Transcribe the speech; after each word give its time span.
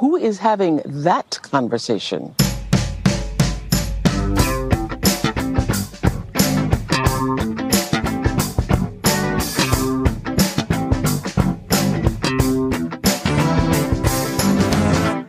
who 0.00 0.16
is 0.16 0.38
having 0.38 0.80
that 0.86 1.38
conversation? 1.42 2.34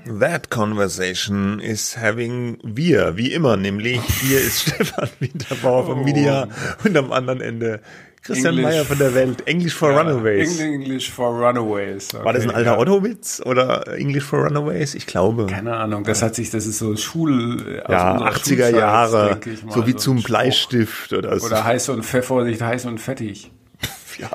That 0.05 0.47
conversation 0.49 1.59
is 1.59 1.93
having 1.95 2.61
wir, 2.63 3.17
wie 3.17 3.33
immer, 3.33 3.57
nämlich 3.57 3.99
hier 4.21 4.39
ist 4.39 4.61
Stefan 4.69 5.09
Winterbauer 5.19 5.85
vom 5.85 6.05
Media 6.05 6.47
oh. 6.47 6.87
und 6.87 6.95
am 6.95 7.11
anderen 7.11 7.41
Ende 7.41 7.81
Christian 8.23 8.53
English- 8.53 8.63
Meyer 8.71 8.85
von 8.85 8.97
der 8.99 9.15
Welt. 9.15 9.47
English 9.47 9.73
for 9.73 9.89
Runaways. 9.97 10.59
English 10.59 11.09
for 11.09 11.29
Runaways. 11.29 12.13
Okay, 12.13 12.23
War 12.23 12.33
das 12.33 12.43
ein 12.43 12.51
alter 12.51 12.73
ja. 12.73 12.77
Otto-Witz 12.77 13.41
oder 13.45 13.87
English 13.97 14.23
for 14.25 14.45
Runaways? 14.45 14.93
Ich 14.93 15.07
glaube. 15.07 15.47
Keine 15.47 15.75
Ahnung, 15.75 16.03
das 16.03 16.21
hat 16.21 16.35
sich, 16.35 16.51
das 16.51 16.67
ist 16.67 16.77
so 16.77 16.95
Schul, 16.95 17.81
aus 17.85 17.91
ja, 17.91 18.11
unserer 18.11 18.29
80er 18.29 18.45
Schulzeit, 18.45 18.75
Jahre, 18.75 19.39
mal, 19.65 19.73
so 19.73 19.87
wie 19.87 19.91
ein 19.91 19.97
zum. 19.97 20.21
Bleistift 20.21 21.13
oder 21.13 21.39
so. 21.39 21.47
Oder 21.47 21.63
heiß 21.63 21.89
und 21.89 22.03
Vorsicht, 22.03 22.61
heiß 22.61 22.85
und 22.85 22.99
fettig. 22.99 23.51
ja. 24.19 24.29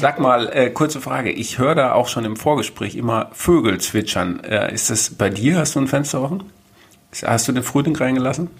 Sag 0.00 0.20
mal, 0.20 0.50
äh, 0.52 0.68
kurze 0.68 1.00
Frage. 1.00 1.30
Ich 1.30 1.58
höre 1.58 1.74
da 1.74 1.92
auch 1.92 2.08
schon 2.08 2.26
im 2.26 2.36
Vorgespräch 2.36 2.94
immer 2.94 3.30
Vögel 3.32 3.80
zwitschern. 3.80 4.40
Äh, 4.44 4.74
ist 4.74 4.90
das 4.90 5.08
bei 5.10 5.30
dir? 5.30 5.56
Hast 5.56 5.76
du 5.76 5.80
ein 5.80 5.86
Fenster 5.88 6.20
offen? 6.20 6.42
Hast 7.22 7.48
du 7.48 7.52
den 7.52 7.62
Frühling 7.62 7.96
reingelassen? 7.96 8.50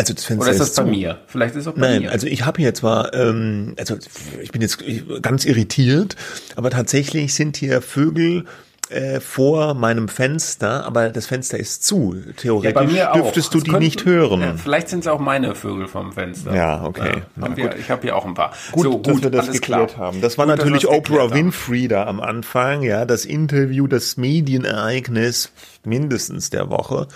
Also 0.00 0.14
das 0.14 0.24
Fenster 0.24 0.44
Oder 0.44 0.52
ist 0.52 0.60
das 0.60 0.74
bei 0.76 0.82
zu. 0.84 0.88
mir? 0.88 1.18
Vielleicht 1.26 1.54
ist 1.56 1.60
es 1.60 1.66
auch 1.66 1.74
bei 1.74 1.80
Nein, 1.80 2.02
mir. 2.02 2.10
also 2.10 2.26
ich 2.26 2.46
habe 2.46 2.58
hier 2.62 2.72
zwar, 2.72 3.12
ähm, 3.12 3.74
also 3.78 3.98
ich 4.40 4.50
bin 4.50 4.62
jetzt 4.62 4.82
ganz 5.20 5.44
irritiert, 5.44 6.16
aber 6.56 6.70
tatsächlich 6.70 7.34
sind 7.34 7.58
hier 7.58 7.82
Vögel 7.82 8.44
äh, 8.90 9.20
vor 9.20 9.74
meinem 9.74 10.08
Fenster, 10.08 10.84
aber 10.84 11.10
das 11.10 11.26
Fenster 11.26 11.58
ist 11.58 11.84
zu. 11.84 12.14
ja, 12.14 12.32
Theoretisch 12.36 12.74
bei 12.74 12.86
mir 12.86 13.10
auch. 13.10 13.14
dürftest 13.14 13.54
du 13.54 13.58
Es 13.58 13.64
die 13.64 13.70
könnten- 13.70 13.84
nicht 13.84 14.04
hören. 14.04 14.40
Ja, 14.40 14.54
vielleicht 14.56 14.88
sind 14.88 15.00
es 15.00 15.06
auch 15.06 15.20
meine 15.20 15.54
Vögel 15.54 15.86
vom 15.88 16.12
Fenster. 16.12 16.54
Ja, 16.54 16.84
okay. 16.84 17.22
Na 17.36 17.42
hab 17.48 17.56
gut. 17.56 17.56
wir, 17.64 17.76
ich 17.78 17.90
habe 17.90 18.02
hier 18.02 18.16
auch 18.16 18.26
ein 18.26 18.34
paar. 18.34 18.52
Gut, 18.72 18.84
so, 18.84 18.98
dass 18.98 19.22
wir 19.22 19.30
das 19.30 19.52
geklärt 19.52 19.94
klar. 19.94 20.06
haben. 20.08 20.20
Das 20.20 20.38
war 20.38 20.46
Gut, 20.46 20.56
natürlich 20.56 20.88
Oprah. 20.88 21.32
Winfrey 21.32 21.88
da 21.88 22.06
am 22.06 22.20
Anfang, 22.20 22.82
ja, 22.82 23.04
das 23.04 23.24
Interview, 23.24 23.86
das 23.86 24.16
Medienereignis 24.16 25.52
mindestens 25.84 26.50
der 26.50 26.68
Woche. 26.70 27.06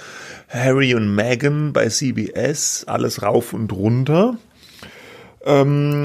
Harry 0.49 0.95
und 0.95 1.15
Meghan 1.15 1.73
bei 1.73 1.89
CBS, 1.89 2.85
alles 2.87 3.23
rauf 3.23 3.53
und 3.53 3.73
runter. 3.73 4.37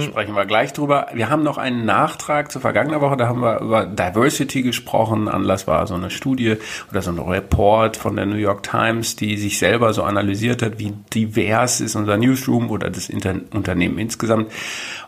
Sprechen 0.02 0.36
wir 0.36 0.46
gleich 0.46 0.74
drüber. 0.74 1.08
Wir 1.14 1.30
haben 1.30 1.44
noch 1.44 1.58
einen 1.58 1.86
Nachtrag 1.86 2.52
zur 2.52 2.60
vergangenen 2.60 3.00
Woche. 3.00 3.16
Da 3.16 3.28
haben 3.28 3.40
wir 3.40 3.62
über 3.62 3.86
Diversity 3.86 4.64
gesprochen. 4.64 5.30
Anlass 5.30 5.66
war 5.66 5.88
so 5.88 5.96
eine 5.96 6.10
Studie 6.10 6.58
oder 6.92 7.02
so 7.02 7.12
ein 7.12 7.20
Report 7.20 7.96
von 7.96 8.18
der 8.18 8.26
New 8.26 8.36
York 8.36 8.64
Times, 8.64 9.16
die 9.16 9.38
sich 9.38 9.58
selber 9.58 9.94
so 9.94 10.04
analysiert 10.04 10.62
hat, 10.62 10.78
wie 10.78 10.94
divers 11.14 11.80
ist 11.80 11.96
unser 11.96 12.18
Newsroom 12.18 12.70
oder 12.70 12.90
das 12.90 13.08
Inter 13.08 13.36
Unternehmen 13.52 13.98
insgesamt. 13.98 14.52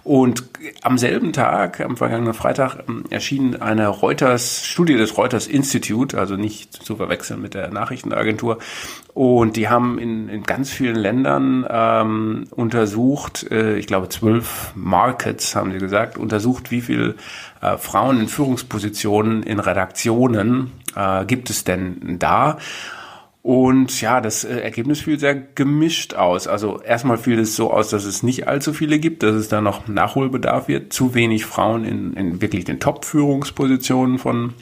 Und 0.04 0.46
am 0.82 0.98
selben 0.98 1.32
Tag, 1.32 1.80
am 1.80 1.96
vergangenen 1.96 2.34
Freitag, 2.34 2.84
ähm, 2.88 3.04
erschien 3.10 3.62
eine 3.62 3.88
Reuters, 3.88 4.66
Studie 4.66 4.96
des 4.96 5.18
Reuters 5.18 5.46
Institute, 5.46 6.18
also 6.18 6.38
nicht 6.38 6.74
zu 6.74 6.96
verwechseln 6.96 7.42
mit 7.42 7.54
der 7.54 7.70
Nachrichtenagentur. 7.70 8.58
Und 9.14 9.58
die 9.58 9.68
haben 9.68 10.00
in, 10.00 10.30
in 10.30 10.44
ganz 10.44 10.70
vielen 10.70 10.96
Ländern 10.96 11.66
ähm, 11.70 12.46
untersucht, 12.52 13.46
äh, 13.52 13.78
ich 13.78 13.88
glaube 13.88 14.08
zwölf 14.08 14.72
Markets 14.74 15.56
haben 15.56 15.72
sie 15.74 15.80
gesagt, 15.80 16.18
untersucht, 16.18 16.72
wie 16.72 16.80
viel 16.80 17.16
äh, 17.62 17.78
Frauen 17.78 18.22
in 18.22 18.28
Führungspositionen 18.30 19.44
in 19.44 19.60
Redaktionen 19.60 20.72
äh, 20.96 21.26
gibt 21.26 21.50
es 21.50 21.66
denn 21.66 22.20
da. 22.20 22.58
Und 23.44 24.00
ja, 24.02 24.22
das 24.22 24.44
äh, 24.44 24.60
Ergebnis 24.60 25.02
fiel 25.02 25.20
sehr 25.20 25.36
gemischt 25.36 26.14
aus. 26.14 26.48
Also 26.48 26.80
erstmal 26.82 27.18
fiel 27.18 27.40
es 27.40 27.56
so 27.56 27.74
aus, 27.74 27.90
dass 27.90 28.06
es 28.06 28.24
nicht 28.24 28.48
allzu 28.48 28.72
viele 28.72 29.00
gibt, 29.00 29.24
dass 29.24 29.36
es 29.36 29.50
da 29.50 29.62
noch 29.62 29.88
Nachholbedarf 29.88 30.68
wird. 30.68 30.94
Zu 30.94 31.16
wenig 31.16 31.46
Frauen 31.46 31.84
in, 31.84 32.14
in 32.14 32.42
wirklich 32.42 32.66
den 32.66 32.80
Top-Führungspositionen 32.80 34.20
von 34.20 34.54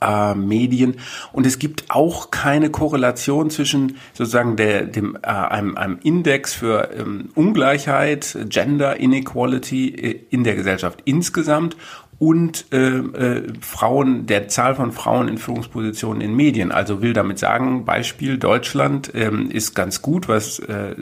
äh, 0.00 0.34
Medien. 0.34 0.96
Und 1.32 1.46
es 1.46 1.58
gibt 1.58 1.84
auch 1.88 2.30
keine 2.30 2.70
Korrelation 2.70 3.50
zwischen 3.50 3.96
sozusagen 4.12 4.56
der, 4.56 4.84
dem, 4.84 5.16
äh, 5.22 5.26
einem, 5.26 5.76
einem 5.76 5.98
Index 6.02 6.54
für 6.54 6.90
ähm, 6.96 7.30
Ungleichheit, 7.34 8.36
Gender 8.48 8.98
Inequality 8.98 9.88
äh, 9.88 10.20
in 10.30 10.44
der 10.44 10.54
Gesellschaft 10.54 11.00
insgesamt 11.04 11.76
und 12.18 12.66
äh, 12.72 12.78
äh, 12.78 13.52
Frauen, 13.60 14.26
der 14.26 14.48
Zahl 14.48 14.74
von 14.74 14.90
Frauen 14.90 15.28
in 15.28 15.38
Führungspositionen 15.38 16.20
in 16.20 16.34
Medien. 16.34 16.72
Also 16.72 17.00
will 17.00 17.12
damit 17.12 17.38
sagen, 17.38 17.84
Beispiel 17.84 18.38
Deutschland 18.38 19.12
ähm, 19.14 19.50
ist 19.52 19.76
ganz 19.76 20.02
gut, 20.02 20.28
was 20.28 20.58
äh, 20.58 20.96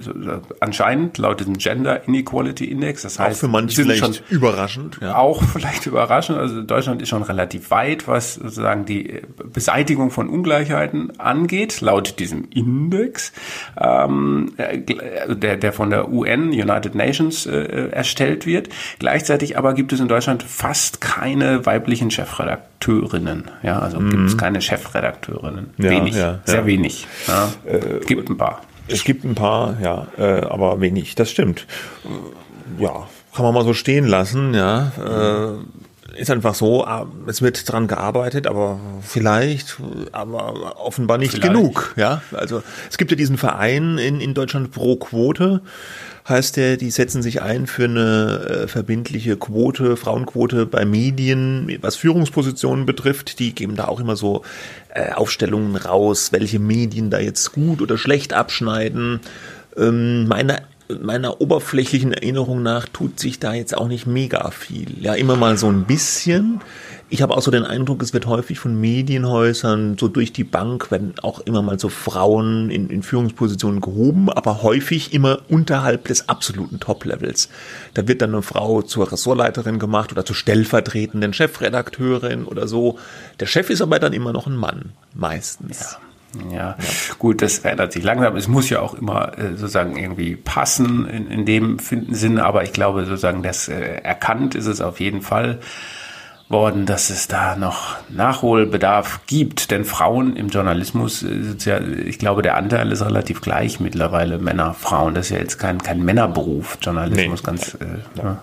anscheinend 0.60 1.16
laut 1.16 1.40
diesem 1.40 1.56
Gender 1.56 2.06
Inequality 2.06 2.66
Index, 2.66 3.02
das 3.02 3.18
Auch 3.18 3.24
heißt, 3.24 3.40
für 3.40 3.48
manche 3.48 3.82
vielleicht 3.82 4.24
überraschend. 4.28 4.98
Ja. 5.00 5.16
auch 5.16 5.42
vielleicht 5.52 5.86
überraschend. 5.86 6.38
Also 6.38 6.60
Deutschland 6.60 7.00
ist 7.00 7.08
schon 7.08 7.22
relativ 7.22 7.70
weit, 7.70 8.06
was 8.06 8.34
sozusagen 8.34 8.84
die 8.84 9.22
Beseitigung 9.52 10.10
von 10.10 10.28
Ungleichheiten 10.28 11.18
angeht, 11.18 11.80
laut 11.80 12.18
diesem 12.18 12.48
Index, 12.50 13.32
ähm, 13.80 14.52
äh, 14.58 14.80
der, 15.34 15.56
der 15.56 15.72
von 15.72 15.88
der 15.88 16.12
UN, 16.12 16.48
United 16.48 16.94
Nations, 16.94 17.46
äh, 17.46 17.88
erstellt 17.90 18.44
wird. 18.44 18.68
Gleichzeitig 18.98 19.56
aber 19.56 19.72
gibt 19.72 19.94
es 19.94 20.00
in 20.00 20.08
Deutschland 20.08 20.42
fast 20.42 21.00
keine 21.06 21.64
weiblichen 21.66 22.10
Chefredakteurinnen. 22.10 23.44
Ja, 23.62 23.78
also 23.78 23.98
gibt 23.98 24.26
es 24.26 24.36
keine 24.36 24.60
Chefredakteurinnen. 24.60 25.70
Mhm. 25.76 25.84
Ja, 25.84 25.90
wenig, 25.90 26.14
ja, 26.16 26.40
sehr 26.44 26.56
ja. 26.56 26.62
Äh, 26.62 26.66
wenig. 26.66 27.06
Ja. 27.28 27.48
gibt 28.06 28.28
ein 28.28 28.36
paar. 28.36 28.62
Es 28.88 29.04
gibt 29.04 29.24
ein 29.24 29.34
paar, 29.36 29.76
ja, 29.80 30.06
äh, 30.18 30.42
aber 30.44 30.80
wenig. 30.80 31.14
Das 31.14 31.30
stimmt. 31.30 31.66
Äh, 32.04 32.82
Ja, 32.82 33.06
kann 33.34 33.44
man 33.44 33.54
mal 33.54 33.64
so 33.64 33.72
stehen 33.72 34.06
lassen, 34.06 34.52
ja. 34.52 34.90
Äh, 34.98 36.20
ist 36.20 36.30
einfach 36.30 36.54
so, 36.54 36.84
äh, 36.84 37.04
es 37.28 37.42
wird 37.42 37.70
dran 37.70 37.86
gearbeitet, 37.86 38.46
aber 38.46 38.80
vielleicht, 39.02 39.78
äh, 39.80 40.10
aber 40.12 40.80
offenbar 40.84 41.18
nicht 41.18 41.32
Vielleicht. 41.32 41.52
genug, 41.52 41.94
ja. 41.96 42.22
Also 42.32 42.62
es 42.90 42.98
gibt 42.98 43.10
ja 43.12 43.16
diesen 43.16 43.38
Verein 43.38 43.98
in, 43.98 44.20
in 44.20 44.34
Deutschland 44.34 44.72
pro 44.72 44.96
Quote, 44.96 45.60
heißt 46.28 46.56
der, 46.56 46.76
die 46.76 46.90
setzen 46.90 47.22
sich 47.22 47.42
ein 47.42 47.66
für 47.66 47.84
eine 47.84 48.64
äh, 48.64 48.68
verbindliche 48.68 49.36
Quote, 49.36 49.96
Frauenquote 49.96 50.66
bei 50.66 50.84
Medien, 50.84 51.78
was 51.80 51.96
Führungspositionen 51.96 52.86
betrifft. 52.86 53.38
Die 53.38 53.54
geben 53.54 53.76
da 53.76 53.86
auch 53.86 54.00
immer 54.00 54.16
so 54.16 54.42
äh, 54.94 55.12
Aufstellungen 55.12 55.76
raus, 55.76 56.32
welche 56.32 56.58
Medien 56.58 57.10
da 57.10 57.18
jetzt 57.18 57.52
gut 57.52 57.80
oder 57.80 57.96
schlecht 57.96 58.32
abschneiden. 58.32 59.20
Ähm, 59.76 60.26
meiner 60.26 60.62
meiner 61.00 61.40
oberflächlichen 61.40 62.12
Erinnerung 62.12 62.62
nach 62.62 62.86
tut 62.88 63.18
sich 63.18 63.38
da 63.38 63.54
jetzt 63.54 63.76
auch 63.76 63.88
nicht 63.88 64.06
mega 64.06 64.50
viel. 64.50 65.02
Ja, 65.02 65.14
immer 65.14 65.36
mal 65.36 65.56
so 65.56 65.68
ein 65.68 65.84
bisschen. 65.84 66.60
Ich 67.08 67.22
habe 67.22 67.36
auch 67.36 67.42
so 67.42 67.52
den 67.52 67.64
Eindruck, 67.64 68.02
es 68.02 68.12
wird 68.12 68.26
häufig 68.26 68.58
von 68.58 68.80
Medienhäusern 68.80 69.96
so 69.96 70.08
durch 70.08 70.32
die 70.32 70.42
Bank 70.42 70.90
werden 70.90 71.14
auch 71.22 71.38
immer 71.40 71.62
mal 71.62 71.78
so 71.78 71.88
Frauen 71.88 72.68
in, 72.68 72.90
in 72.90 73.04
Führungspositionen 73.04 73.80
gehoben, 73.80 74.28
aber 74.28 74.62
häufig 74.62 75.12
immer 75.12 75.38
unterhalb 75.48 76.08
des 76.08 76.28
absoluten 76.28 76.80
Top-Levels. 76.80 77.48
Da 77.94 78.08
wird 78.08 78.22
dann 78.22 78.34
eine 78.34 78.42
Frau 78.42 78.82
zur 78.82 79.12
Ressortleiterin 79.12 79.78
gemacht 79.78 80.10
oder 80.10 80.24
zur 80.24 80.34
stellvertretenden 80.34 81.32
Chefredakteurin 81.32 82.44
oder 82.44 82.66
so. 82.66 82.98
Der 83.38 83.46
Chef 83.46 83.70
ist 83.70 83.82
aber 83.82 84.00
dann 84.00 84.12
immer 84.12 84.32
noch 84.32 84.48
ein 84.48 84.56
Mann, 84.56 84.90
meistens. 85.14 85.80
Ja, 85.80 85.98
gut, 87.18 87.42
das 87.42 87.58
verändert 87.58 87.92
sich 87.92 88.04
langsam. 88.04 88.36
Es 88.36 88.48
muss 88.48 88.68
ja 88.68 88.80
auch 88.80 88.94
immer 88.94 89.38
äh, 89.38 89.50
sozusagen 89.56 89.96
irgendwie 89.96 90.36
passen 90.36 91.08
in, 91.08 91.30
in 91.30 91.44
dem 91.46 91.78
finden 91.78 92.14
Sinne, 92.14 92.44
aber 92.44 92.62
ich 92.62 92.72
glaube 92.72 93.04
sozusagen, 93.06 93.42
dass 93.42 93.68
äh, 93.68 94.00
erkannt 94.02 94.54
ist 94.54 94.66
es 94.66 94.80
auf 94.80 95.00
jeden 95.00 95.22
Fall 95.22 95.60
worden, 96.48 96.86
dass 96.86 97.10
es 97.10 97.26
da 97.26 97.56
noch 97.56 97.96
Nachholbedarf 98.08 99.20
gibt. 99.26 99.70
Denn 99.70 99.84
Frauen 99.84 100.36
im 100.36 100.48
Journalismus, 100.48 101.22
äh, 101.22 101.56
ja, 101.64 101.80
ich 101.80 102.18
glaube, 102.18 102.42
der 102.42 102.56
Anteil 102.56 102.92
ist 102.92 103.04
relativ 103.04 103.40
gleich 103.40 103.80
mittlerweile 103.80 104.38
Männer, 104.38 104.74
Frauen. 104.74 105.14
Das 105.14 105.26
ist 105.26 105.30
ja 105.30 105.38
jetzt 105.38 105.58
kein, 105.58 105.82
kein 105.82 106.04
Männerberuf, 106.04 106.78
Journalismus, 106.80 107.42
Nee. 107.42 107.46
ganz. 107.46 107.74
Äh, 107.74 107.86
ja. 108.22 108.42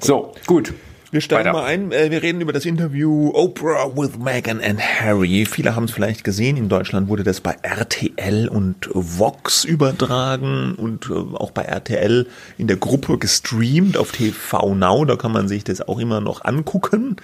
So, 0.00 0.34
gut. 0.46 0.74
Wir 1.10 1.22
steigen 1.22 1.46
Weiter. 1.46 1.52
mal 1.52 1.64
ein. 1.64 1.90
Äh, 1.90 2.10
Wir 2.10 2.22
reden 2.22 2.42
über 2.42 2.52
das 2.52 2.66
Interview 2.66 3.30
Oprah 3.32 3.96
with 3.96 4.18
Meghan 4.18 4.60
and 4.60 4.78
Harry. 4.78 5.46
Viele 5.46 5.74
haben 5.74 5.84
es 5.84 5.90
vielleicht 5.90 6.22
gesehen. 6.22 6.58
In 6.58 6.68
Deutschland 6.68 7.08
wurde 7.08 7.24
das 7.24 7.40
bei 7.40 7.56
RTL 7.62 8.46
und 8.48 8.90
Vox 8.92 9.64
übertragen 9.64 10.74
und 10.74 11.08
äh, 11.08 11.14
auch 11.14 11.50
bei 11.50 11.62
RTL 11.62 12.26
in 12.58 12.66
der 12.66 12.76
Gruppe 12.76 13.16
gestreamt 13.16 13.96
auf 13.96 14.12
TV 14.12 14.74
Now. 14.74 15.06
Da 15.06 15.16
kann 15.16 15.32
man 15.32 15.48
sich 15.48 15.64
das 15.64 15.80
auch 15.80 15.98
immer 15.98 16.20
noch 16.20 16.44
angucken, 16.44 17.16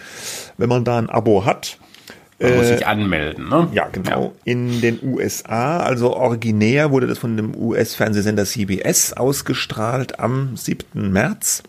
wenn 0.56 0.70
man 0.70 0.84
da 0.84 0.96
ein 0.96 1.10
Abo 1.10 1.44
hat. 1.44 1.76
Man 2.40 2.56
muss 2.56 2.68
sich 2.68 2.86
anmelden, 2.86 3.48
ne? 3.48 3.68
Ja, 3.72 3.88
genau. 3.92 4.34
In 4.44 4.80
den 4.80 4.98
USA, 5.02 5.78
also 5.78 6.14
originär 6.14 6.90
wurde 6.90 7.06
das 7.06 7.18
von 7.18 7.36
dem 7.36 7.54
US-Fernsehsender 7.56 8.44
CBS 8.44 9.12
ausgestrahlt 9.12 10.18
am 10.18 10.56
7. 10.56 11.12
März. 11.12 11.62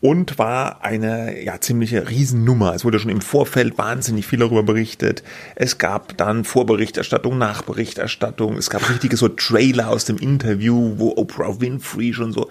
Und 0.00 0.38
war 0.38 0.84
eine 0.84 1.42
ja 1.42 1.60
ziemliche 1.60 2.08
Riesennummer. 2.08 2.74
Es 2.74 2.84
wurde 2.84 3.00
schon 3.00 3.10
im 3.10 3.20
Vorfeld 3.20 3.78
wahnsinnig 3.78 4.26
viel 4.26 4.38
darüber 4.38 4.62
berichtet. 4.62 5.24
Es 5.56 5.78
gab 5.78 6.16
dann 6.16 6.44
Vorberichterstattung, 6.44 7.36
Nachberichterstattung. 7.36 8.56
Es 8.56 8.70
gab 8.70 8.88
richtige 8.88 9.16
so 9.16 9.28
Trailer 9.28 9.88
aus 9.88 10.04
dem 10.04 10.16
Interview, 10.16 10.94
wo 10.98 11.16
Oprah 11.16 11.60
Winfrey 11.60 12.12
schon 12.12 12.32
so 12.32 12.48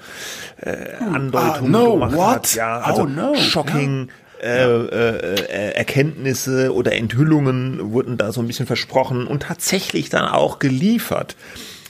äh, 0.59 0.95
Andeutungen 0.99 1.75
oh, 1.75 1.85
no, 1.85 1.93
gemacht 1.93 2.15
what? 2.15 2.27
hat. 2.27 2.55
Ja, 2.55 2.79
also 2.79 3.03
Oh, 3.03 3.05
no, 3.05 3.35
shocking. 3.35 4.09
Äh, 4.41 4.65
äh, 4.65 5.45
äh, 5.45 5.71
Erkenntnisse 5.71 6.71
oder 6.71 6.91
Enthüllungen 6.93 7.91
wurden 7.91 8.17
da 8.17 8.31
so 8.31 8.41
ein 8.41 8.47
bisschen 8.47 8.67
versprochen 8.67 9.25
und 9.25 9.43
tatsächlich 9.43 10.09
dann 10.09 10.25
auch 10.25 10.59
geliefert. 10.59 11.35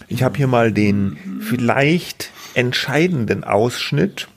Ich 0.08 0.24
habe 0.24 0.38
hier 0.38 0.48
mal 0.48 0.72
den 0.72 1.42
vielleicht 1.42 2.32
entscheidenden 2.54 3.44
Ausschnitt 3.44 4.30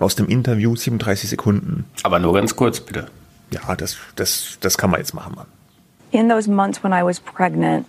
aus 0.00 0.14
dem 0.14 0.26
Interview, 0.26 0.74
37 0.74 1.30
Sekunden. 1.30 1.84
Aber 2.02 2.18
nur 2.18 2.34
ganz 2.34 2.56
kurz, 2.56 2.80
bitte. 2.80 3.08
Ja, 3.50 3.74
das, 3.74 3.96
das, 4.16 4.58
das 4.60 4.78
kann 4.78 4.90
man 4.90 5.00
jetzt 5.00 5.14
machen. 5.14 5.34
Mann. 5.34 5.46
In 6.12 6.28
those 6.28 6.48
months 6.48 6.82
when 6.82 6.92
I 6.92 7.02
was 7.04 7.20
pregnant, 7.20 7.86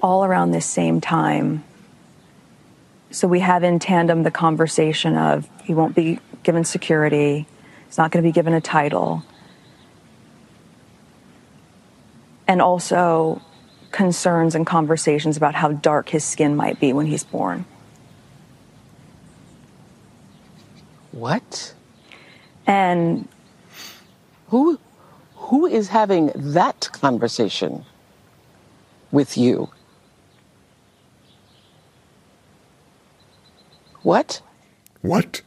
all 0.00 0.24
around 0.24 0.52
this 0.52 0.66
same 0.66 1.00
time, 1.00 1.62
so 3.10 3.28
we 3.28 3.40
have 3.40 3.64
in 3.64 3.78
tandem 3.78 4.24
the 4.24 4.30
conversation 4.30 5.16
of 5.16 5.48
he 5.64 5.74
won't 5.74 5.94
be 5.94 6.18
given 6.42 6.64
security, 6.64 7.46
he's 7.86 7.98
not 7.98 8.10
going 8.10 8.22
to 8.22 8.28
be 8.28 8.32
given 8.32 8.52
a 8.52 8.60
title, 8.60 9.22
and 12.46 12.60
also 12.60 13.40
concerns 13.90 14.54
and 14.54 14.66
conversations 14.66 15.36
about 15.36 15.54
how 15.54 15.72
dark 15.72 16.10
his 16.10 16.24
skin 16.24 16.54
might 16.54 16.78
be 16.78 16.92
when 16.92 17.06
he's 17.06 17.24
born. 17.24 17.64
What? 21.16 21.74
And 22.66 23.28
Who 24.48 24.78
who 25.36 25.66
is 25.66 25.88
having 25.88 26.32
that 26.34 26.90
conversation 26.92 27.84
with 29.12 29.38
you? 29.38 29.70
What? 34.02 34.40
What? 35.02 35.42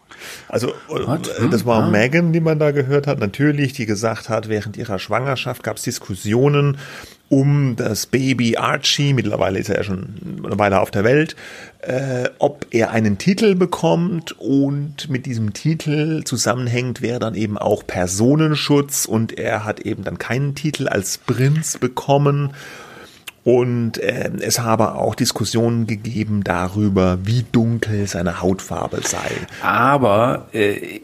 Also, 0.48 0.70
äh, 0.70 1.50
das 1.52 1.66
war 1.66 1.90
Megan, 1.90 2.34
die 2.34 2.40
man 2.40 2.60
da 2.60 2.72
gehört 2.72 3.08
hat, 3.08 3.20
natürlich, 3.20 3.74
die 3.74 3.86
gesagt 3.86 4.30
hat, 4.30 4.50
während 4.50 4.78
ihrer 4.78 5.00
Schwangerschaft 5.00 5.64
gab 5.64 5.78
es 5.78 5.84
Diskussionen 5.84 6.78
um 7.30 7.76
das 7.76 8.08
Baby 8.08 8.58
Archie, 8.58 9.14
mittlerweile 9.14 9.60
ist 9.60 9.70
er 9.70 9.78
ja 9.78 9.84
schon 9.84 10.42
eine 10.44 10.58
Weile 10.58 10.82
auf 10.82 10.90
der 10.90 11.04
Welt, 11.04 11.36
äh, 11.82 12.28
ob 12.40 12.66
er 12.72 12.90
einen 12.92 13.20
Titel 13.20 13.56
bekommt 13.56 14.32
und 14.40 15.10
mit 15.10 15.28
diesem 15.28 15.54
Titel 15.54 16.24
zusammenhängt 16.24 17.02
wäre 17.02 17.20
dann 17.20 17.36
eben 17.36 17.58
auch 17.58 17.86
Personenschutz. 17.86 19.06
Und 19.06 19.38
er 19.38 19.64
hat 19.64 19.80
eben 19.82 20.04
dann 20.04 20.18
keinen 20.18 20.56
Titel 20.56 20.88
als 20.88 21.20
Prinz 21.20 21.78
bekommen. 21.78 22.54
Und 23.44 23.98
äh, 24.00 24.32
es 24.42 24.60
habe 24.60 24.96
auch 24.96 25.16
Diskussionen 25.16 25.88
gegeben 25.88 26.44
darüber, 26.44 27.20
wie 27.24 27.46
dunkel 27.52 28.06
seine 28.08 28.42
Hautfarbe 28.42 29.02
sei. 29.04 29.30
Aber 29.62 30.48
äh, 30.52 31.00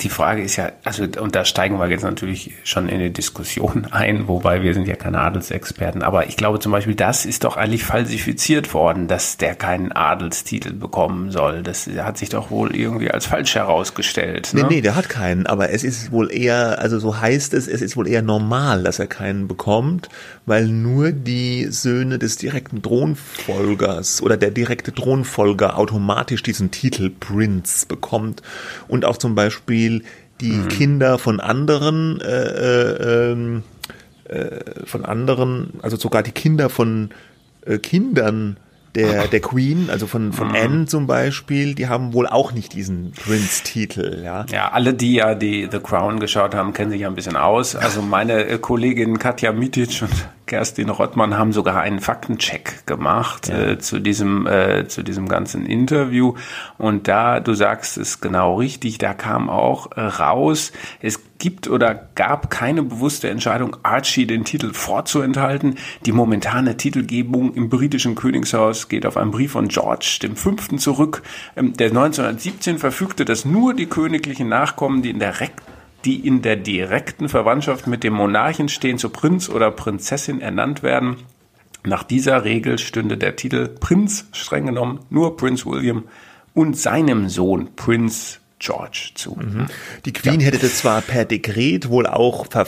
die 0.00 0.10
Frage 0.10 0.42
ist 0.42 0.54
ja, 0.54 0.70
also 0.84 1.04
und 1.20 1.34
da 1.34 1.44
steigen 1.44 1.78
wir 1.80 1.88
jetzt 1.88 2.04
natürlich 2.04 2.52
schon 2.62 2.88
in 2.88 2.96
eine 3.00 3.10
Diskussion 3.10 3.86
ein, 3.90 4.28
wobei 4.28 4.62
wir 4.62 4.72
sind 4.72 4.86
ja 4.86 4.94
keine 4.94 5.18
Adelsexperten, 5.20 6.04
aber 6.04 6.28
ich 6.28 6.36
glaube 6.36 6.60
zum 6.60 6.70
Beispiel, 6.70 6.94
das 6.94 7.26
ist 7.26 7.42
doch 7.42 7.56
eigentlich 7.56 7.82
falsifiziert 7.84 8.72
worden, 8.74 9.08
dass 9.08 9.38
der 9.38 9.56
keinen 9.56 9.90
Adelstitel 9.90 10.72
bekommen 10.72 11.32
soll. 11.32 11.64
Das 11.64 11.88
hat 11.98 12.16
sich 12.16 12.28
doch 12.28 12.50
wohl 12.52 12.76
irgendwie 12.76 13.10
als 13.10 13.26
falsch 13.26 13.56
herausgestellt. 13.56 14.50
Nee, 14.52 14.62
Ne? 14.62 14.68
nee, 14.68 14.80
der 14.82 14.94
hat 14.94 15.08
keinen, 15.08 15.46
aber 15.46 15.70
es 15.70 15.82
ist 15.82 16.12
wohl 16.12 16.30
eher, 16.32 16.78
also 16.78 16.98
so 17.00 17.20
heißt 17.20 17.52
es, 17.54 17.66
es 17.66 17.82
ist 17.82 17.96
wohl 17.96 18.06
eher 18.06 18.22
normal, 18.22 18.84
dass 18.84 19.00
er 19.00 19.06
keinen 19.08 19.48
bekommt, 19.48 20.08
weil 20.48 20.66
nur 20.68 21.12
die 21.12 21.66
Söhne 21.70 22.18
des 22.18 22.36
direkten 22.36 22.82
Thronfolgers 22.82 24.22
oder 24.22 24.36
der 24.36 24.50
direkte 24.50 24.92
Thronfolger 24.92 25.78
automatisch 25.78 26.42
diesen 26.42 26.70
Titel 26.70 27.10
Prince 27.10 27.86
bekommt 27.86 28.42
und 28.88 29.04
auch 29.04 29.16
zum 29.18 29.34
Beispiel 29.34 30.02
die 30.40 30.52
Mhm. 30.52 30.68
Kinder 30.68 31.18
von 31.18 31.40
anderen, 31.40 32.20
äh, 32.20 32.26
äh, 32.26 33.32
ähm, 33.32 33.62
äh, 34.24 34.60
von 34.84 35.04
anderen, 35.04 35.74
also 35.82 35.96
sogar 35.96 36.22
die 36.22 36.30
Kinder 36.32 36.68
von 36.70 37.10
äh, 37.66 37.78
Kindern 37.78 38.56
der, 38.94 39.28
der 39.28 39.40
Queen, 39.40 39.90
also 39.90 40.06
von, 40.06 40.28
Mhm. 40.28 40.32
von 40.32 40.56
Anne 40.56 40.86
zum 40.86 41.06
Beispiel, 41.06 41.74
die 41.74 41.88
haben 41.88 42.14
wohl 42.14 42.26
auch 42.26 42.52
nicht 42.52 42.72
diesen 42.72 43.12
Prince-Titel, 43.12 44.22
ja. 44.24 44.46
Ja, 44.50 44.70
alle, 44.72 44.94
die 44.94 45.14
ja 45.14 45.34
die 45.34 45.68
The 45.70 45.78
Crown 45.78 46.18
geschaut 46.20 46.54
haben, 46.54 46.72
kennen 46.72 46.90
sich 46.90 47.02
ja 47.02 47.08
ein 47.08 47.14
bisschen 47.14 47.36
aus. 47.36 47.76
Also 47.76 48.00
meine 48.00 48.46
äh, 48.46 48.58
Kolleginnen 48.58 49.18
Katja 49.18 49.52
Mitic 49.52 50.02
und 50.02 50.28
Kerstin 50.48 50.88
Rottmann 50.88 51.38
haben 51.38 51.52
sogar 51.52 51.80
einen 51.80 52.00
Faktencheck 52.00 52.86
gemacht 52.86 53.48
äh, 53.48 53.78
zu 53.78 54.00
diesem 54.00 54.46
äh, 54.46 54.88
zu 54.88 55.04
diesem 55.04 55.28
ganzen 55.28 55.64
Interview. 55.64 56.34
Und 56.78 57.06
da 57.06 57.38
du 57.38 57.54
sagst 57.54 57.96
es 57.98 58.20
genau 58.20 58.56
richtig, 58.56 58.98
da 58.98 59.14
kam 59.14 59.48
auch 59.48 59.92
äh, 59.92 60.00
raus, 60.00 60.72
es 61.00 61.20
gibt 61.38 61.68
oder 61.68 61.94
gab 62.14 62.50
keine 62.50 62.82
bewusste 62.82 63.28
Entscheidung, 63.28 63.76
Archie 63.84 64.26
den 64.26 64.44
Titel 64.44 64.72
vorzuenthalten. 64.72 65.76
Die 66.04 66.12
momentane 66.12 66.76
Titelgebung 66.76 67.54
im 67.54 67.68
britischen 67.68 68.14
Königshaus 68.14 68.88
geht 68.88 69.06
auf 69.06 69.16
einen 69.16 69.30
Brief 69.30 69.52
von 69.52 69.68
George 69.68 70.18
dem 70.22 70.34
Fünften 70.34 70.78
zurück, 70.78 71.22
ähm, 71.56 71.74
der 71.74 71.88
1917 71.88 72.78
verfügte, 72.78 73.24
dass 73.24 73.44
nur 73.44 73.74
die 73.74 73.86
königlichen 73.86 74.48
Nachkommen, 74.48 75.02
die 75.02 75.10
in 75.10 75.18
der 75.20 75.40
Rek 75.40 75.52
die 76.04 76.26
in 76.26 76.42
der 76.42 76.56
direkten 76.56 77.28
Verwandtschaft 77.28 77.86
mit 77.86 78.04
dem 78.04 78.14
Monarchen 78.14 78.68
stehen, 78.68 78.98
zu 78.98 79.10
Prinz 79.10 79.48
oder 79.48 79.70
Prinzessin 79.70 80.40
ernannt 80.40 80.82
werden. 80.82 81.16
Nach 81.84 82.02
dieser 82.02 82.44
Regel 82.44 82.78
stünde 82.78 83.16
der 83.16 83.36
Titel 83.36 83.68
Prinz 83.68 84.26
streng 84.32 84.66
genommen 84.66 85.00
nur 85.10 85.36
Prinz 85.36 85.64
William 85.64 86.04
und 86.54 86.76
seinem 86.76 87.28
Sohn 87.28 87.70
Prinz 87.76 88.40
George 88.58 89.10
zu. 89.14 89.38
Die 90.04 90.12
Queen 90.12 90.40
hätte 90.40 90.58
das 90.58 90.78
zwar 90.78 91.00
per 91.00 91.24
Dekret 91.24 91.88
wohl 91.88 92.06
auch 92.06 92.46
ver 92.46 92.66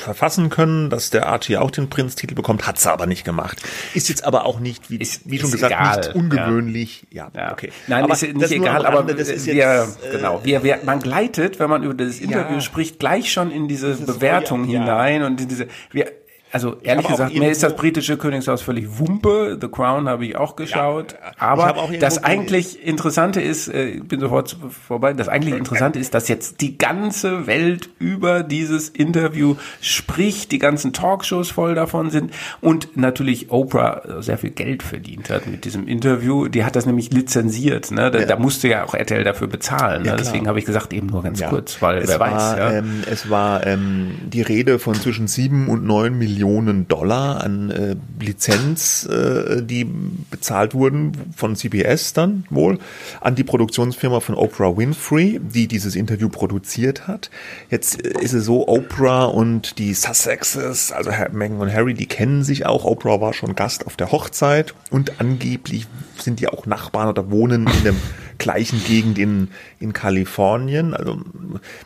verfassen 0.00 0.48
können, 0.50 0.90
dass 0.90 1.10
der 1.10 1.26
Archie 1.26 1.56
auch 1.56 1.70
den 1.70 1.88
Prinztitel 1.90 2.34
bekommt, 2.34 2.66
hat 2.66 2.78
sie 2.78 2.90
aber 2.90 3.06
nicht 3.06 3.24
gemacht. 3.24 3.58
Ist 3.94 4.08
jetzt 4.08 4.24
aber 4.24 4.46
auch 4.46 4.60
nicht, 4.60 4.90
wie, 4.90 4.96
Ist- 4.96 5.22
wie 5.30 5.38
schon 5.38 5.50
gesagt, 5.50 5.72
egal, 5.72 5.96
nicht 5.98 6.14
ungewöhnlich. 6.14 7.06
Ja, 7.10 7.30
Ja. 7.34 7.52
okay. 7.52 7.70
Nein, 7.86 8.04
aber 8.04 8.14
ist 8.14 8.22
nicht 8.22 8.50
egal, 8.50 8.86
aber 8.86 9.02
das 9.14 9.28
ist 9.28 9.46
wir, 9.46 9.54
jetzt, 9.54 10.04
äh, 10.04 10.10
genau, 10.16 10.40
wir, 10.44 10.62
wir, 10.62 10.80
man 10.84 11.00
gleitet, 11.00 11.58
wenn 11.58 11.70
man 11.70 11.82
über 11.82 11.94
das 11.94 12.18
Interview 12.18 12.60
spricht, 12.60 12.98
gleich 12.98 13.32
schon 13.32 13.50
in 13.50 13.68
diese 13.68 13.94
Bewertung 13.94 14.64
voll, 14.64 14.74
ja. 14.74 14.80
hinein 14.80 15.22
und 15.22 15.40
in 15.40 15.48
diese, 15.48 15.68
wir, 15.92 16.10
also 16.52 16.76
ehrlich 16.82 17.06
gesagt, 17.06 17.34
mir 17.34 17.50
ist 17.50 17.62
das 17.62 17.76
britische 17.76 18.16
Königshaus 18.16 18.60
völlig 18.62 18.98
Wumpe. 18.98 19.56
The 19.60 19.68
Crown 19.68 20.08
habe 20.08 20.24
ich 20.26 20.36
auch 20.36 20.56
geschaut. 20.56 21.12
Ja, 21.12 21.30
ich 21.36 21.40
aber 21.42 21.76
auch 21.76 21.92
das 22.00 22.16
ge- 22.16 22.24
eigentlich 22.24 22.84
Interessante 22.84 23.40
ist, 23.40 23.68
äh, 23.68 23.84
ich 23.90 24.04
bin 24.04 24.18
sofort 24.18 24.56
vorbei, 24.86 25.12
das 25.12 25.28
eigentlich 25.28 25.54
Interessante 25.54 25.98
ist, 26.00 26.12
dass 26.14 26.26
jetzt 26.28 26.60
die 26.60 26.76
ganze 26.76 27.46
Welt 27.46 27.90
über 28.00 28.42
dieses 28.42 28.88
Interview 28.88 29.54
spricht, 29.80 30.50
die 30.50 30.58
ganzen 30.58 30.92
Talkshows 30.92 31.50
voll 31.50 31.74
davon 31.74 32.10
sind 32.10 32.32
und 32.60 32.96
natürlich 32.96 33.50
Oprah 33.50 34.02
sehr 34.20 34.38
viel 34.38 34.50
Geld 34.50 34.82
verdient 34.82 35.30
hat 35.30 35.46
mit 35.46 35.64
diesem 35.64 35.86
Interview. 35.86 36.48
Die 36.48 36.64
hat 36.64 36.74
das 36.74 36.84
nämlich 36.86 37.12
lizenziert. 37.12 37.90
Ne? 37.92 38.10
Da, 38.10 38.24
da 38.24 38.36
musste 38.36 38.66
ja 38.68 38.84
auch 38.84 38.94
RTL 38.94 39.22
dafür 39.24 39.46
bezahlen. 39.46 40.02
Ne? 40.02 40.16
Deswegen 40.18 40.48
habe 40.48 40.58
ich 40.58 40.64
gesagt, 40.64 40.92
eben 40.92 41.06
nur 41.06 41.22
ganz 41.22 41.38
Ja. 41.40 41.48
kurz, 41.48 41.80
weil 41.80 41.98
es 41.98 42.08
wer 42.08 42.18
war, 42.18 42.32
weiß. 42.32 42.58
Ja. 42.58 42.72
ähm, 42.72 43.02
es 43.10 43.30
war 43.30 43.66
ähm, 43.66 44.12
die 44.26 44.42
Rede 44.42 44.78
von 44.80 44.94
zwischen 44.94 45.28
sieben 45.28 45.68
und 45.68 45.84
neun 45.84 46.18
Millionen 46.18 46.39
Dollar 46.88 47.42
an 47.42 47.70
äh, 47.70 47.96
Lizenz, 48.18 49.06
äh, 49.06 49.62
die 49.62 49.84
bezahlt 49.84 50.74
wurden 50.74 51.12
von 51.36 51.56
CBS 51.56 52.12
dann 52.12 52.44
wohl 52.50 52.78
an 53.20 53.34
die 53.34 53.44
Produktionsfirma 53.44 54.20
von 54.20 54.34
Oprah 54.34 54.76
Winfrey, 54.76 55.40
die 55.42 55.68
dieses 55.68 55.96
Interview 55.96 56.28
produziert 56.28 57.06
hat. 57.06 57.30
Jetzt 57.70 58.04
äh, 58.04 58.20
ist 58.20 58.32
es 58.32 58.44
so, 58.44 58.66
Oprah 58.68 59.24
und 59.24 59.78
die 59.78 59.94
Sussexes, 59.94 60.92
also 60.92 61.10
Meghan 61.32 61.60
und 61.60 61.72
Harry, 61.72 61.94
die 61.94 62.06
kennen 62.06 62.44
sich 62.44 62.66
auch. 62.66 62.84
Oprah 62.84 63.20
war 63.20 63.32
schon 63.32 63.54
Gast 63.54 63.86
auf 63.86 63.96
der 63.96 64.12
Hochzeit 64.12 64.74
und 64.90 65.20
angeblich 65.20 65.86
sind 66.18 66.40
die 66.40 66.48
auch 66.48 66.66
Nachbarn 66.66 67.08
oder 67.08 67.30
wohnen 67.30 67.66
in 67.66 67.84
dem 67.84 67.96
gleichen 68.38 68.82
Gegend 68.84 69.18
in, 69.18 69.48
in 69.78 69.92
Kalifornien. 69.92 70.94
Also 70.94 71.20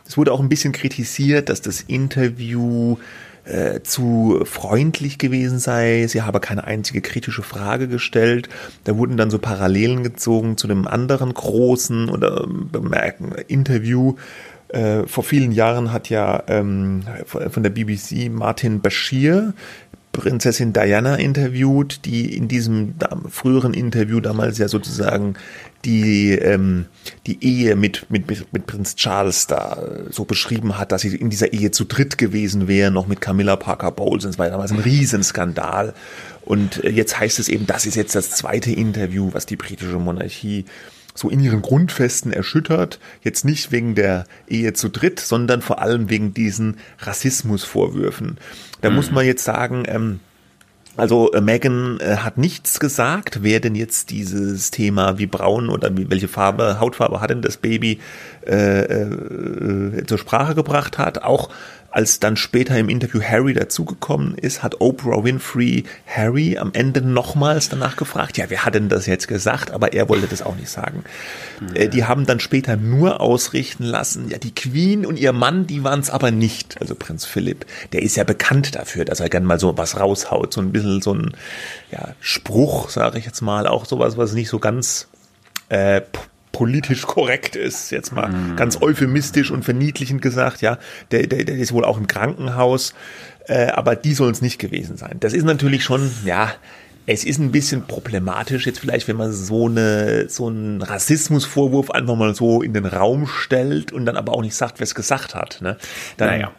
es 0.07 0.17
wurde 0.17 0.31
auch 0.31 0.39
ein 0.39 0.49
bisschen 0.49 0.71
kritisiert, 0.71 1.49
dass 1.49 1.61
das 1.61 1.81
Interview 1.81 2.97
äh, 3.45 3.81
zu 3.81 4.41
freundlich 4.45 5.17
gewesen 5.17 5.59
sei. 5.59 6.05
Sie 6.07 6.21
habe 6.21 6.39
keine 6.39 6.63
einzige 6.63 7.01
kritische 7.01 7.43
Frage 7.43 7.87
gestellt. 7.87 8.49
Da 8.83 8.97
wurden 8.97 9.17
dann 9.17 9.29
so 9.29 9.39
Parallelen 9.39 10.03
gezogen 10.03 10.57
zu 10.57 10.67
dem 10.67 10.87
anderen 10.87 11.33
großen 11.33 12.09
oder 12.09 12.47
bemerken 12.47 13.33
Interview. 13.47 14.15
Äh, 14.69 15.03
vor 15.05 15.23
vielen 15.23 15.51
Jahren 15.51 15.91
hat 15.91 16.09
ja 16.09 16.43
ähm, 16.47 17.03
von 17.25 17.61
der 17.61 17.69
BBC 17.69 18.31
Martin 18.31 18.81
Bashir 18.81 19.53
Prinzessin 20.15 20.71
Diana 20.71 21.15
interviewt, 21.15 22.05
die 22.05 22.35
in 22.37 22.47
diesem 22.47 22.95
früheren 23.29 23.73
Interview 23.73 24.21
damals 24.21 24.57
ja 24.57 24.69
sozusagen 24.69 25.35
die, 25.85 26.31
ähm, 26.31 26.85
die 27.27 27.43
Ehe 27.43 27.75
mit, 27.75 28.09
mit, 28.09 28.27
mit 28.51 28.65
Prinz 28.65 28.95
Charles 28.95 29.47
da 29.47 29.77
so 30.09 30.25
beschrieben 30.25 30.77
hat, 30.77 30.91
dass 30.91 31.01
sie 31.01 31.15
in 31.15 31.29
dieser 31.29 31.53
Ehe 31.53 31.71
zu 31.71 31.85
dritt 31.85 32.17
gewesen 32.17 32.67
wäre, 32.67 32.91
noch 32.91 33.07
mit 33.07 33.21
Camilla 33.21 33.55
Parker 33.55 33.91
Bowles. 33.91 34.23
Das 34.23 34.39
war 34.39 34.49
damals 34.49 34.71
ein 34.71 34.79
Riesenskandal. 34.79 35.93
Und 36.41 36.83
äh, 36.83 36.89
jetzt 36.89 37.19
heißt 37.19 37.39
es 37.39 37.49
eben, 37.49 37.67
das 37.67 37.85
ist 37.85 37.95
jetzt 37.95 38.15
das 38.15 38.31
zweite 38.31 38.71
Interview, 38.71 39.29
was 39.33 39.45
die 39.45 39.55
britische 39.55 39.99
Monarchie 39.99 40.65
so 41.13 41.29
in 41.29 41.39
ihren 41.39 41.61
Grundfesten 41.61 42.33
erschüttert. 42.33 42.99
Jetzt 43.23 43.45
nicht 43.45 43.71
wegen 43.71 43.95
der 43.95 44.25
Ehe 44.47 44.73
zu 44.73 44.89
dritt, 44.89 45.19
sondern 45.19 45.61
vor 45.61 45.81
allem 45.81 46.09
wegen 46.09 46.33
diesen 46.33 46.77
Rassismusvorwürfen. 46.99 48.37
Da 48.81 48.89
mhm. 48.89 48.95
muss 48.97 49.11
man 49.11 49.25
jetzt 49.25 49.45
sagen, 49.45 49.83
ähm, 49.87 50.19
also 50.97 51.31
äh, 51.31 51.41
Megan 51.41 51.99
äh, 51.99 52.17
hat 52.17 52.37
nichts 52.37 52.79
gesagt, 52.79 53.43
wer 53.43 53.59
denn 53.59 53.75
jetzt 53.75 54.09
dieses 54.09 54.71
Thema 54.71 55.17
wie 55.17 55.25
braun 55.25 55.69
oder 55.69 55.95
wie, 55.97 56.09
welche 56.09 56.27
Farbe, 56.27 56.79
Hautfarbe 56.79 57.21
hat 57.21 57.29
denn 57.29 57.41
das 57.41 57.57
Baby 57.57 57.99
äh, 58.45 58.81
äh, 58.81 60.05
zur 60.05 60.17
Sprache 60.17 60.55
gebracht 60.55 60.97
hat. 60.97 61.23
Auch 61.23 61.49
als 61.95 62.19
dann 62.19 62.35
später 62.35 62.77
im 62.77 62.89
Interview 62.89 63.21
Harry 63.21 63.53
dazugekommen 63.53 64.37
ist, 64.37 64.63
hat 64.63 64.81
Oprah 64.81 65.23
Winfrey 65.23 65.85
Harry 66.05 66.57
am 66.57 66.71
Ende 66.73 67.01
nochmals 67.01 67.69
danach 67.69 67.95
gefragt, 67.95 68.37
ja, 68.37 68.49
wer 68.49 68.65
hat 68.65 68.75
denn 68.75 68.89
das 68.89 69.05
jetzt 69.05 69.29
gesagt? 69.29 69.71
Aber 69.71 69.93
er 69.93 70.09
wollte 70.09 70.27
das 70.27 70.41
auch 70.41 70.57
nicht 70.57 70.67
sagen. 70.67 71.05
Ja. 71.73 71.83
Äh, 71.83 71.87
die 71.87 72.03
haben 72.03 72.25
dann 72.25 72.41
später 72.41 72.75
nur 72.75 73.21
ausrichten 73.21 73.85
lassen, 73.85 74.27
ja, 74.27 74.37
die 74.37 74.53
Queen 74.53 75.05
und 75.05 75.17
ihr 75.17 75.31
Mann, 75.31 75.67
die 75.67 75.85
waren 75.85 76.01
es 76.01 76.09
aber 76.09 76.31
nicht. 76.31 76.81
Also 76.81 76.95
Prinz 76.95 77.23
Philipp, 77.23 77.65
der 77.93 78.01
ist 78.01 78.17
ja 78.17 78.25
bekannt 78.25 78.75
dafür, 78.75 79.05
dass 79.05 79.21
er 79.21 79.29
gern 79.29 79.45
mal 79.45 79.57
so 79.57 79.77
was 79.77 79.97
raushaut, 79.97 80.53
so 80.53 80.59
ein 80.59 80.73
bisschen 80.73 81.01
so 81.01 81.13
ein 81.13 81.31
ja, 81.93 82.09
Spruch, 82.19 82.89
sage 82.89 83.19
ich 83.19 83.25
jetzt 83.25 83.39
mal, 83.39 83.67
auch 83.67 83.85
sowas, 83.85 84.17
was 84.17 84.33
nicht 84.33 84.49
so 84.49 84.59
ganz 84.59 85.07
äh, 85.69 86.01
politisch 86.55 87.01
korrekt 87.01 87.57
ist, 87.57 87.91
jetzt 87.91 88.13
mal 88.13 88.33
ganz 88.55 88.81
euphemistisch 88.81 89.51
und 89.51 89.65
verniedlichend 89.65 90.21
gesagt, 90.21 90.61
ja, 90.61 90.77
der, 91.11 91.27
der, 91.27 91.43
der 91.43 91.57
ist 91.57 91.73
wohl 91.73 91.83
auch 91.83 91.97
im 91.97 92.07
Krankenhaus, 92.07 92.93
äh, 93.47 93.67
aber 93.67 93.97
die 93.97 94.13
sollen 94.13 94.31
es 94.31 94.41
nicht 94.41 94.57
gewesen 94.57 94.95
sein. 94.95 95.17
Das 95.19 95.33
ist 95.33 95.43
natürlich 95.43 95.83
schon, 95.83 96.09
ja, 96.23 96.53
es 97.07 97.25
ist 97.25 97.39
ein 97.39 97.51
bisschen 97.51 97.83
problematisch 97.83 98.65
jetzt 98.65 98.79
vielleicht, 98.79 99.09
wenn 99.09 99.17
man 99.17 99.33
so 99.33 99.67
eine 99.67 100.29
so 100.29 100.47
einen 100.47 100.81
Rassismusvorwurf 100.81 101.91
einfach 101.91 102.15
mal 102.15 102.33
so 102.33 102.61
in 102.61 102.73
den 102.73 102.85
Raum 102.85 103.27
stellt 103.27 103.91
und 103.91 104.05
dann 104.05 104.15
aber 104.15 104.31
auch 104.31 104.41
nicht 104.41 104.55
sagt, 104.55 104.79
wer 104.79 104.85
es 104.85 104.95
gesagt 104.95 105.35
hat. 105.35 105.59
Ne? 105.61 105.75
Dann 106.15 106.29
naja. 106.29 106.51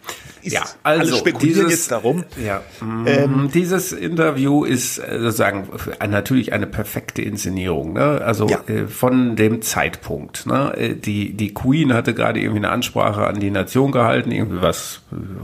Ja, 0.53 0.65
also 0.83 1.01
alle 1.01 1.17
spekulieren 1.17 1.67
dieses, 1.67 1.81
jetzt 1.81 1.93
darum. 1.93 2.25
Ja, 2.43 2.63
ähm, 3.07 3.51
dieses 3.53 3.93
Interview 3.93 4.65
ist 4.65 4.99
äh, 4.99 5.19
sozusagen 5.21 5.69
natürlich 6.09 6.53
eine 6.53 6.67
perfekte 6.67 7.23
Inszenierung. 7.23 7.93
Ne? 7.93 8.21
Also 8.25 8.49
ja. 8.49 8.61
äh, 8.67 8.87
von 8.87 9.37
dem 9.37 9.63
Zeitpunkt. 9.63 10.47
Ne? 10.47 10.73
Äh, 10.77 10.95
die 10.95 11.35
die 11.35 11.55
Queen 11.55 11.93
hatte 11.95 12.15
gerade 12.15 12.41
irgendwie 12.41 12.59
eine 12.61 12.71
Ansprache 12.71 13.27
an 13.27 13.41
die 13.41 13.51
Nation 13.51 13.93
gehalten, 13.93 14.31
irgendwie 14.31 14.63
was 14.63 15.03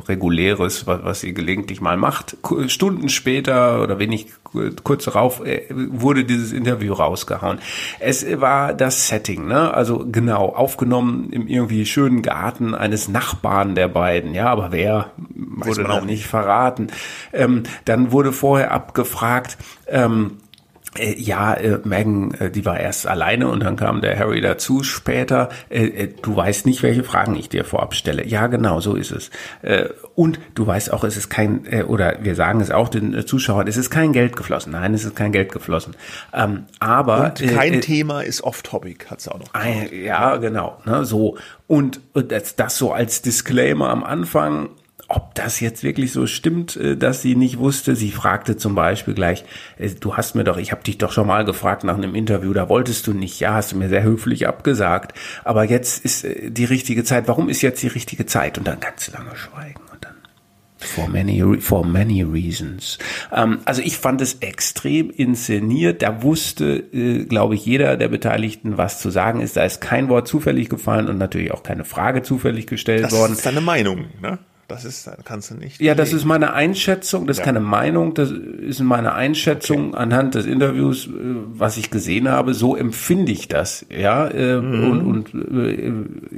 reguläres, 0.08 0.86
was, 0.86 1.04
was 1.04 1.20
sie 1.20 1.34
gelegentlich 1.34 1.80
mal 1.80 1.96
macht. 1.96 2.36
Stunden 2.66 3.08
später 3.08 3.82
oder 3.82 3.98
wenig 3.98 4.28
kurz 4.84 5.04
darauf 5.04 5.44
äh, 5.44 5.62
wurde 5.70 6.24
dieses 6.24 6.52
Interview 6.52 6.92
rausgehauen. 6.92 7.58
Es 8.00 8.24
war 8.40 8.74
das 8.74 9.08
Setting, 9.08 9.46
ne? 9.46 9.72
Also 9.72 10.06
genau, 10.10 10.48
aufgenommen 10.50 11.30
im 11.30 11.46
irgendwie 11.46 11.86
schönen 11.86 12.22
Garten 12.22 12.74
eines 12.74 13.08
Nachbarn 13.08 13.74
der 13.74 13.88
beiden, 13.88 14.34
ja, 14.34 14.46
aber 14.46 14.72
wer 14.72 14.91
Weiß 15.18 15.68
wurde 15.68 15.84
dann 15.84 16.06
nicht 16.06 16.26
verraten. 16.26 16.88
Ähm, 17.32 17.64
dann 17.84 18.12
wurde 18.12 18.32
vorher 18.32 18.72
abgefragt, 18.72 19.58
ähm, 19.86 20.38
äh, 20.98 21.14
ja, 21.18 21.54
äh, 21.54 21.78
Megan, 21.84 22.34
äh, 22.34 22.50
die 22.50 22.66
war 22.66 22.78
erst 22.78 23.06
alleine 23.06 23.48
und 23.48 23.62
dann 23.62 23.76
kam 23.76 24.02
der 24.02 24.18
Harry 24.18 24.42
dazu 24.42 24.82
später. 24.82 25.48
Äh, 25.70 25.86
äh, 25.86 26.14
du 26.20 26.36
weißt 26.36 26.66
nicht, 26.66 26.82
welche 26.82 27.02
Fragen 27.02 27.34
ich 27.34 27.48
dir 27.48 27.64
vorab 27.64 27.94
stelle. 27.94 28.26
Ja, 28.26 28.46
genau, 28.48 28.80
so 28.80 28.94
ist 28.94 29.10
es. 29.10 29.30
Äh, 29.62 29.88
und 30.14 30.38
du 30.54 30.66
weißt 30.66 30.92
auch, 30.92 31.04
es 31.04 31.16
ist 31.16 31.30
kein, 31.30 31.66
oder 31.84 32.18
wir 32.20 32.34
sagen 32.34 32.60
es 32.60 32.70
auch 32.70 32.90
den 32.90 33.26
Zuschauern, 33.26 33.66
es 33.68 33.78
ist 33.78 33.88
kein 33.88 34.12
Geld 34.12 34.36
geflossen. 34.36 34.72
Nein, 34.72 34.92
es 34.92 35.04
ist 35.04 35.16
kein 35.16 35.32
Geld 35.32 35.50
geflossen. 35.50 35.96
Ähm, 36.34 36.64
aber 36.78 37.32
und 37.40 37.46
kein 37.54 37.80
Thema 37.80 38.20
ist 38.20 38.42
off-topic, 38.42 39.06
hat 39.10 39.22
sie 39.22 39.32
auch 39.32 39.38
noch. 39.38 39.54
Ein, 39.54 39.88
ja, 39.92 40.36
genau. 40.36 40.78
Ne, 40.84 41.06
so 41.06 41.38
und, 41.66 42.00
und 42.12 42.32
das, 42.32 42.56
das 42.56 42.76
so 42.76 42.92
als 42.92 43.22
Disclaimer 43.22 43.88
am 43.88 44.04
Anfang 44.04 44.68
ob 45.08 45.34
das 45.34 45.60
jetzt 45.60 45.82
wirklich 45.82 46.12
so 46.12 46.26
stimmt, 46.26 46.76
äh, 46.76 46.96
dass 46.96 47.22
sie 47.22 47.34
nicht 47.34 47.58
wusste. 47.58 47.96
Sie 47.96 48.10
fragte 48.10 48.56
zum 48.56 48.74
Beispiel 48.74 49.14
gleich, 49.14 49.44
äh, 49.78 49.90
du 49.90 50.16
hast 50.16 50.34
mir 50.34 50.44
doch, 50.44 50.56
ich 50.56 50.72
habe 50.72 50.82
dich 50.82 50.98
doch 50.98 51.12
schon 51.12 51.26
mal 51.26 51.44
gefragt 51.44 51.84
nach 51.84 51.96
einem 51.96 52.14
Interview, 52.14 52.52
da 52.52 52.68
wolltest 52.68 53.06
du 53.06 53.12
nicht, 53.12 53.40
ja, 53.40 53.54
hast 53.54 53.72
du 53.72 53.76
mir 53.76 53.88
sehr 53.88 54.02
höflich 54.02 54.46
abgesagt, 54.46 55.14
aber 55.44 55.64
jetzt 55.64 56.04
ist 56.04 56.24
äh, 56.24 56.50
die 56.50 56.64
richtige 56.64 57.04
Zeit. 57.04 57.28
Warum 57.28 57.48
ist 57.48 57.62
jetzt 57.62 57.82
die 57.82 57.88
richtige 57.88 58.26
Zeit? 58.26 58.58
Und 58.58 58.66
dann 58.66 58.80
ganz 58.80 59.10
lange 59.10 59.36
schweigen 59.36 59.82
und 59.92 60.04
dann 60.04 60.14
For 60.84 61.08
many, 61.08 61.60
for 61.60 61.86
many 61.86 62.22
reasons. 62.22 62.98
Ähm, 63.32 63.60
also 63.64 63.82
ich 63.82 63.98
fand 63.98 64.20
es 64.20 64.34
extrem 64.40 65.10
inszeniert. 65.10 66.02
Da 66.02 66.22
wusste, 66.22 66.78
äh, 66.92 67.24
glaube 67.24 67.54
ich, 67.54 67.64
jeder 67.64 67.96
der 67.96 68.08
Beteiligten, 68.08 68.78
was 68.78 69.00
zu 69.00 69.10
sagen 69.10 69.40
ist. 69.40 69.56
Da 69.56 69.64
ist 69.64 69.80
kein 69.80 70.08
Wort 70.08 70.26
zufällig 70.26 70.68
gefallen 70.68 71.08
und 71.08 71.18
natürlich 71.18 71.52
auch 71.52 71.62
keine 71.62 71.84
Frage 71.84 72.22
zufällig 72.22 72.66
gestellt 72.66 73.04
das 73.04 73.12
worden. 73.12 73.30
Das 73.30 73.38
ist 73.38 73.46
deine 73.46 73.60
Meinung, 73.60 74.06
ne? 74.20 74.38
Das 74.68 74.84
ist, 74.84 75.10
kannst 75.24 75.50
du 75.50 75.54
nicht. 75.56 75.80
Ja, 75.80 75.94
das 75.94 76.12
ist 76.12 76.24
meine 76.24 76.54
Einschätzung, 76.54 77.26
das 77.26 77.38
ist 77.38 77.44
keine 77.44 77.60
Meinung, 77.60 78.14
das 78.14 78.30
ist 78.30 78.80
meine 78.80 79.12
Einschätzung 79.12 79.90
okay. 79.90 79.98
anhand 79.98 80.34
des 80.34 80.46
Interviews, 80.46 81.08
äh, 81.08 81.10
was 81.52 81.76
ich 81.76 81.90
gesehen 81.90 82.28
habe. 82.28 82.54
So 82.54 82.74
empfinde 82.74 83.32
ich 83.32 83.48
das, 83.48 83.84
ja. 83.90 84.28
Äh, 84.28 84.60
mhm. 84.60 84.84
Und, 84.84 85.34
und 85.34 85.58
äh, 85.68 85.92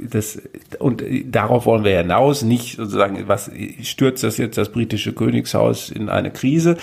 das 0.09 0.41
und 0.79 1.03
darauf 1.25 1.65
wollen 1.65 1.85
wir 1.85 1.97
hinaus. 1.97 2.41
Nicht 2.41 2.75
sozusagen, 2.75 3.27
was 3.27 3.49
stürzt 3.81 4.23
das 4.23 4.37
jetzt 4.37 4.57
das 4.57 4.69
britische 4.69 5.13
Königshaus 5.13 5.89
in 5.89 6.09
eine 6.09 6.31
Krise, 6.31 6.77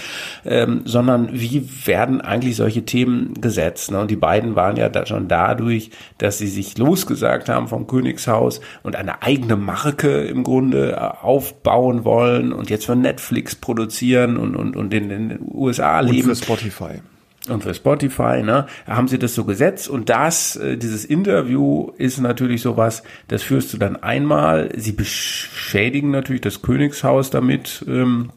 ähm, 0.47 0.83
sondern 0.85 1.29
wie 1.33 1.69
werden 1.85 2.21
eigentlich 2.21 2.57
solche 2.57 2.85
Themen 2.85 3.35
gesetzt? 3.41 3.91
Ne? 3.91 4.01
Und 4.01 4.11
die 4.11 4.17
beiden 4.17 4.57
waren 4.57 4.77
ja 4.77 4.89
da 4.89 5.05
schon 5.05 5.29
dadurch, 5.29 5.91
dass 6.19 6.39
sie 6.39 6.49
sich 6.49 6.79
losgesagt 6.79 7.49
haben 7.49 7.69
vom 7.69 7.87
Königshaus 7.87 8.61
und 8.83 8.97
eine 8.97 9.23
eigene 9.23 9.57
Marke 9.57 10.23
im 10.23 10.45
Grunde 10.45 10.97
aufbauen 11.43 12.05
wollen 12.05 12.53
und 12.53 12.71
jetzt 12.71 12.87
für 12.87 12.95
Netflix 12.95 13.57
produzieren 13.57 14.37
und, 14.37 14.55
und, 14.55 14.77
und 14.77 14.95
in 14.95 15.09
den 15.09 15.39
USA 15.53 16.01
leben. 16.01 16.31
Und 16.31 16.37
für 16.37 16.45
Spotify. 16.45 17.01
Und 17.49 17.65
für 17.65 17.75
Spotify, 17.75 18.43
ne, 18.45 18.67
haben 18.87 19.09
sie 19.09 19.19
das 19.19 19.35
so 19.35 19.45
gesetzt 19.45 19.89
und 19.89 20.09
das, 20.09 20.55
äh, 20.55 20.77
dieses 20.77 21.05
Interview 21.05 21.91
ist 21.99 22.21
natürlich 22.21 22.63
sowas, 22.63 23.03
das 23.27 23.43
führst 23.43 23.73
du 23.73 23.79
dann 23.79 23.97
einmal. 23.97 24.71
Sie 24.77 24.93
beschädigen 24.93 26.13
natürlich 26.13 26.43
das 26.43 26.63
Königshaus 26.63 27.31
damit, 27.31 27.85
ähm, 27.89 28.31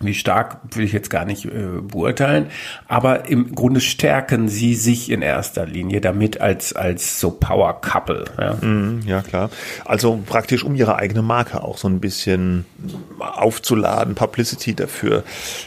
wie 0.00 0.14
stark 0.14 0.58
will 0.74 0.84
ich 0.84 0.92
jetzt 0.92 1.10
gar 1.10 1.26
nicht 1.26 1.44
äh, 1.44 1.80
beurteilen, 1.82 2.46
aber 2.88 3.28
im 3.28 3.54
Grunde 3.54 3.80
stärken 3.80 4.48
sie 4.48 4.74
sich 4.74 5.10
in 5.10 5.20
erster 5.20 5.66
Linie 5.66 6.00
damit 6.00 6.40
als 6.40 6.72
als 6.72 7.20
so 7.20 7.30
Power 7.30 7.80
Couple. 7.80 8.24
Ja, 8.38 8.54
mm, 8.54 9.02
ja 9.06 9.20
klar. 9.20 9.50
Also 9.84 10.22
praktisch 10.24 10.64
um 10.64 10.74
ihre 10.74 10.96
eigene 10.96 11.20
Marke 11.20 11.62
auch 11.62 11.76
so 11.76 11.88
ein 11.88 12.00
bisschen 12.00 12.64
aufzuladen, 13.18 14.14
Publicity 14.14 14.74
dafür 14.74 15.22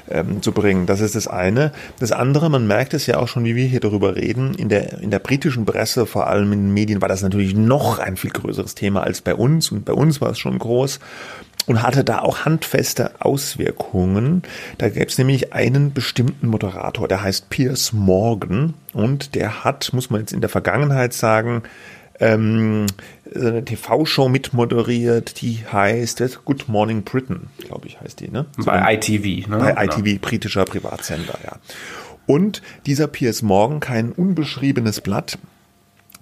ähm, 0.09 0.41
zu 0.41 0.51
bringen. 0.51 0.87
Das 0.87 0.99
ist 0.99 1.15
das 1.15 1.27
eine. 1.27 1.71
Das 1.99 2.11
andere, 2.11 2.49
man 2.49 2.65
merkt 2.65 2.95
es 2.95 3.05
ja 3.05 3.19
auch 3.19 3.27
schon, 3.27 3.45
wie 3.45 3.55
wir 3.55 3.65
hier 3.65 3.81
darüber 3.81 4.15
reden. 4.15 4.55
In 4.55 4.69
der 4.69 4.99
in 4.99 5.11
der 5.11 5.19
britischen 5.19 5.65
Presse, 5.65 6.07
vor 6.07 6.27
allem 6.27 6.51
in 6.53 6.59
den 6.67 6.73
Medien, 6.73 7.01
war 7.01 7.09
das 7.09 7.21
natürlich 7.21 7.53
noch 7.53 7.99
ein 7.99 8.17
viel 8.17 8.31
größeres 8.31 8.73
Thema 8.73 9.03
als 9.03 9.21
bei 9.21 9.35
uns 9.35 9.71
und 9.71 9.85
bei 9.85 9.93
uns 9.93 10.21
war 10.21 10.31
es 10.31 10.39
schon 10.39 10.57
groß 10.57 10.99
und 11.65 11.81
hatte 11.81 12.03
da 12.03 12.19
auch 12.19 12.45
handfeste 12.45 13.11
Auswirkungen. 13.19 14.43
Da 14.77 14.89
gäbe 14.89 15.05
es 15.05 15.17
nämlich 15.17 15.53
einen 15.53 15.93
bestimmten 15.93 16.47
Moderator, 16.47 17.07
der 17.07 17.23
heißt 17.23 17.49
Piers 17.49 17.93
Morgan 17.93 18.73
und 18.93 19.35
der 19.35 19.63
hat, 19.63 19.91
muss 19.93 20.09
man 20.09 20.21
jetzt 20.21 20.33
in 20.33 20.41
der 20.41 20.49
Vergangenheit 20.49 21.13
sagen, 21.13 21.63
ähm, 22.19 22.85
eine 23.33 23.65
TV-Show 23.65 24.29
mitmoderiert, 24.29 25.41
die 25.41 25.59
heißt 25.71 26.23
Good 26.45 26.69
Morning 26.69 27.03
Britain, 27.03 27.47
glaube 27.57 27.87
ich, 27.87 27.99
heißt 27.99 28.19
die, 28.19 28.29
ne? 28.29 28.45
Bei 28.57 28.93
ITV, 28.93 29.47
ne? 29.47 29.57
Bei 29.57 29.85
ITV, 29.85 30.03
genau. 30.03 30.19
britischer 30.21 30.65
Privatsender, 30.65 31.37
ja. 31.43 31.57
Und 32.25 32.61
dieser 32.85 33.07
Piers 33.07 33.41
Morgan, 33.41 33.79
kein 33.79 34.11
unbeschriebenes 34.11 35.01
Blatt, 35.01 35.37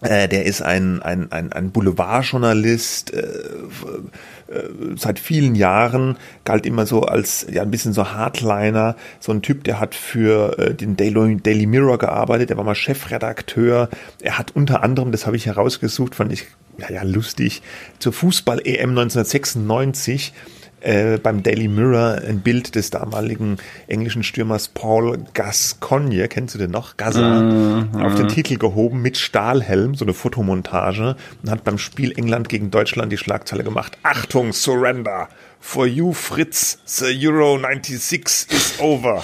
äh, 0.01 0.27
der 0.27 0.45
ist 0.45 0.61
ein, 0.61 1.01
ein, 1.01 1.31
ein, 1.31 1.53
ein 1.53 1.71
Boulevardjournalist, 1.71 3.13
äh, 3.13 3.19
äh, 3.19 4.69
seit 4.97 5.19
vielen 5.19 5.55
Jahren, 5.55 6.17
galt 6.43 6.65
immer 6.65 6.85
so 6.85 7.03
als 7.03 7.45
ja 7.49 7.61
ein 7.61 7.71
bisschen 7.71 7.93
so 7.93 8.09
Hardliner, 8.09 8.95
so 9.19 9.31
ein 9.31 9.41
Typ, 9.41 9.63
der 9.63 9.79
hat 9.79 9.95
für 9.95 10.57
äh, 10.59 10.73
den 10.73 10.97
Daily, 10.97 11.37
Daily 11.37 11.67
Mirror 11.67 11.99
gearbeitet, 11.99 12.49
der 12.49 12.57
war 12.57 12.63
mal 12.63 12.75
Chefredakteur. 12.75 13.89
Er 14.21 14.37
hat 14.37 14.55
unter 14.55 14.83
anderem, 14.83 15.11
das 15.11 15.25
habe 15.25 15.35
ich 15.35 15.45
herausgesucht, 15.45 16.15
fand 16.15 16.33
ich 16.33 16.47
ja, 16.77 16.91
ja 16.91 17.03
lustig, 17.03 17.61
zur 17.99 18.13
Fußball-EM 18.13 18.89
1996 18.89 20.33
äh, 20.81 21.17
beim 21.17 21.43
Daily 21.43 21.67
Mirror 21.67 22.21
ein 22.27 22.41
Bild 22.41 22.75
des 22.75 22.89
damaligen 22.89 23.57
englischen 23.87 24.23
Stürmers 24.23 24.67
Paul 24.67 25.19
Gascogne, 25.33 26.27
kennst 26.27 26.55
du 26.55 26.59
den 26.59 26.71
noch? 26.71 26.97
Gaza, 26.97 27.41
mm, 27.41 27.95
auf 27.95 28.15
den 28.15 28.27
Titel 28.27 28.57
gehoben 28.57 29.01
mit 29.01 29.17
Stahlhelm, 29.17 29.95
so 29.95 30.05
eine 30.05 30.13
Fotomontage 30.13 31.15
und 31.43 31.49
hat 31.49 31.63
beim 31.63 31.77
Spiel 31.77 32.11
England 32.17 32.49
gegen 32.49 32.71
Deutschland 32.71 33.11
die 33.11 33.17
Schlagzeile 33.17 33.63
gemacht. 33.63 33.97
Achtung, 34.03 34.53
Surrender! 34.53 35.29
For 35.59 35.85
you, 35.85 36.11
Fritz, 36.11 36.79
the 36.85 37.15
Euro 37.27 37.59
96 37.59 38.47
is 38.49 38.79
over. 38.79 39.21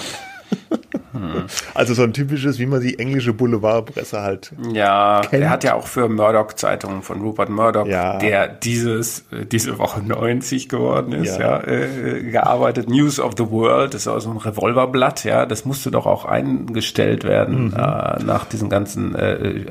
Also 1.74 1.94
so 1.94 2.02
ein 2.02 2.12
typisches, 2.12 2.58
wie 2.58 2.66
man 2.66 2.80
die 2.80 2.98
englische 2.98 3.32
Boulevardpresse 3.32 4.20
halt 4.20 4.52
Ja, 4.72 5.22
kennt. 5.22 5.42
er 5.42 5.50
hat 5.50 5.64
ja 5.64 5.74
auch 5.74 5.86
für 5.86 6.08
Murdoch-Zeitungen 6.08 7.02
von 7.02 7.20
Rupert 7.20 7.48
Murdoch, 7.48 7.86
ja. 7.86 8.18
der 8.18 8.48
dieses, 8.48 9.20
äh, 9.32 9.46
diese 9.46 9.78
Woche 9.78 10.02
90 10.02 10.68
geworden 10.68 11.12
ist, 11.12 11.38
ja, 11.38 11.60
ja 11.60 11.66
äh, 11.66 12.22
gearbeitet. 12.30 12.88
News 12.88 13.20
of 13.20 13.34
the 13.36 13.50
World, 13.50 13.94
das 13.94 14.02
ist 14.02 14.08
auch 14.08 14.20
so 14.20 14.30
ein 14.30 14.36
Revolverblatt, 14.36 15.24
ja, 15.24 15.46
das 15.46 15.64
musste 15.64 15.90
doch 15.90 16.06
auch 16.06 16.24
eingestellt 16.24 17.24
werden 17.24 17.66
mhm. 17.66 17.74
äh, 17.74 18.22
nach 18.22 18.44
diesem 18.44 18.68
ganzen 18.68 19.14
äh, 19.14 19.66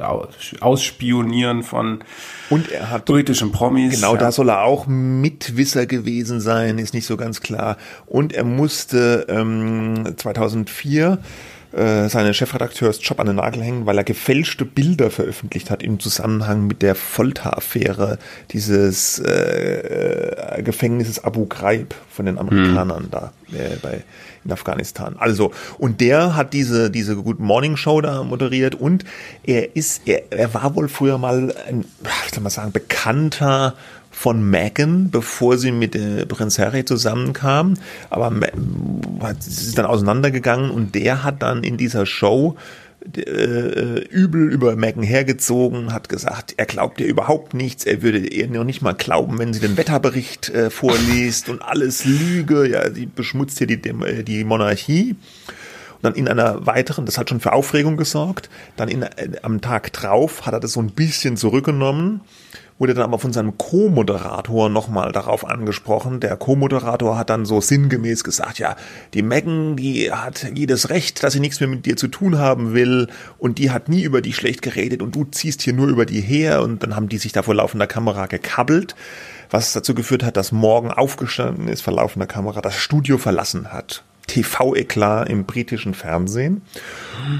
Ausspionieren 0.60 1.64
von 1.64 2.04
und 2.50 2.72
er 2.72 2.90
hat 2.90 3.06
britischen 3.06 3.52
Promis. 3.52 3.96
Genau, 3.96 4.14
ja. 4.14 4.20
da 4.20 4.32
soll 4.32 4.50
er 4.50 4.64
auch 4.64 4.88
Mitwisser 4.88 5.86
gewesen 5.86 6.40
sein, 6.40 6.80
ist 6.80 6.94
nicht 6.94 7.06
so 7.06 7.18
ganz 7.18 7.42
klar. 7.42 7.78
Und 8.06 8.34
er 8.34 8.46
musste 8.46 9.26
ähm, 9.30 10.16
2004 10.68 11.20
äh, 11.74 12.08
seinen 12.08 12.34
Chefredakteursjob 12.34 13.20
an 13.20 13.28
den 13.28 13.36
Nagel 13.36 13.62
hängen, 13.62 13.86
weil 13.86 13.98
er 13.98 14.04
gefälschte 14.04 14.64
Bilder 14.64 15.12
veröffentlicht 15.12 15.70
hat 15.70 15.84
im 15.84 16.00
Zusammenhang 16.00 16.66
mit 16.66 16.82
der 16.82 16.96
Folteraffäre 16.96 18.20
dieses 18.52 19.20
äh, 19.20 20.62
Gefängnisses 20.64 21.24
Abu 21.24 21.46
Ghraib 21.46 21.94
von 22.10 22.26
den 22.26 22.38
Amerikanern 22.38 23.04
mhm. 23.04 23.12
da 23.12 23.34
äh, 23.52 23.76
bei 23.82 24.04
in 24.46 24.52
Afghanistan. 24.54 25.18
Also, 25.20 25.52
und 25.78 26.00
der 26.00 26.36
hat 26.36 26.54
diese, 26.54 26.90
diese 26.90 27.18
Good 27.18 27.40
Morning 27.40 27.76
Show 27.76 28.00
da 28.00 28.24
moderiert 28.24 28.76
und 28.76 29.04
er 29.44 29.76
ist, 29.76 30.04
er, 30.08 30.32
er 30.32 30.54
war 30.54 30.74
wohl 30.76 30.88
früher 30.88 31.18
mal 31.18 31.54
ein, 31.68 31.84
wie 32.02 32.34
soll 32.34 32.44
man 32.44 32.50
sagen, 32.50 32.72
bekannter 32.72 33.76
von 34.18 34.50
Meghan, 34.50 35.12
bevor 35.12 35.60
sie 35.60 35.72
mit 35.72 35.96
äh, 35.96 36.26
Prinz 36.26 36.58
Harry 36.58 36.84
zusammenkam. 36.84 37.76
Aber 38.10 38.34
sie 39.40 39.68
ist 39.68 39.78
dann 39.78 39.86
auseinandergegangen 39.86 40.72
und 40.72 40.96
der 40.96 41.24
hat 41.24 41.44
dann 41.44 41.64
in 41.64 41.78
dieser 41.78 42.08
Show 42.08 42.58
äh, 43.16 44.00
übel 44.10 44.52
über 44.52 44.76
Megan 44.76 45.04
hergezogen, 45.04 45.94
hat 45.94 46.10
gesagt, 46.10 46.56
er 46.58 46.66
glaubt 46.66 47.00
ihr 47.00 47.06
überhaupt 47.06 47.54
nichts, 47.54 47.86
er 47.86 48.02
würde 48.02 48.18
ihr 48.18 48.48
noch 48.50 48.64
nicht 48.64 48.82
mal 48.82 48.96
glauben, 48.96 49.38
wenn 49.38 49.54
sie 49.54 49.60
den 49.60 49.78
Wetterbericht 49.78 50.50
äh, 50.50 50.72
vorliest 50.72 51.48
und 51.50 51.62
alles 51.62 52.04
Lüge, 52.04 52.68
ja, 52.68 52.92
sie 52.92 53.06
beschmutzt 53.06 53.60
hier 53.60 53.68
die, 53.68 53.76
äh, 53.76 54.24
die 54.24 54.44
Monarchie. 54.44 55.12
Und 55.12 56.04
dann 56.04 56.16
in 56.16 56.28
einer 56.28 56.66
weiteren, 56.66 57.06
das 57.06 57.20
hat 57.20 57.30
schon 57.30 57.40
für 57.40 57.54
Aufregung 57.54 57.98
gesorgt, 57.98 58.50
dann 58.78 58.90
in, 58.90 59.04
äh, 59.04 59.30
am 59.44 59.62
Tag 59.62 59.94
drauf 59.94 60.48
hat 60.48 60.54
er 60.54 60.60
das 60.60 60.74
so 60.74 60.80
ein 60.80 60.90
bisschen 60.90 61.38
zurückgenommen 61.38 62.22
wurde 62.80 62.94
dann 62.94 63.04
aber 63.04 63.20
von 63.20 63.34
seinem 63.34 63.58
Co-Moderator 63.58 64.70
nochmal 64.70 65.12
darauf 65.12 65.46
angesprochen. 65.46 66.20
Der 66.20 66.36
Co-Moderator 66.38 67.18
hat 67.18 67.30
dann 67.30 67.46
so 67.46 67.62
sinngemäß 67.62 68.24
gesagt, 68.24 68.60
ja, 68.60 68.76
die 69.14 69.24
Megan, 69.24 69.76
die 69.76 70.12
hat 70.12 70.48
jedes 70.54 70.90
Recht, 70.90 71.24
dass 71.24 71.34
sie 71.34 71.40
nichts 71.40 71.60
mehr 71.60 71.70
mit 71.70 71.86
dir 71.86 71.98
zu 71.98 72.08
tun 72.08 72.38
haben 72.38 72.74
will 72.74 73.08
und 73.38 73.58
die 73.58 73.72
hat 73.72 73.90
nie 73.90 74.04
über 74.04 74.22
dich 74.22 74.36
schlecht 74.36 74.62
geredet 74.62 75.02
und 75.02 75.16
du 75.16 75.26
ziehst 75.26 75.62
hier 75.62 75.74
nur 75.74 75.88
über 75.88 76.06
die 76.06 76.22
her 76.22 76.62
und 76.62 76.84
dann 76.84 76.96
haben 76.96 77.10
die 77.10 77.18
sich 77.18 77.32
da 77.32 77.42
vor 77.42 77.56
laufender 77.56 77.88
Kamera 77.88 78.28
gekabbelt 78.28 78.96
was 79.50 79.74
dazu 79.74 79.96
geführt 79.96 80.24
hat, 80.24 80.38
dass 80.38 80.52
Morgan 80.52 80.92
aufgestanden 80.92 81.68
ist, 81.68 81.82
vor 81.82 81.94
laufender 81.94 82.28
Kamera 82.28 82.62
das 82.62 82.76
Studio 82.76 83.18
verlassen 83.18 83.72
hat. 83.72 84.04
TV-Eklat 84.28 85.30
im 85.30 85.46
britischen 85.46 85.94
Fernsehen. 85.94 86.62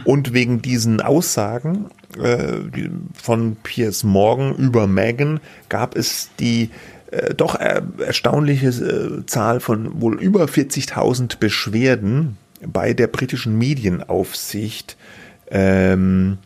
Und 0.06 0.34
wegen 0.34 0.62
diesen 0.62 1.02
Aussagen 1.02 1.86
äh, 2.18 2.90
von 3.14 3.58
Piers 3.58 4.04
Morgan 4.04 4.56
über 4.56 4.88
Meghan 4.88 5.40
gab 5.70 5.96
es 5.96 6.30
die 6.40 6.72
äh, 7.12 7.34
doch 7.34 7.56
erstaunliche 7.56 8.70
äh, 8.70 9.26
Zahl 9.26 9.60
von 9.60 10.02
wohl 10.02 10.22
über 10.22 10.46
40.000 10.46 11.38
Beschwerden 11.40 12.38
bei 12.66 12.94
der 12.94 13.08
britischen 13.08 13.58
Medienaufsicht. 13.58 14.98
Ähm, 15.50 16.38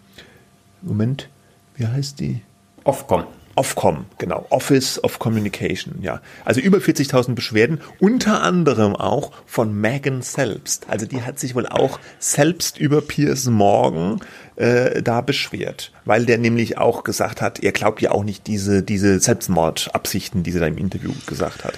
Moment, 0.81 1.29
wie 1.75 1.87
heißt 1.87 2.19
die? 2.19 2.41
Ofcom. 2.83 3.25
Ofcom, 3.55 4.05
genau, 4.17 4.45
Office 4.49 5.03
of 5.03 5.19
Communication, 5.19 6.01
ja. 6.01 6.21
Also 6.45 6.61
über 6.61 6.77
40.000 6.77 7.35
Beschwerden, 7.35 7.81
unter 7.99 8.41
anderem 8.41 8.95
auch 8.95 9.31
von 9.45 9.73
Megan 9.73 10.21
selbst. 10.21 10.85
Also 10.89 11.05
die 11.05 11.21
hat 11.21 11.39
sich 11.39 11.55
wohl 11.55 11.67
auch 11.67 11.99
selbst 12.19 12.77
über 12.77 13.01
Piers 13.01 13.45
Morgan 13.47 14.19
äh, 14.55 15.01
da 15.01 15.21
beschwert, 15.21 15.91
weil 16.05 16.25
der 16.25 16.37
nämlich 16.37 16.77
auch 16.77 17.03
gesagt 17.03 17.41
hat, 17.41 17.63
er 17.63 17.71
glaubt 17.71 18.01
ja 18.01 18.11
auch 18.11 18.23
nicht 18.23 18.47
diese, 18.47 18.83
diese 18.83 19.19
Selbstmordabsichten, 19.19 20.43
die 20.43 20.51
sie 20.51 20.59
da 20.59 20.67
im 20.67 20.77
Interview 20.77 21.11
gesagt 21.25 21.63
hat. 21.65 21.77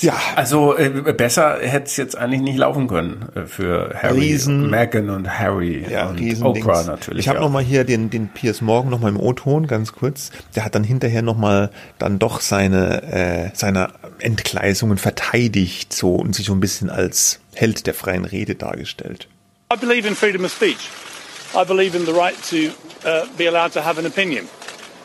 Ja. 0.00 0.14
Also 0.34 0.76
äh, 0.76 0.90
besser 1.12 1.58
hätte 1.60 1.86
es 1.86 1.96
jetzt 1.96 2.16
eigentlich 2.16 2.40
nicht 2.40 2.58
laufen 2.58 2.88
können 2.88 3.28
äh, 3.34 3.42
für 3.46 3.94
Harry, 4.00 4.20
Riesen, 4.20 4.70
Meghan 4.70 5.10
und 5.10 5.38
Harry 5.38 5.86
ja, 5.88 6.08
und 6.08 6.42
Oprah 6.42 6.84
natürlich. 6.84 7.20
Ich 7.20 7.28
habe 7.28 7.40
nochmal 7.40 7.62
hier 7.62 7.84
den, 7.84 8.10
den 8.10 8.28
Piers 8.28 8.60
Morgan 8.60 8.90
nochmal 8.90 9.10
im 9.10 9.20
O-Ton, 9.20 9.66
ganz 9.66 9.92
kurz. 9.92 10.30
Der 10.54 10.64
hat 10.64 10.74
dann 10.74 10.84
hinterher 10.84 11.22
nochmal 11.22 11.70
dann 11.98 12.18
doch 12.18 12.40
seine, 12.40 13.02
äh, 13.04 13.50
seine 13.54 13.90
Entgleisungen 14.18 14.98
verteidigt 14.98 15.92
so 15.92 16.16
und 16.16 16.34
sich 16.34 16.46
so 16.46 16.52
ein 16.52 16.60
bisschen 16.60 16.90
als 16.90 17.40
Held 17.54 17.86
der 17.86 17.94
freien 17.94 18.24
Rede 18.24 18.54
dargestellt. 18.54 19.28
I 19.72 19.76
believe 19.76 20.06
in 20.06 20.14
freedom 20.14 20.44
of 20.44 20.52
speech. 20.52 20.90
I 21.54 21.64
believe 21.64 21.96
in 21.96 22.04
the 22.04 22.12
right 22.12 22.36
to 22.50 22.72
uh, 23.08 23.26
be 23.36 23.48
allowed 23.48 23.72
to 23.72 23.84
have 23.84 23.98
an 23.98 24.06
opinion. 24.06 24.46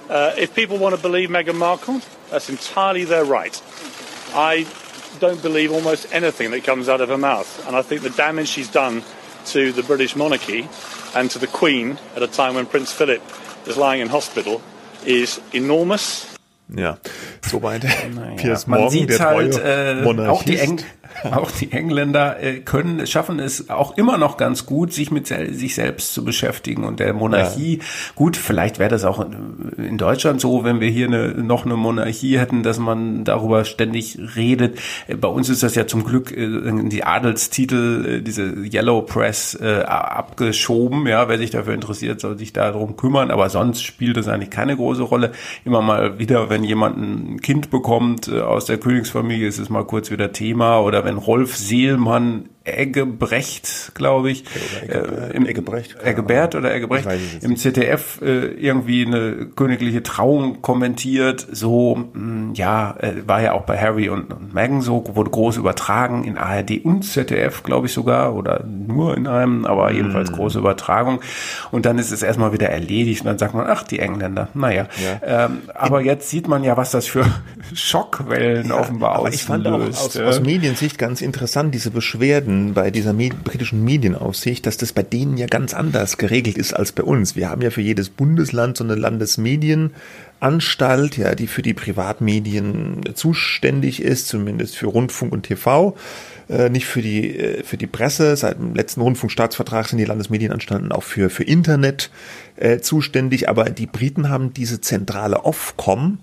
Uh, 0.09 0.31
if 0.37 0.53
people 0.53 0.77
want 0.77 0.93
to 0.93 1.01
believe 1.01 1.29
Meghan 1.29 1.55
Markle, 1.55 2.01
that's 2.29 2.49
entirely 2.49 3.05
their 3.05 3.23
right. 3.23 3.61
I 4.33 4.65
don't 5.19 5.41
believe 5.41 5.71
almost 5.71 6.07
anything 6.13 6.51
that 6.51 6.63
comes 6.63 6.87
out 6.87 7.01
of 7.01 7.09
her 7.09 7.17
mouth. 7.17 7.67
And 7.67 7.75
I 7.75 7.81
think 7.81 8.01
the 8.01 8.09
damage 8.09 8.47
she's 8.47 8.69
done 8.69 9.03
to 9.47 9.71
the 9.71 9.83
British 9.83 10.15
monarchy 10.15 10.67
and 11.15 11.29
to 11.31 11.39
the 11.39 11.47
Queen 11.47 11.97
at 12.15 12.23
a 12.23 12.27
time 12.27 12.55
when 12.55 12.65
Prince 12.65 12.91
Philip 12.91 13.21
is 13.67 13.77
lying 13.77 14.01
in 14.01 14.09
hospital 14.09 14.61
is 15.05 15.39
enormous. 15.53 16.27
Ja, 16.73 16.97
soweit 17.41 17.83
naja, 17.83 18.35
Piers 18.37 18.65
Morgan, 18.65 18.85
man 18.85 18.89
sieht 18.89 19.09
der 19.09 19.19
halt, 19.19 19.59
äh, 19.59 20.27
auch 20.29 20.43
die 20.43 20.57
Eng 20.57 20.79
Auch 21.31 21.51
die 21.51 21.71
Engländer 21.71 22.41
äh, 22.41 22.59
können, 22.59 23.05
schaffen 23.05 23.39
es 23.39 23.69
auch 23.69 23.97
immer 23.97 24.17
noch 24.17 24.37
ganz 24.37 24.65
gut, 24.65 24.93
sich 24.93 25.11
mit 25.11 25.27
sel 25.27 25.53
sich 25.53 25.75
selbst 25.75 26.13
zu 26.13 26.23
beschäftigen 26.23 26.83
und 26.83 26.99
der 26.99 27.13
Monarchie. 27.13 27.77
Ja. 27.77 27.83
Gut, 28.15 28.37
vielleicht 28.37 28.79
wäre 28.79 28.89
das 28.89 29.05
auch 29.05 29.25
in 29.77 29.97
Deutschland 29.97 30.41
so, 30.41 30.63
wenn 30.63 30.79
wir 30.79 30.89
hier 30.89 31.07
eine, 31.07 31.29
noch 31.29 31.65
eine 31.65 31.75
Monarchie 31.75 32.39
hätten, 32.39 32.63
dass 32.63 32.79
man 32.79 33.23
darüber 33.23 33.65
ständig 33.65 34.17
redet. 34.35 34.79
Äh, 35.07 35.15
bei 35.15 35.27
uns 35.27 35.49
ist 35.49 35.63
das 35.63 35.75
ja 35.75 35.87
zum 35.87 36.03
Glück 36.03 36.31
äh, 36.31 36.47
die 36.89 37.03
Adelstitel, 37.03 38.05
äh, 38.05 38.21
diese 38.21 38.53
Yellow 38.65 39.01
Press 39.01 39.55
äh, 39.61 39.81
abgeschoben. 39.83 41.07
Ja, 41.07 41.29
wer 41.29 41.37
sich 41.37 41.51
dafür 41.51 41.73
interessiert, 41.73 42.21
soll 42.21 42.37
sich 42.37 42.53
darum 42.53 42.95
kümmern. 42.95 43.31
Aber 43.31 43.49
sonst 43.49 43.83
spielt 43.83 44.17
das 44.17 44.27
eigentlich 44.27 44.49
keine 44.49 44.75
große 44.75 45.03
Rolle. 45.03 45.31
Immer 45.65 45.81
mal 45.81 46.19
wieder, 46.19 46.49
wenn 46.49 46.63
jemand 46.63 46.97
ein 46.97 47.41
Kind 47.41 47.69
bekommt 47.69 48.29
aus 48.31 48.65
der 48.65 48.77
Königsfamilie, 48.77 49.47
ist 49.47 49.59
es 49.59 49.69
mal 49.69 49.85
kurz 49.85 50.11
wieder 50.11 50.31
Thema 50.31 50.79
oder 50.79 51.00
wenn 51.03 51.17
Rolf 51.17 51.55
Seelmann 51.55 52.49
Eggebrecht, 52.63 53.93
glaube 53.95 54.29
ich, 54.29 54.43
äh, 54.87 55.35
im 55.35 55.47
Eggebrecht, 55.47 55.97
Eggebert 56.03 56.53
oder 56.53 56.71
Eggebrecht 56.71 57.07
im 57.41 57.57
ZDF 57.57 58.21
äh, 58.21 58.49
irgendwie 58.49 59.03
eine 59.03 59.47
königliche 59.47 60.03
Trauung 60.03 60.61
kommentiert. 60.61 61.47
So, 61.51 61.95
mh, 61.95 62.05
hm, 62.13 62.53
ja, 62.53 62.95
äh, 62.99 63.27
war 63.27 63.41
ja 63.41 63.53
auch 63.53 63.63
bei 63.63 63.79
Harry 63.79 64.09
und, 64.09 64.31
und 64.31 64.53
Meghan 64.53 64.81
so, 64.81 65.03
wurde 65.15 65.31
groß 65.31 65.57
übertragen 65.57 66.23
in 66.23 66.37
ARD 66.37 66.85
und 66.85 67.01
ZDF, 67.01 67.63
glaube 67.63 67.87
ich 67.87 67.93
sogar, 67.93 68.35
oder 68.35 68.63
nur 68.63 69.17
in 69.17 69.25
einem, 69.25 69.65
aber 69.65 69.91
mm. 69.91 69.95
jedenfalls 69.95 70.31
große 70.31 70.59
Übertragung. 70.59 71.21
Und 71.71 71.87
dann 71.87 71.97
ist 71.97 72.11
es 72.11 72.21
erstmal 72.21 72.53
wieder 72.53 72.69
erledigt 72.69 73.21
und 73.21 73.27
dann 73.27 73.39
sagt 73.39 73.55
man, 73.55 73.65
ach, 73.67 73.81
die 73.81 73.97
Engländer, 73.97 74.49
naja. 74.53 74.87
Ja. 75.03 75.45
Ähm, 75.45 75.63
aber 75.73 76.01
jetzt 76.01 76.29
sieht 76.29 76.47
man 76.47 76.63
ja, 76.63 76.77
was 76.77 76.91
das 76.91 77.07
für 77.07 77.25
Schockwellen 77.73 78.67
ja, 78.67 78.79
offenbar 78.79 79.13
aber 79.13 79.21
auslöst. 79.21 79.41
Ich 79.41 79.47
fand 79.47 79.67
auch 79.67 79.79
aus, 79.79 80.15
aus 80.15 80.41
Mediensicht 80.41 80.99
ganz 80.99 81.21
interessant, 81.21 81.73
diese 81.73 81.89
Beschwerden 81.89 82.50
Behörden, 82.51 82.73
bei 82.73 82.91
dieser 82.91 83.13
britischen 83.13 83.83
Medienaufsicht, 83.83 84.65
dass 84.65 84.77
das 84.77 84.93
bei 84.93 85.03
denen 85.03 85.37
ja 85.37 85.47
ganz 85.47 85.73
anders 85.73 86.17
geregelt 86.17 86.57
ist 86.57 86.73
als 86.73 86.91
bei 86.91 87.03
uns. 87.03 87.35
Wir 87.35 87.49
haben 87.49 87.61
ja 87.61 87.69
für 87.69 87.81
jedes 87.81 88.09
Bundesland 88.09 88.77
so 88.77 88.83
eine 88.83 88.95
Landesmedien 88.95 89.91
Anstalt, 90.39 91.17
ja, 91.17 91.35
die 91.35 91.45
für 91.45 91.61
die 91.61 91.75
Privatmedien 91.75 93.01
zuständig 93.13 94.01
ist, 94.01 94.27
zumindest 94.27 94.75
für 94.75 94.87
Rundfunk 94.87 95.31
und 95.31 95.43
TV, 95.43 95.95
äh, 96.49 96.69
nicht 96.69 96.87
für 96.87 97.03
die 97.03 97.37
äh, 97.37 97.63
für 97.63 97.77
die 97.77 97.85
Presse. 97.85 98.35
Seit 98.35 98.57
dem 98.57 98.73
letzten 98.73 99.01
Rundfunkstaatsvertrag 99.01 99.87
sind 99.87 99.99
die 99.99 100.05
Landesmedienanstalten 100.05 100.91
auch 100.91 101.03
für 101.03 101.29
für 101.29 101.43
Internet 101.43 102.09
äh, 102.55 102.79
zuständig, 102.79 103.49
aber 103.49 103.65
die 103.65 103.85
Briten 103.85 104.29
haben 104.29 104.51
diese 104.53 104.81
zentrale 104.81 105.45
Ofcom 105.45 106.17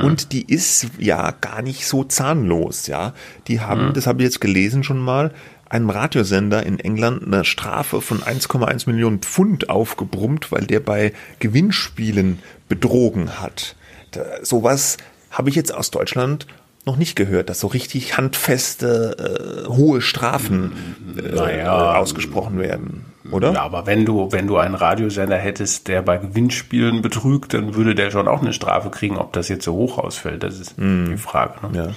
und 0.00 0.32
die 0.32 0.50
ist 0.50 0.86
ja 0.98 1.32
gar 1.40 1.60
nicht 1.60 1.86
so 1.86 2.04
zahnlos, 2.04 2.86
ja. 2.86 3.12
Die 3.48 3.60
haben, 3.60 3.88
hm. 3.88 3.92
das 3.94 4.06
habe 4.06 4.22
ich 4.22 4.24
jetzt 4.24 4.40
gelesen 4.40 4.84
schon 4.84 4.98
mal, 4.98 5.32
einem 5.72 5.90
Radiosender 5.90 6.64
in 6.64 6.78
England 6.78 7.24
eine 7.26 7.44
Strafe 7.44 8.02
von 8.02 8.20
1,1 8.20 8.88
Millionen 8.90 9.20
Pfund 9.20 9.70
aufgebrummt, 9.70 10.52
weil 10.52 10.66
der 10.66 10.80
bei 10.80 11.12
Gewinnspielen 11.38 12.40
betrogen 12.68 13.40
hat. 13.40 13.74
Da, 14.10 14.22
sowas 14.42 14.98
habe 15.30 15.48
ich 15.48 15.56
jetzt 15.56 15.74
aus 15.74 15.90
Deutschland 15.90 16.46
noch 16.84 16.96
nicht 16.96 17.14
gehört, 17.14 17.48
dass 17.48 17.60
so 17.60 17.68
richtig 17.68 18.16
handfeste, 18.16 19.64
äh, 19.64 19.68
hohe 19.68 20.00
Strafen 20.00 20.72
äh, 21.16 21.34
naja, 21.34 21.94
ausgesprochen 21.94 22.58
werden, 22.58 23.06
oder? 23.30 23.52
Ja, 23.52 23.62
aber 23.62 23.86
wenn 23.86 24.04
du, 24.04 24.30
wenn 24.32 24.48
du 24.48 24.58
einen 24.58 24.74
Radiosender 24.74 25.38
hättest, 25.38 25.88
der 25.88 26.02
bei 26.02 26.18
Gewinnspielen 26.18 27.00
betrügt, 27.00 27.54
dann 27.54 27.76
würde 27.76 27.94
der 27.94 28.10
schon 28.10 28.26
auch 28.28 28.42
eine 28.42 28.52
Strafe 28.52 28.90
kriegen. 28.90 29.16
Ob 29.16 29.32
das 29.32 29.48
jetzt 29.48 29.64
so 29.64 29.74
hoch 29.74 29.96
ausfällt, 29.96 30.42
das 30.42 30.58
ist 30.58 30.76
mm. 30.76 31.12
die 31.12 31.16
Frage. 31.16 31.66
Ne? 31.68 31.78
Ja. 31.78 31.94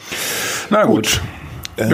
Na 0.70 0.86
gut. 0.86 0.96
gut. 0.96 1.22
Äh, 1.78 1.90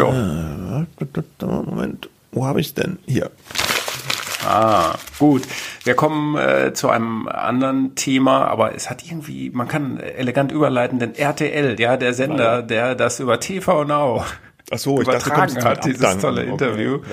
Moment, 1.46 2.10
wo 2.32 2.46
habe 2.46 2.62
ich 2.62 2.74
denn? 2.74 3.00
Hier. 3.06 3.32
Ah, 4.46 4.96
gut. 5.20 5.44
Wir 5.84 5.96
kommen 5.96 6.38
äh, 6.38 6.74
zu 6.74 6.90
einem 6.90 7.28
anderen 7.28 7.96
Thema, 7.96 8.46
aber 8.48 8.76
es 8.76 8.90
hat 8.90 9.06
irgendwie, 9.06 9.50
man 9.50 9.68
kann 9.68 10.00
elegant 10.00 10.52
überleiten, 10.52 11.00
denn 11.00 11.16
RTL, 11.16 11.80
ja, 11.80 11.98
der 11.98 12.14
Sender, 12.14 12.62
der 12.62 12.96
das 12.96 13.20
über 13.20 13.40
TV 13.40 13.84
Now 13.84 14.24
Ach 14.74 14.78
so, 14.78 15.02
übertragen 15.02 15.56
dachte, 15.56 15.70
hat, 15.70 15.86
dieses 15.86 16.18
tolle. 16.18 16.44
Interview. 16.44 16.96
Okay. 16.96 17.06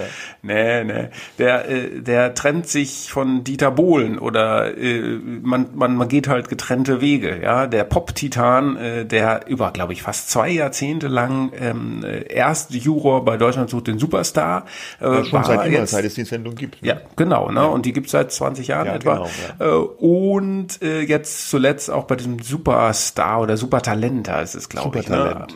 Nee, 0.43 0.85
nee. 0.85 1.09
Der, 1.39 1.69
äh, 1.69 2.01
der 2.01 2.35
trennt 2.35 2.69
sich 2.69 3.11
von 3.11 3.43
Dieter 3.45 3.71
Bohlen 3.71 4.19
oder 4.19 4.77
äh, 4.77 5.19
man, 5.43 5.69
man, 5.75 5.97
man 5.97 6.09
geht 6.09 6.29
halt 6.29 6.49
getrennte 6.49 7.01
Wege. 7.01 7.41
Ja, 7.43 7.67
Der 7.67 7.85
Pop-Titan, 7.85 8.77
äh, 8.77 9.05
der 9.05 9.49
über, 9.49 9.73
glaube 9.73 9.93
ich, 9.93 10.03
fast 10.03 10.31
zwei 10.31 10.51
Jahrzehnte 10.51 11.09
lang 11.09 11.53
ähm, 11.59 12.05
erst 12.29 12.73
Juror 12.73 13.25
bei 13.25 13.37
Deutschland 13.37 13.71
sucht 13.71 13.89
den 13.89 13.99
Superstar. 13.99 14.67
Äh, 15.01 15.07
ja, 15.07 15.25
schon 15.25 15.45
seit 15.45 15.67
immer, 15.67 15.79
jetzt, 15.79 15.91
seit 15.91 16.05
es 16.05 16.15
die 16.15 16.25
Sendung 16.25 16.55
gibt. 16.55 16.83
Ne? 16.83 16.89
Ja, 16.89 17.01
genau. 17.17 17.51
Ne? 17.51 17.61
Ja. 17.61 17.67
Und 17.67 17.87
die 17.87 17.93
gibt's 17.93 18.13
seit 18.13 18.31
20 18.31 18.69
Jahren 18.69 18.87
ja, 18.87 18.95
etwa. 18.95 19.15
Genau, 19.15 19.31
ja. 19.59 19.67
Äh, 19.67 19.79
und 19.99 20.81
äh, 20.83 21.01
jetzt 21.01 21.51
zuletzt 21.51 21.91
auch 21.91 22.05
bei 22.05 22.17
diesem 22.17 22.39
Superstar 22.41 23.41
oder 23.41 23.57
Supertalent 23.57 24.29
heißt 24.29 24.55
es, 24.55 24.69
glaube 24.69 25.01
ich. 25.01 25.09
Ne? 25.09 25.17
Ja. 25.17 25.47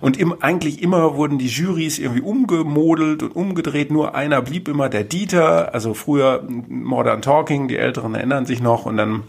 Und 0.00 0.18
im, 0.18 0.42
eigentlich 0.42 0.82
immer 0.82 1.16
wurden 1.16 1.38
die 1.38 1.51
Jurys 1.52 1.98
irgendwie 1.98 2.22
umgemodelt 2.22 3.22
und 3.22 3.36
umgedreht. 3.36 3.90
Nur 3.90 4.14
einer 4.14 4.42
blieb 4.42 4.68
immer 4.68 4.88
der 4.88 5.04
Dieter. 5.04 5.74
Also 5.74 5.94
früher 5.94 6.42
Modern 6.68 7.22
Talking, 7.22 7.68
die 7.68 7.76
Älteren 7.76 8.14
erinnern 8.14 8.46
sich 8.46 8.60
noch. 8.60 8.86
Und 8.86 8.96
dann 8.96 9.22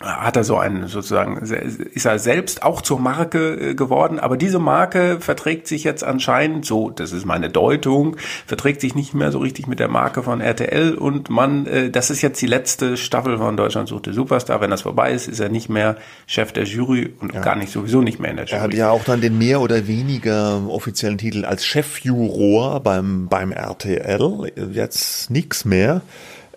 hat 0.00 0.36
er 0.36 0.44
so 0.44 0.56
einen 0.56 0.86
sozusagen, 0.86 1.38
ist 1.38 2.04
er 2.04 2.18
selbst 2.18 2.62
auch 2.62 2.82
zur 2.82 3.00
Marke 3.00 3.70
äh, 3.70 3.74
geworden, 3.74 4.20
aber 4.20 4.36
diese 4.36 4.60
Marke 4.60 5.18
verträgt 5.20 5.66
sich 5.66 5.82
jetzt 5.82 6.04
anscheinend 6.04 6.64
so, 6.64 6.90
das 6.90 7.12
ist 7.12 7.26
meine 7.26 7.50
Deutung, 7.50 8.16
verträgt 8.46 8.80
sich 8.80 8.94
nicht 8.94 9.12
mehr 9.14 9.32
so 9.32 9.38
richtig 9.38 9.66
mit 9.66 9.80
der 9.80 9.88
Marke 9.88 10.22
von 10.22 10.40
RTL 10.40 10.94
und 10.94 11.30
man, 11.30 11.66
äh, 11.66 11.90
das 11.90 12.10
ist 12.10 12.22
jetzt 12.22 12.40
die 12.40 12.46
letzte 12.46 12.96
Staffel 12.96 13.38
von 13.38 13.56
Deutschland 13.56 13.88
sucht 13.88 14.08
Superstar, 14.08 14.60
wenn 14.60 14.70
das 14.70 14.82
vorbei 14.82 15.12
ist, 15.12 15.26
ist 15.26 15.40
er 15.40 15.48
nicht 15.48 15.68
mehr 15.68 15.96
Chef 16.26 16.52
der 16.52 16.64
Jury 16.64 17.12
und 17.20 17.34
ja. 17.34 17.40
gar 17.40 17.56
nicht 17.56 17.72
sowieso 17.72 18.00
nicht 18.00 18.20
mehr 18.20 18.30
in 18.30 18.36
der 18.36 18.46
Jury. 18.46 18.56
Er 18.56 18.62
hat 18.62 18.74
ja 18.74 18.90
auch 18.90 19.04
dann 19.04 19.20
den 19.20 19.36
mehr 19.36 19.60
oder 19.60 19.88
weniger 19.88 20.62
offiziellen 20.68 21.18
Titel 21.18 21.44
als 21.44 21.66
Chefjuror 21.66 22.80
beim, 22.80 23.28
beim 23.28 23.50
RTL, 23.52 24.52
jetzt 24.72 25.30
nix 25.30 25.64
mehr. 25.64 26.02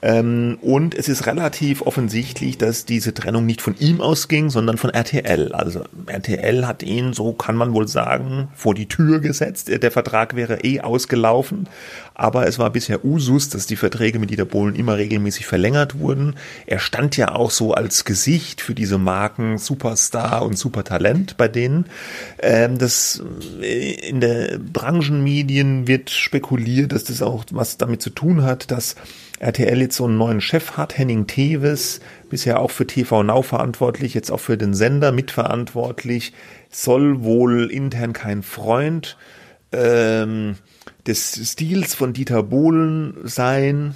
Ähm, 0.04 0.58
und 0.62 0.96
es 0.96 1.08
ist 1.08 1.28
relativ 1.28 1.84
offensichtlich, 1.84 2.58
dass 2.58 2.86
diese 2.86 3.14
Trennung 3.14 3.46
nicht 3.46 3.62
von 3.62 3.76
ihm 3.78 4.02
ausging, 4.02 4.50
sondern 4.50 4.78
von 4.78 4.90
RTL. 4.90 5.54
Also 5.54 5.84
RTL 6.08 6.66
hat 6.66 6.82
ihn, 6.82 7.14
so 7.14 7.34
kann 7.34 7.56
man 7.56 7.74
wohl 7.74 7.88
sagen, 7.88 8.50
vor 8.56 8.74
die 8.74 8.88
Tür 8.88 9.20
gesetzt. 9.20 9.70
Der 9.70 9.92
Vertrag 9.92 10.36
wäre 10.36 10.62
eh 10.64 10.82
ausgelaufen. 10.82 11.68
Aber 12.22 12.46
es 12.46 12.60
war 12.60 12.70
bisher 12.70 13.04
Usus, 13.04 13.50
dass 13.50 13.66
die 13.66 13.76
Verträge 13.76 14.20
mit 14.20 14.30
Dieter 14.30 14.46
Bohlen 14.46 14.76
immer 14.76 14.96
regelmäßig 14.96 15.48
verlängert 15.48 15.98
wurden. 15.98 16.36
Er 16.68 16.78
stand 16.78 17.18
ja 17.18 17.34
auch 17.34 17.50
so 17.50 17.74
als 17.74 18.06
Gesicht 18.06 18.62
für 18.62 18.76
diese 18.76 19.00
Marken 19.00 19.58
Superstar 19.58 20.44
und 20.46 20.56
Supertalent 20.56 21.36
bei 21.38 21.48
denen. 21.48 21.88
Ähm, 22.38 22.78
das 22.78 23.24
äh, 23.60 24.08
in 24.08 24.22
der 24.22 24.60
Branchenmedien 24.60 25.88
wird 25.88 26.12
spekuliert, 26.12 26.92
dass 26.92 27.06
das 27.06 27.24
auch 27.24 27.44
was 27.50 27.78
damit 27.80 28.04
zu 28.04 28.12
tun 28.12 28.44
hat, 28.44 28.70
dass 28.70 28.98
RTL 29.40 29.82
jetzt 29.82 29.96
so 29.96 30.06
einen 30.06 30.20
neuen 30.20 30.42
Chef 30.42 30.78
hat, 30.78 31.00
Henning 31.00 31.26
Teves, 31.26 32.02
bisher 32.30 32.60
auch 32.60 32.70
für 32.70 32.86
TV 32.86 33.24
Now 33.24 33.42
verantwortlich, 33.42 34.14
jetzt 34.14 34.30
auch 34.30 34.40
für 34.40 34.60
den 34.60 34.76
Sender 34.76 35.12
mitverantwortlich, 35.12 36.34
soll 36.70 37.24
wohl 37.24 37.72
intern 37.72 38.14
kein 38.14 38.44
Freund 38.44 39.18
ähm, 39.72 40.58
des 41.08 41.52
Stils 41.52 41.96
von 41.96 42.14
Dieter 42.14 42.44
Bohlen 42.44 43.16
sein. 43.24 43.96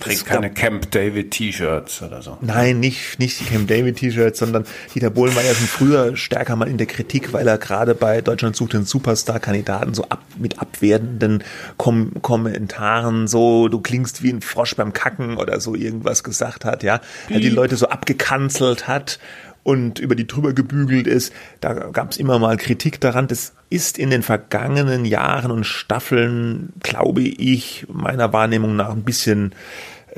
Trägt 0.00 0.26
keine 0.26 0.50
Camp 0.50 0.92
David 0.92 1.32
T-Shirts 1.32 2.02
oder 2.02 2.22
so. 2.22 2.38
Nein, 2.40 2.78
nicht, 2.78 3.18
nicht 3.18 3.40
die 3.40 3.44
Camp 3.44 3.66
David 3.66 3.96
T-Shirts, 3.96 4.38
sondern 4.38 4.64
Dieter 4.94 5.10
Bohlen 5.10 5.34
war 5.34 5.42
ja 5.42 5.52
schon 5.52 5.66
früher 5.66 6.16
stärker 6.16 6.54
mal 6.54 6.68
in 6.68 6.78
der 6.78 6.86
Kritik, 6.86 7.32
weil 7.32 7.48
er 7.48 7.58
gerade 7.58 7.96
bei 7.96 8.20
Deutschland 8.20 8.54
sucht 8.54 8.74
den 8.74 8.84
Superstar-Kandidaten 8.84 9.94
so 9.94 10.04
ab, 10.04 10.22
mit 10.38 10.60
abwertenden 10.60 11.42
Kom 11.78 12.12
Kommentaren 12.22 13.26
so, 13.26 13.66
du 13.66 13.80
klingst 13.80 14.22
wie 14.22 14.32
ein 14.32 14.40
Frosch 14.40 14.76
beim 14.76 14.92
Kacken 14.92 15.36
oder 15.36 15.58
so 15.58 15.74
irgendwas 15.74 16.22
gesagt 16.22 16.64
hat, 16.64 16.84
ja. 16.84 17.00
Er 17.28 17.40
die 17.40 17.48
Leute 17.48 17.76
so 17.76 17.88
abgekanzelt 17.88 18.86
hat 18.86 19.18
und 19.68 19.98
über 19.98 20.14
die 20.14 20.26
drüber 20.26 20.54
gebügelt 20.54 21.06
ist. 21.06 21.30
Da 21.60 21.74
gab 21.74 22.12
es 22.12 22.16
immer 22.16 22.38
mal 22.38 22.56
Kritik 22.56 23.02
daran. 23.02 23.28
Das 23.28 23.52
ist 23.68 23.98
in 23.98 24.08
den 24.08 24.22
vergangenen 24.22 25.04
Jahren 25.04 25.50
und 25.50 25.64
Staffeln, 25.64 26.72
glaube 26.82 27.20
ich, 27.20 27.84
meiner 27.92 28.32
Wahrnehmung 28.32 28.76
nach 28.76 28.88
ein 28.88 29.02
bisschen 29.02 29.52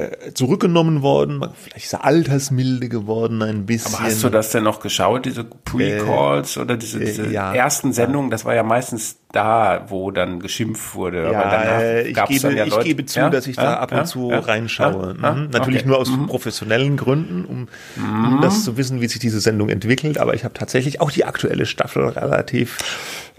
äh, 0.00 0.34
zurückgenommen 0.34 1.02
worden, 1.02 1.44
vielleicht 1.54 1.86
ist 1.86 1.92
er 1.92 2.04
altersmilde 2.04 2.88
geworden 2.88 3.42
ein 3.42 3.66
bisschen. 3.66 3.94
Aber 3.94 4.04
hast 4.04 4.22
du 4.24 4.28
das 4.28 4.50
denn 4.50 4.64
noch 4.64 4.80
geschaut, 4.80 5.26
diese 5.26 5.44
Pre-Calls 5.44 6.56
äh, 6.56 6.60
oder 6.60 6.76
diese, 6.76 7.00
diese 7.00 7.26
äh, 7.26 7.32
ja, 7.32 7.54
ersten 7.54 7.92
Sendungen? 7.92 8.30
Das 8.30 8.44
war 8.44 8.54
ja 8.54 8.62
meistens 8.62 9.16
da, 9.32 9.86
wo 9.88 10.10
dann 10.10 10.40
geschimpft 10.40 10.94
wurde. 10.94 11.30
Ja, 11.30 11.42
Aber 11.42 12.04
ich, 12.04 12.14
gebe, 12.28 12.54
ja 12.54 12.64
ich 12.66 12.80
gebe 12.80 13.04
zu, 13.04 13.20
ja? 13.20 13.30
dass 13.30 13.46
ich 13.46 13.56
da 13.56 13.74
ab 13.74 13.92
und 13.92 14.06
zu 14.06 14.28
reinschaue. 14.30 15.14
Mhm. 15.14 15.50
Natürlich 15.50 15.80
okay. 15.80 15.88
nur 15.88 15.98
aus 15.98 16.10
mhm. 16.10 16.26
professionellen 16.26 16.96
Gründen, 16.96 17.44
um, 17.44 17.68
um 17.96 18.36
mhm. 18.36 18.40
das 18.40 18.64
zu 18.64 18.76
wissen, 18.76 19.00
wie 19.00 19.08
sich 19.08 19.20
diese 19.20 19.40
Sendung 19.40 19.68
entwickelt. 19.68 20.18
Aber 20.18 20.34
ich 20.34 20.44
habe 20.44 20.54
tatsächlich 20.54 21.00
auch 21.00 21.10
die 21.10 21.24
aktuelle 21.24 21.66
Staffel 21.66 22.08
relativ 22.08 22.78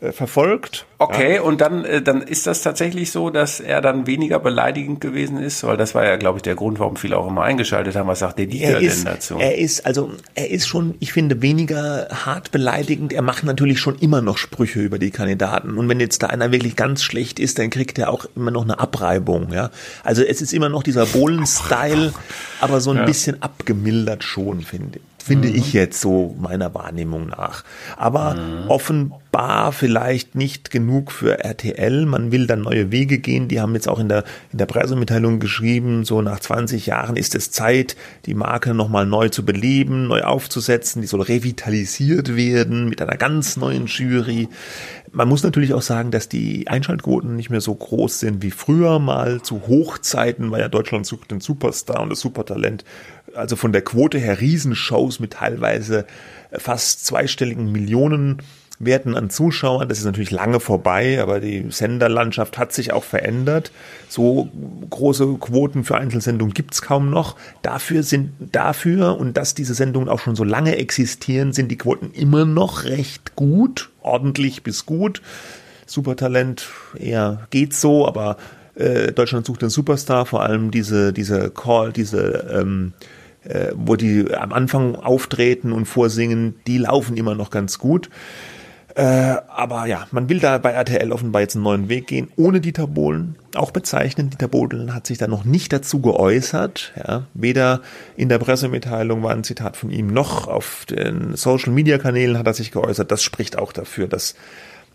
äh, 0.02 0.12
verfolgt. 0.12 0.88
Okay, 0.98 1.36
ja. 1.36 1.42
und 1.44 1.62
dann, 1.62 1.86
äh, 1.86 2.02
dann 2.02 2.24
ist 2.24 2.48
das 2.48 2.64
tatsächlich 2.64 3.12
so, 3.12 3.30
dass 3.30 3.60
er 3.60 3.82
dann 3.82 4.08
weniger 4.08 4.40
beleidigend 4.40 5.00
gewesen 5.00 5.38
ist, 5.38 5.64
weil 5.64 5.78
das 5.78 5.94
war 5.94 6.04
ja, 6.04 6.16
glaube 6.16 6.40
ich, 6.40 6.42
der 6.42 6.56
Grund, 6.56 6.80
warum 6.80 6.96
viele 6.96 7.18
auch 7.18 7.28
immer 7.28 7.44
eingeschaltet 7.44 7.96
haben. 7.96 8.08
Was 8.08 8.18
sagt 8.18 8.40
der 8.40 8.48
Dieter 8.48 8.80
ist, 8.80 9.06
denn 9.06 9.14
dazu? 9.14 9.38
Er 9.38 9.60
ist, 9.60 9.86
also, 9.86 10.12
er 10.34 10.50
ist 10.50 10.68
schon, 10.68 10.96
ich 11.00 11.14
finde, 11.14 11.44
weniger 11.44 12.08
hart 12.10 12.50
beleidigend. 12.50 13.14
Er 13.14 13.22
macht 13.22 13.44
natürlich 13.44 13.80
schon 13.80 13.96
immer 14.00 14.22
noch 14.22 14.40
Sprüche 14.40 14.80
über 14.80 14.98
die 14.98 15.12
Kandidaten. 15.12 15.78
Und 15.78 15.88
wenn 15.88 16.00
jetzt 16.00 16.24
da 16.24 16.28
einer 16.28 16.52
wirklich 16.52 16.76
ganz 16.76 17.04
schlecht 17.04 17.40
ist, 17.40 17.60
dann 17.60 17.70
kriegt 17.70 18.00
er 18.00 18.10
auch 18.10 18.26
immer 18.36 18.50
noch 18.50 18.64
eine 18.64 18.80
Abreibung, 18.80 19.54
ja. 19.54 19.70
Also 20.04 20.24
es 20.24 20.42
ist 20.42 20.52
immer 20.52 20.70
noch 20.70 20.82
dieser 20.82 21.06
Bohlen-Style, 21.06 22.12
aber 22.60 22.82
so 22.82 22.90
ein 22.90 22.98
ja. 22.98 23.06
bisschen 23.06 23.44
abgemildert 23.44 24.24
schon, 24.24 24.62
finde 24.62 24.98
ich 24.98 25.11
finde 25.22 25.50
mhm. 25.50 25.56
ich 25.56 25.74
jetzt 25.74 26.02
so 26.02 26.36
meiner 26.40 26.74
Wahrnehmung 26.74 27.28
nach. 27.28 27.64
Aber 27.98 28.36
mhm. 28.36 28.70
offenbar 28.70 29.72
vielleicht 29.72 30.36
nicht 30.36 30.72
genug 30.72 31.12
für 31.12 31.44
RTL. 31.44 32.06
Man 32.06 32.32
will 32.32 32.48
dann 32.48 32.62
neue 32.62 32.92
Wege 32.92 33.20
gehen. 33.20 33.48
Die 33.48 33.62
haben 33.62 33.74
jetzt 33.74 33.88
auch 33.88 34.00
in 34.00 34.10
der, 34.10 34.24
in 34.52 34.58
der 34.58 34.66
Pressemitteilung 34.66 35.40
geschrieben, 35.40 36.06
so 36.06 36.22
nach 36.22 36.40
20 36.40 36.86
Jahren 36.86 37.16
ist 37.16 37.36
es 37.36 37.52
Zeit, 37.52 37.96
die 38.26 38.34
Marke 38.34 38.74
nochmal 38.74 39.06
neu 39.06 39.30
zu 39.30 39.46
beleben, 39.46 40.08
neu 40.08 40.22
aufzusetzen. 40.22 41.02
Die 41.02 41.08
soll 41.08 41.22
revitalisiert 41.22 42.36
werden 42.36 42.90
mit 42.90 43.02
einer 43.02 43.18
ganz 43.18 43.58
neuen 43.58 43.88
Jury. 43.88 44.50
Man 45.14 45.28
muss 45.28 45.44
natürlich 45.44 45.74
auch 45.74 45.82
sagen, 45.82 46.12
dass 46.12 46.30
die 46.30 46.70
Einschaltquoten 46.70 47.36
nicht 47.36 47.50
mehr 47.50 47.60
so 47.60 47.76
groß 47.76 48.22
sind 48.22 48.42
wie 48.42 48.52
früher 48.52 48.98
mal. 49.00 49.42
Zu 49.42 49.68
Hochzeiten 49.68 50.52
war 50.52 50.60
ja 50.60 50.70
Deutschland 50.70 51.06
sucht 51.06 51.32
den 51.32 51.42
Superstar 51.42 52.02
und 52.02 52.10
das 52.10 52.22
Supertalent 52.22 52.86
also 53.36 53.56
von 53.56 53.72
der 53.72 53.82
Quote 53.82 54.18
her 54.18 54.42
Riesenshows 54.42 55.20
mit 55.20 55.34
teilweise 55.34 56.06
fast 56.52 57.06
zweistelligen 57.06 57.72
Millionen 57.72 58.42
Werten 58.86 59.16
an 59.16 59.30
Zuschauern. 59.30 59.88
Das 59.88 60.00
ist 60.00 60.06
natürlich 60.06 60.32
lange 60.32 60.60
vorbei, 60.60 61.22
aber 61.22 61.40
die 61.40 61.66
Senderlandschaft 61.70 62.58
hat 62.58 62.74
sich 62.74 62.94
auch 62.94 63.04
verändert. 63.04 63.72
So 64.10 64.50
große 64.90 65.36
Quoten 65.40 65.84
für 65.84 65.98
Einzelsendungen 65.98 66.54
gibt's 66.54 66.82
kaum 66.82 67.10
noch. 67.10 67.36
Dafür 67.62 68.04
sind 68.04 68.32
dafür 68.52 69.18
und 69.18 69.38
dass 69.38 69.54
diese 69.54 69.74
Sendungen 69.74 70.10
auch 70.10 70.20
schon 70.20 70.36
so 70.36 70.44
lange 70.44 70.78
existieren, 70.78 71.54
sind 71.54 71.70
die 71.70 71.78
Quoten 71.78 72.12
immer 72.12 72.46
noch 72.46 72.84
recht 72.86 73.36
gut, 73.36 73.90
ordentlich 74.02 74.64
bis 74.64 74.86
gut. 74.86 75.22
Supertalent 75.86 76.68
eher 76.98 77.48
geht 77.50 77.74
so, 77.74 78.08
aber 78.08 78.38
äh, 78.76 79.12
Deutschland 79.12 79.46
sucht 79.46 79.62
den 79.62 79.70
Superstar, 79.70 80.26
vor 80.26 80.44
allem 80.44 80.72
diese 80.72 81.14
diese 81.14 81.50
Call, 81.50 81.92
diese 81.92 82.48
ähm, 82.54 82.94
äh, 83.44 83.72
wo 83.76 83.96
die 83.96 84.34
am 84.34 84.54
Anfang 84.54 84.96
auftreten 84.96 85.72
und 85.72 85.86
vorsingen, 85.86 86.56
die 86.68 86.78
laufen 86.78 87.18
immer 87.18 87.36
noch 87.36 87.50
ganz 87.50 87.80
gut. 87.80 88.10
Äh, 88.96 89.38
aber 89.48 89.86
ja, 89.86 90.08
man 90.12 90.28
will 90.28 90.40
da 90.40 90.58
bei 90.58 90.72
RTL 90.72 91.12
offenbar 91.14 91.42
jetzt 91.42 91.56
einen 91.56 91.64
neuen 91.64 91.90
Weg 91.90 92.08
gehen, 92.08 92.30
ohne 92.36 92.60
Dieter 92.60 92.88
Bohlen. 92.88 93.38
Auch 93.56 93.72
bezeichnend, 93.72 94.34
Dieter 94.34 94.50
Bohlen 94.50 94.94
hat 94.94 95.08
sich 95.08 95.18
da 95.18 95.28
noch 95.28 95.46
nicht 95.46 95.72
dazu 95.72 96.02
geäußert. 96.02 96.92
Ja. 96.98 97.24
Weder 97.34 97.82
in 98.18 98.28
der 98.28 98.40
Pressemitteilung 98.40 99.24
war 99.24 99.32
ein 99.32 99.46
Zitat 99.46 99.78
von 99.78 99.92
ihm, 99.92 100.08
noch 100.08 100.48
auf 100.48 100.86
den 100.86 101.36
Social-Media-Kanälen 101.36 102.38
hat 102.38 102.48
er 102.48 102.54
sich 102.54 102.72
geäußert. 102.72 103.12
Das 103.12 103.24
spricht 103.24 103.58
auch 103.58 103.72
dafür, 103.72 104.08
dass 104.08 104.36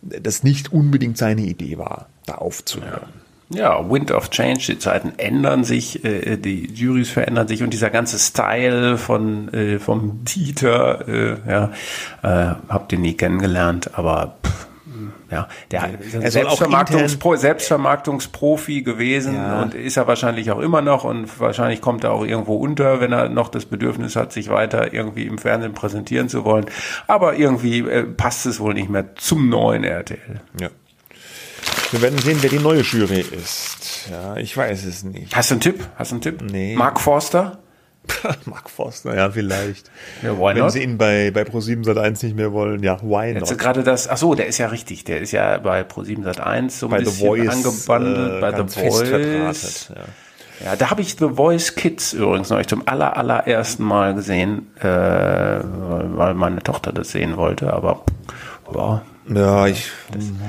das 0.02 0.42
nicht 0.42 0.72
unbedingt 0.72 1.16
seine 1.16 1.42
Idee 1.42 1.78
war, 1.78 2.08
da 2.26 2.34
aufzuhören. 2.34 3.00
Ja. 3.02 3.25
Ja, 3.48 3.88
Wind 3.88 4.10
of 4.10 4.30
Change, 4.30 4.64
die 4.66 4.78
Zeiten 4.78 5.12
ändern 5.18 5.62
sich, 5.62 6.04
äh, 6.04 6.36
die 6.36 6.66
Juries 6.72 7.10
verändern 7.10 7.46
sich 7.46 7.62
und 7.62 7.72
dieser 7.72 7.90
ganze 7.90 8.18
Style 8.18 8.98
von 8.98 9.52
äh, 9.54 9.78
vom 9.78 10.24
Dieter, 10.24 11.06
äh, 11.06 11.36
ja, 11.48 11.70
äh, 12.22 12.54
habt 12.68 12.92
ihr 12.92 12.98
nie 12.98 13.14
kennengelernt, 13.14 13.90
aber 13.94 14.36
pff, 14.44 14.66
ja, 15.30 15.48
der 15.70 15.98
er 16.20 16.30
Selbstvermarktungspro 16.30 17.36
Selbstvermarktungsprofi 17.36 18.82
gewesen 18.82 19.34
ja. 19.34 19.62
und 19.62 19.74
ist 19.74 19.96
er 19.96 20.06
wahrscheinlich 20.06 20.50
auch 20.52 20.60
immer 20.60 20.82
noch 20.82 21.04
und 21.04 21.40
wahrscheinlich 21.40 21.80
kommt 21.80 22.04
er 22.04 22.12
auch 22.12 22.24
irgendwo 22.24 22.56
unter, 22.56 23.00
wenn 23.00 23.12
er 23.12 23.28
noch 23.28 23.48
das 23.48 23.64
Bedürfnis 23.64 24.14
hat, 24.14 24.32
sich 24.32 24.48
weiter 24.48 24.94
irgendwie 24.94 25.26
im 25.26 25.38
Fernsehen 25.38 25.74
präsentieren 25.74 26.28
zu 26.28 26.44
wollen. 26.44 26.66
Aber 27.08 27.34
irgendwie 27.34 27.80
äh, 27.80 28.04
passt 28.04 28.46
es 28.46 28.60
wohl 28.60 28.74
nicht 28.74 28.88
mehr 28.88 29.16
zum 29.16 29.48
neuen 29.48 29.82
RTL. 29.82 30.40
Ja. 30.60 30.68
Wir 31.92 32.02
werden 32.02 32.18
sehen, 32.18 32.38
wer 32.40 32.50
die 32.50 32.58
neue 32.58 32.80
Jury 32.80 33.20
ist. 33.20 34.08
Ja, 34.10 34.36
ich 34.36 34.56
weiß 34.56 34.84
es 34.84 35.04
nicht. 35.04 35.34
Hast 35.36 35.50
du 35.50 35.54
einen 35.54 35.60
Tipp? 35.60 35.86
Hast 35.96 36.10
du 36.10 36.16
einen 36.16 36.22
Tipp? 36.22 36.42
Nee. 36.42 36.74
Mark 36.76 37.00
Forster? 37.00 37.58
Mark 38.46 38.70
Forster, 38.70 39.14
ja, 39.14 39.30
vielleicht. 39.30 39.90
Ja, 40.22 40.36
why 40.38 40.54
Wenn 40.54 40.70
sie 40.70 40.82
ihn 40.82 40.98
bei, 40.98 41.30
bei 41.30 41.42
Pro7 41.42 41.84
Sat1 41.84 42.24
nicht 42.24 42.36
mehr 42.36 42.52
wollen, 42.52 42.82
ja, 42.82 43.00
why 43.02 43.32
not? 43.32 43.48
Jetzt 43.48 43.58
gerade 43.58 43.82
das, 43.82 44.08
ach 44.08 44.16
so, 44.16 44.34
der 44.34 44.46
ist 44.46 44.58
ja 44.58 44.68
richtig, 44.68 45.04
der 45.04 45.20
ist 45.20 45.32
ja 45.32 45.58
bei 45.58 45.82
Pro7 45.82 46.24
Sat1 46.24 46.70
so 46.70 46.86
ein 46.86 46.90
bei 46.90 46.98
bisschen 46.98 47.14
The 47.14 47.24
Voice, 47.24 47.48
angebandelt, 47.48 48.36
äh, 48.36 48.40
bei 48.40 48.56
The 48.56 48.80
Voice. 48.80 49.88
ja. 49.94 50.04
Ja, 50.64 50.74
da 50.74 50.90
habe 50.90 51.02
ich 51.02 51.16
The 51.18 51.28
Voice 51.34 51.74
Kids 51.74 52.14
übrigens 52.14 52.48
noch 52.48 52.64
zum 52.64 52.88
aller, 52.88 53.16
allerersten 53.16 53.84
Mal 53.84 54.14
gesehen, 54.14 54.74
äh, 54.80 54.86
weil 54.86 56.32
meine 56.32 56.62
Tochter 56.62 56.92
das 56.92 57.10
sehen 57.10 57.36
wollte, 57.36 57.72
aber 57.74 58.04
ja, 58.74 59.02
Ja, 59.28 59.66
ich, 59.66 59.90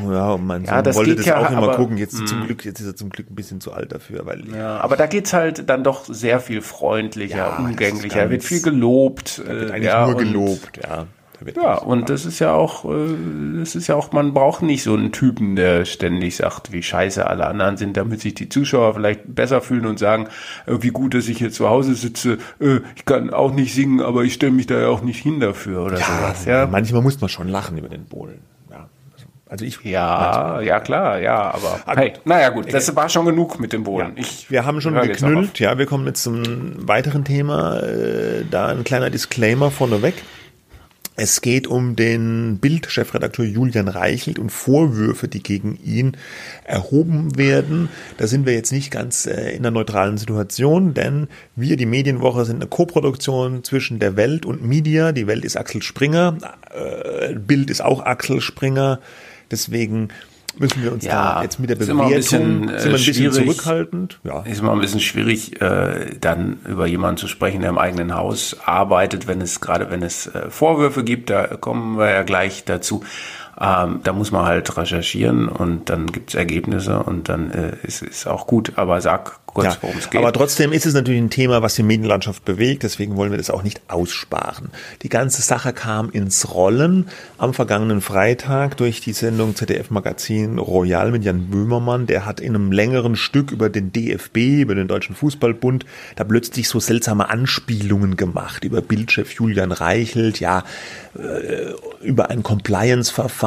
ja, 0.09 0.37
mein 0.37 0.63
Ja, 0.65 0.75
Sohn 0.75 0.83
das 0.83 0.95
wollte 0.95 1.15
das 1.15 1.25
ja, 1.25 1.37
auch 1.39 1.49
immer 1.49 1.63
aber- 1.63 1.75
gucken. 1.75 1.97
Jetzt 1.97 2.27
zum 2.27 2.45
Glück, 2.45 2.63
jetzt 2.65 2.79
ist 2.79 2.87
er 2.87 2.95
zum 2.95 3.09
Glück 3.09 3.29
ein 3.29 3.35
bisschen 3.35 3.59
zu 3.61 3.71
alt 3.73 3.91
dafür, 3.91 4.25
weil 4.25 4.43
Ja, 4.55 4.79
aber 4.79 4.95
da 4.97 5.07
geht's 5.07 5.33
halt 5.33 5.67
dann 5.69 5.83
doch 5.83 6.05
sehr 6.05 6.39
viel 6.39 6.61
freundlicher, 6.61 7.37
Ja, 7.37 7.49
das 7.51 7.59
umgänglicher, 7.59 8.19
ganz- 8.19 8.31
wird 8.31 8.43
viel 8.43 8.61
gelobt. 8.61 9.39
da 9.39 9.47
wird 9.51 9.69
äh, 9.69 9.73
eigentlich 9.73 9.85
ja, 9.85 10.05
nur 10.05 10.15
und- 10.15 10.23
gelobt, 10.23 10.79
ja. 10.83 11.05
Ja, 11.55 11.75
und 11.77 12.09
das 12.09 12.25
ist 12.25 12.39
ja 12.39 12.53
auch, 12.53 12.83
äh, 12.85 13.13
das 13.59 13.75
ist 13.75 13.85
ja 13.85 13.93
auch, 13.93 14.11
man 14.11 14.33
braucht 14.33 14.63
nicht 14.63 14.81
so 14.81 14.95
einen 14.95 15.11
Typen, 15.11 15.55
der 15.55 15.85
ständig 15.85 16.35
sagt, 16.35 16.71
wie 16.71 16.81
scheiße 16.81 17.27
alle 17.27 17.45
anderen 17.45 17.77
sind, 17.77 17.95
damit 17.95 18.21
sich 18.21 18.33
die 18.33 18.49
Zuschauer 18.49 18.95
vielleicht 18.95 19.21
besser 19.35 19.61
fühlen 19.61 19.85
und 19.85 19.99
sagen, 19.99 20.29
äh, 20.65 20.77
wie 20.81 20.89
gut, 20.89 21.13
dass 21.13 21.27
ich 21.27 21.37
hier 21.37 21.51
zu 21.51 21.69
Hause 21.69 21.93
sitze, 21.93 22.39
ich 22.95 23.05
kann 23.05 23.29
auch 23.31 23.53
nicht 23.53 23.75
singen, 23.75 24.01
aber 24.01 24.23
ich 24.23 24.33
stelle 24.33 24.51
mich 24.51 24.65
da 24.65 24.79
ja 24.79 24.87
auch 24.87 25.01
nicht 25.03 25.21
hin 25.21 25.39
dafür 25.39 25.83
oder 25.85 25.99
ja, 25.99 26.05
sowas. 26.05 26.45
Ja, 26.45 26.65
manchmal 26.65 27.03
muss 27.03 27.21
man 27.21 27.29
schon 27.29 27.49
lachen 27.49 27.77
über 27.77 27.89
den 27.89 28.05
Bohlen. 28.05 28.39
Ja. 29.47 29.51
Also 29.51 29.65
ich, 29.65 29.79
ja, 29.83 30.61
ja 30.61 30.79
klar, 30.79 31.19
ja, 31.19 31.51
aber 31.51 31.79
Ah, 31.85 31.95
hey, 31.95 32.11
gut. 32.11 32.21
naja 32.25 32.49
gut, 32.49 32.73
das 32.73 32.95
war 32.95 33.09
schon 33.09 33.25
genug 33.25 33.59
mit 33.59 33.73
dem 33.73 33.83
Bohlen. 33.83 34.13
Ich 34.15 34.49
Wir 34.51 34.65
haben 34.65 34.81
schon 34.81 34.93
geknüllt, 34.95 35.59
ja, 35.59 35.77
wir 35.77 35.85
kommen 35.85 36.05
jetzt 36.05 36.23
zum 36.23 36.87
weiteren 36.87 37.23
Thema. 37.23 37.79
Äh, 37.79 38.43
da 38.49 38.67
ein 38.67 38.83
kleiner 38.83 39.09
Disclaimer 39.09 39.71
vorneweg. 39.71 40.15
Es 41.19 41.41
geht 41.41 41.65
um 41.65 41.95
den 41.95 42.59
Bild-Chefredakteur 42.59 43.43
Julian 43.43 43.87
Reichelt 43.87 44.37
und 44.37 44.51
Vorwürfe, 44.51 45.27
die 45.27 45.41
gegen 45.41 45.79
ihn 45.83 46.15
erhoben 46.63 47.35
werden. 47.35 47.89
Da 48.17 48.27
sind 48.27 48.45
wir 48.45 48.53
jetzt 48.53 48.71
nicht 48.71 48.91
ganz 48.91 49.25
äh, 49.25 49.49
in 49.49 49.59
einer 49.59 49.71
neutralen 49.71 50.19
Situation, 50.19 50.93
denn 50.93 51.27
wir, 51.55 51.75
die 51.75 51.87
Medienwoche, 51.87 52.45
sind 52.45 52.57
eine 52.57 52.67
Koproduktion 52.67 53.63
zwischen 53.63 53.97
der 53.97 54.15
Welt 54.15 54.45
und 54.45 54.63
Media. 54.63 55.11
Die 55.11 55.25
Welt 55.25 55.43
ist 55.43 55.57
Axel 55.57 55.81
Springer, 55.81 56.37
äh, 56.71 57.33
Bild 57.33 57.71
ist 57.71 57.81
auch 57.81 58.05
Axel 58.05 58.39
Springer. 58.39 58.99
Deswegen 59.51 60.09
müssen 60.59 60.83
wir 60.83 60.91
uns 60.91 61.05
Ja, 61.05 61.35
da 61.35 61.43
jetzt 61.43 61.59
mit 61.59 61.69
der 61.69 61.75
Bewertung 61.75 62.01
ein 62.01 62.13
bisschen, 62.13 62.69
äh, 62.69 62.79
sind 62.79 62.91
wir 62.91 62.99
ein 62.99 63.05
bisschen 63.05 63.31
zurückhaltend. 63.31 64.19
Ja. 64.23 64.41
Ist 64.41 64.59
immer 64.59 64.71
ein 64.71 64.79
bisschen 64.79 64.99
schwierig, 64.99 65.61
äh, 65.61 66.15
dann 66.19 66.59
über 66.67 66.87
jemanden 66.87 67.17
zu 67.17 67.27
sprechen, 67.27 67.61
der 67.61 67.69
im 67.69 67.77
eigenen 67.77 68.13
Haus 68.15 68.57
arbeitet, 68.65 69.27
wenn 69.27 69.41
es 69.41 69.61
gerade 69.61 69.89
wenn 69.91 70.03
es 70.03 70.27
äh, 70.27 70.49
Vorwürfe 70.49 71.03
gibt, 71.03 71.29
da 71.29 71.45
kommen 71.47 71.97
wir 71.97 72.09
ja 72.09 72.23
gleich 72.23 72.63
dazu. 72.65 73.03
Ähm, 73.59 74.01
da 74.03 74.13
muss 74.13 74.31
man 74.31 74.45
halt 74.45 74.77
recherchieren 74.77 75.47
und 75.49 75.89
dann 75.89 76.07
gibt's 76.11 76.35
Ergebnisse 76.35 76.99
und 77.01 77.27
dann 77.27 77.49
äh, 77.51 77.75
ist 77.83 78.03
ist 78.03 78.27
auch 78.27 78.45
gut. 78.45 78.73
Aber 78.75 79.01
sag 79.01 79.39
kurz, 79.47 79.65
Ja, 79.65 79.77
worum 79.81 79.97
es 79.97 80.09
geht. 80.11 80.21
aber 80.21 80.31
trotzdem 80.31 80.71
ist 80.71 80.85
es 80.85 80.93
natürlich 80.93 81.19
ein 81.21 81.31
Thema, 81.31 81.63
was 81.63 81.73
die 81.73 81.81
Medienlandschaft 81.81 82.45
bewegt, 82.45 82.83
deswegen 82.83 83.15
wollen 83.15 83.31
wir 83.31 83.39
das 83.39 83.49
auch 83.49 83.63
nicht 83.63 83.81
aussparen. 83.87 84.69
Die 85.01 85.09
ganze 85.09 85.41
Sache 85.41 85.73
kam 85.73 86.11
ins 86.11 86.53
Rollen 86.53 87.07
am 87.39 87.55
vergangenen 87.55 88.01
Freitag 88.01 88.77
durch 88.77 89.01
die 89.01 89.13
Sendung 89.13 89.55
ZDF 89.55 89.89
Magazin 89.89 90.59
Royal 90.59 91.09
mit 91.11 91.23
Jan 91.23 91.47
Böhmermann. 91.49 92.05
Der 92.05 92.27
hat 92.27 92.39
in 92.39 92.53
einem 92.53 92.71
längeren 92.71 93.15
Stück 93.15 93.49
über 93.51 93.69
den 93.71 93.91
DFB, 93.91 94.37
über 94.61 94.75
den 94.75 94.87
Deutschen 94.87 95.15
Fußballbund, 95.15 95.83
da 96.15 96.23
plötzlich 96.25 96.69
so 96.69 96.79
seltsame 96.79 97.29
Anspielungen 97.29 98.17
gemacht 98.17 98.63
über 98.63 98.81
Bildchef 98.81 99.31
Julian 99.31 99.71
Reichelt, 99.71 100.39
ja, 100.39 100.63
äh, 101.17 101.73
über 102.05 102.29
ein 102.29 102.43
Compliance-Verfahren 102.43 103.46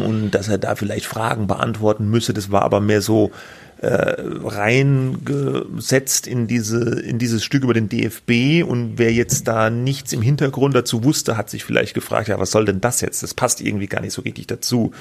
und 0.00 0.30
dass 0.30 0.48
er 0.48 0.58
da 0.58 0.74
vielleicht 0.74 1.06
Fragen 1.06 1.46
beantworten 1.46 2.10
müsse. 2.10 2.34
Das 2.34 2.50
war 2.50 2.62
aber 2.62 2.80
mehr 2.80 3.02
so 3.02 3.30
äh, 3.78 4.14
reingesetzt 4.44 6.26
in 6.26 6.46
diese 6.46 6.98
in 7.00 7.18
dieses 7.18 7.44
Stück 7.44 7.62
über 7.62 7.74
den 7.74 7.90
DFB 7.90 8.66
und 8.66 8.94
wer 8.96 9.12
jetzt 9.12 9.46
da 9.48 9.68
nichts 9.68 10.14
im 10.14 10.22
Hintergrund 10.22 10.74
dazu 10.74 11.04
wusste, 11.04 11.36
hat 11.36 11.50
sich 11.50 11.62
vielleicht 11.64 11.92
gefragt, 11.92 12.28
ja, 12.28 12.38
was 12.38 12.50
soll 12.50 12.64
denn 12.64 12.80
das 12.80 13.02
jetzt? 13.02 13.22
Das 13.22 13.34
passt 13.34 13.60
irgendwie 13.60 13.86
gar 13.86 14.00
nicht 14.00 14.14
so 14.14 14.22
richtig 14.22 14.46
dazu. 14.46 14.92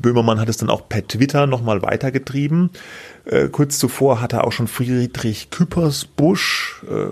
Böhmermann 0.00 0.38
hat 0.38 0.50
es 0.50 0.58
dann 0.58 0.68
auch 0.68 0.86
per 0.88 1.06
Twitter 1.06 1.46
nochmal 1.46 1.80
weitergetrieben. 1.80 2.70
Äh, 3.24 3.48
kurz 3.48 3.78
zuvor 3.78 4.20
hat 4.20 4.34
er 4.34 4.44
auch 4.44 4.52
schon 4.52 4.68
Friedrich 4.68 5.48
Küppersbusch, 5.50 6.84
äh, 6.90 7.06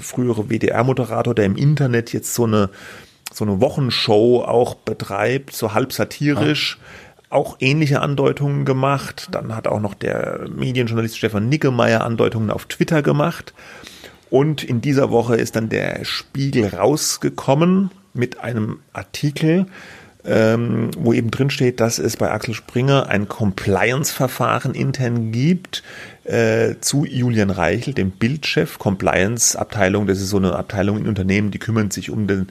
frühere 0.00 0.48
WDR-Moderator, 0.48 1.34
der 1.34 1.46
im 1.46 1.56
Internet 1.56 2.12
jetzt 2.12 2.34
so 2.34 2.44
eine 2.44 2.70
so 3.32 3.44
eine 3.44 3.60
Wochenshow 3.60 4.42
auch 4.42 4.74
betreibt, 4.74 5.54
so 5.54 5.74
halb 5.74 5.92
satirisch, 5.92 6.78
auch 7.30 7.56
ähnliche 7.60 8.00
Andeutungen 8.00 8.64
gemacht. 8.64 9.28
Dann 9.30 9.56
hat 9.56 9.66
auch 9.66 9.80
noch 9.80 9.94
der 9.94 10.46
Medienjournalist 10.54 11.16
Stefan 11.16 11.48
Nickemeyer 11.48 12.04
Andeutungen 12.04 12.50
auf 12.50 12.66
Twitter 12.66 13.02
gemacht. 13.02 13.54
Und 14.30 14.62
in 14.64 14.80
dieser 14.80 15.10
Woche 15.10 15.36
ist 15.36 15.56
dann 15.56 15.68
der 15.68 16.04
Spiegel 16.04 16.68
rausgekommen 16.68 17.90
mit 18.14 18.40
einem 18.40 18.80
Artikel, 18.92 19.66
ähm, 20.24 20.90
wo 20.96 21.12
eben 21.12 21.30
drin 21.30 21.50
steht, 21.50 21.80
dass 21.80 21.98
es 21.98 22.16
bei 22.16 22.30
Axel 22.30 22.54
Springer 22.54 23.08
ein 23.08 23.28
Compliance-Verfahren 23.28 24.74
intern 24.74 25.32
gibt 25.32 25.82
äh, 26.24 26.76
zu 26.80 27.04
Julian 27.04 27.50
Reichel, 27.50 27.92
dem 27.92 28.10
Bildchef, 28.10 28.78
Compliance-Abteilung. 28.78 30.06
Das 30.06 30.20
ist 30.20 30.30
so 30.30 30.36
eine 30.36 30.54
Abteilung 30.54 30.98
in 30.98 31.08
Unternehmen, 31.08 31.50
die 31.50 31.58
kümmern 31.58 31.90
sich 31.90 32.10
um 32.10 32.26
den 32.26 32.48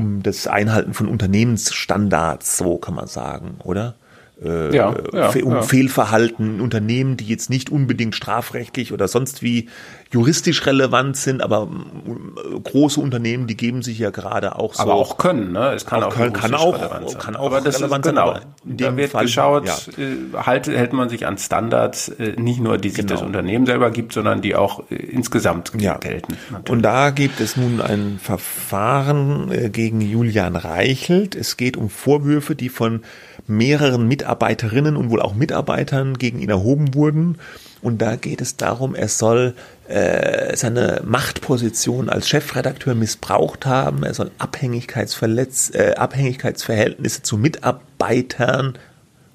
um 0.00 0.22
das 0.22 0.46
Einhalten 0.46 0.94
von 0.94 1.08
Unternehmensstandards, 1.08 2.56
so 2.56 2.78
kann 2.78 2.94
man 2.94 3.06
sagen, 3.06 3.56
oder? 3.62 3.94
äh, 4.42 4.74
ja, 4.74 4.94
ja, 5.12 5.30
um 5.42 5.52
ja. 5.52 5.62
Fehlverhalten 5.62 6.60
Unternehmen, 6.60 7.16
die 7.16 7.26
jetzt 7.26 7.50
nicht 7.50 7.70
unbedingt 7.70 8.14
strafrechtlich 8.14 8.92
oder 8.92 9.08
sonst 9.08 9.42
wie 9.42 9.68
juristisch 10.12 10.66
relevant 10.66 11.16
sind, 11.16 11.40
aber 11.40 11.68
äh, 12.06 12.60
große 12.60 13.00
Unternehmen, 13.00 13.46
die 13.46 13.56
geben 13.56 13.82
sich 13.82 13.98
ja 13.98 14.10
gerade 14.10 14.56
auch 14.56 14.74
so. 14.74 14.82
Aber 14.82 14.94
auch 14.94 15.18
können, 15.18 15.52
ne? 15.52 15.72
Es 15.72 15.86
kann 15.86 16.02
auch, 16.02 16.12
können, 16.12 16.32
kann 16.32 16.54
auch, 16.54 17.18
kann 17.18 17.36
auch 17.36 17.46
aber 17.46 17.60
das 17.60 17.78
relevant 17.78 18.06
ist, 18.06 18.10
genau. 18.10 18.32
sein. 18.34 18.42
In 18.64 18.76
da 18.76 18.96
wird 18.96 19.12
Fall, 19.12 19.24
geschaut, 19.24 19.66
ja. 19.66 19.76
äh, 20.02 20.44
halt, 20.44 20.66
hält 20.66 20.92
man 20.92 21.08
sich 21.08 21.26
an 21.26 21.38
Standards, 21.38 22.08
äh, 22.08 22.34
nicht 22.36 22.60
nur 22.60 22.78
die 22.78 22.88
sich 22.88 22.98
genau. 22.98 23.14
das 23.14 23.22
Unternehmen 23.22 23.66
selber 23.66 23.90
gibt, 23.92 24.12
sondern 24.12 24.42
die 24.42 24.56
auch 24.56 24.90
äh, 24.90 24.96
insgesamt 24.96 25.72
ja. 25.78 25.96
gelten. 25.98 26.36
Natürlich. 26.50 26.70
Und 26.70 26.82
da 26.82 27.10
gibt 27.10 27.40
es 27.40 27.56
nun 27.56 27.80
ein 27.80 28.18
Verfahren 28.20 29.70
gegen 29.72 30.00
Julian 30.00 30.56
Reichelt. 30.56 31.36
Es 31.36 31.56
geht 31.56 31.76
um 31.76 31.88
Vorwürfe, 31.88 32.56
die 32.56 32.68
von 32.68 33.02
mehreren 33.46 34.08
Mitarbeiterinnen 34.08 34.96
und 34.96 35.10
wohl 35.10 35.22
auch 35.22 35.34
Mitarbeitern 35.34 36.18
gegen 36.18 36.40
ihn 36.40 36.50
erhoben 36.50 36.94
wurden. 36.94 37.38
Und 37.82 38.02
da 38.02 38.16
geht 38.16 38.40
es 38.40 38.56
darum, 38.56 38.94
er 38.94 39.08
soll 39.08 39.54
äh, 39.88 40.54
seine 40.56 41.02
Machtposition 41.04 42.08
als 42.08 42.28
Chefredakteur 42.28 42.94
missbraucht 42.94 43.66
haben. 43.66 44.02
Er 44.02 44.14
soll 44.14 44.30
Abhängigkeitsverletz 44.38 45.72
äh, 45.74 45.94
Abhängigkeitsverhältnisse 45.94 47.22
zu 47.22 47.38
Mitarbeitern, 47.38 48.74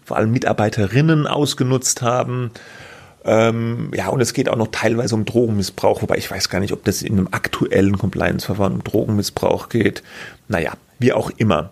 vor 0.04 0.18
allem 0.18 0.32
Mitarbeiterinnen 0.32 1.26
ausgenutzt 1.26 2.02
haben. 2.02 2.52
Ähm, 3.24 3.90
ja, 3.96 4.10
und 4.10 4.22
es 4.22 4.34
geht 4.34 4.50
auch 4.50 4.56
noch 4.56 4.68
teilweise 4.72 5.16
um 5.16 5.26
Drogenmissbrauch, 5.26 6.04
wobei 6.04 6.18
ich 6.18 6.30
weiß 6.30 6.50
gar 6.50 6.60
nicht, 6.60 6.74
ob 6.74 6.84
das 6.84 7.02
in 7.02 7.14
einem 7.14 7.30
aktuellen 7.32 7.98
Compliance-Verfahren 7.98 8.74
um 8.74 8.84
Drogenmissbrauch 8.84 9.70
geht. 9.70 10.04
Naja, 10.48 10.74
wie 11.00 11.12
auch 11.12 11.32
immer. 11.38 11.72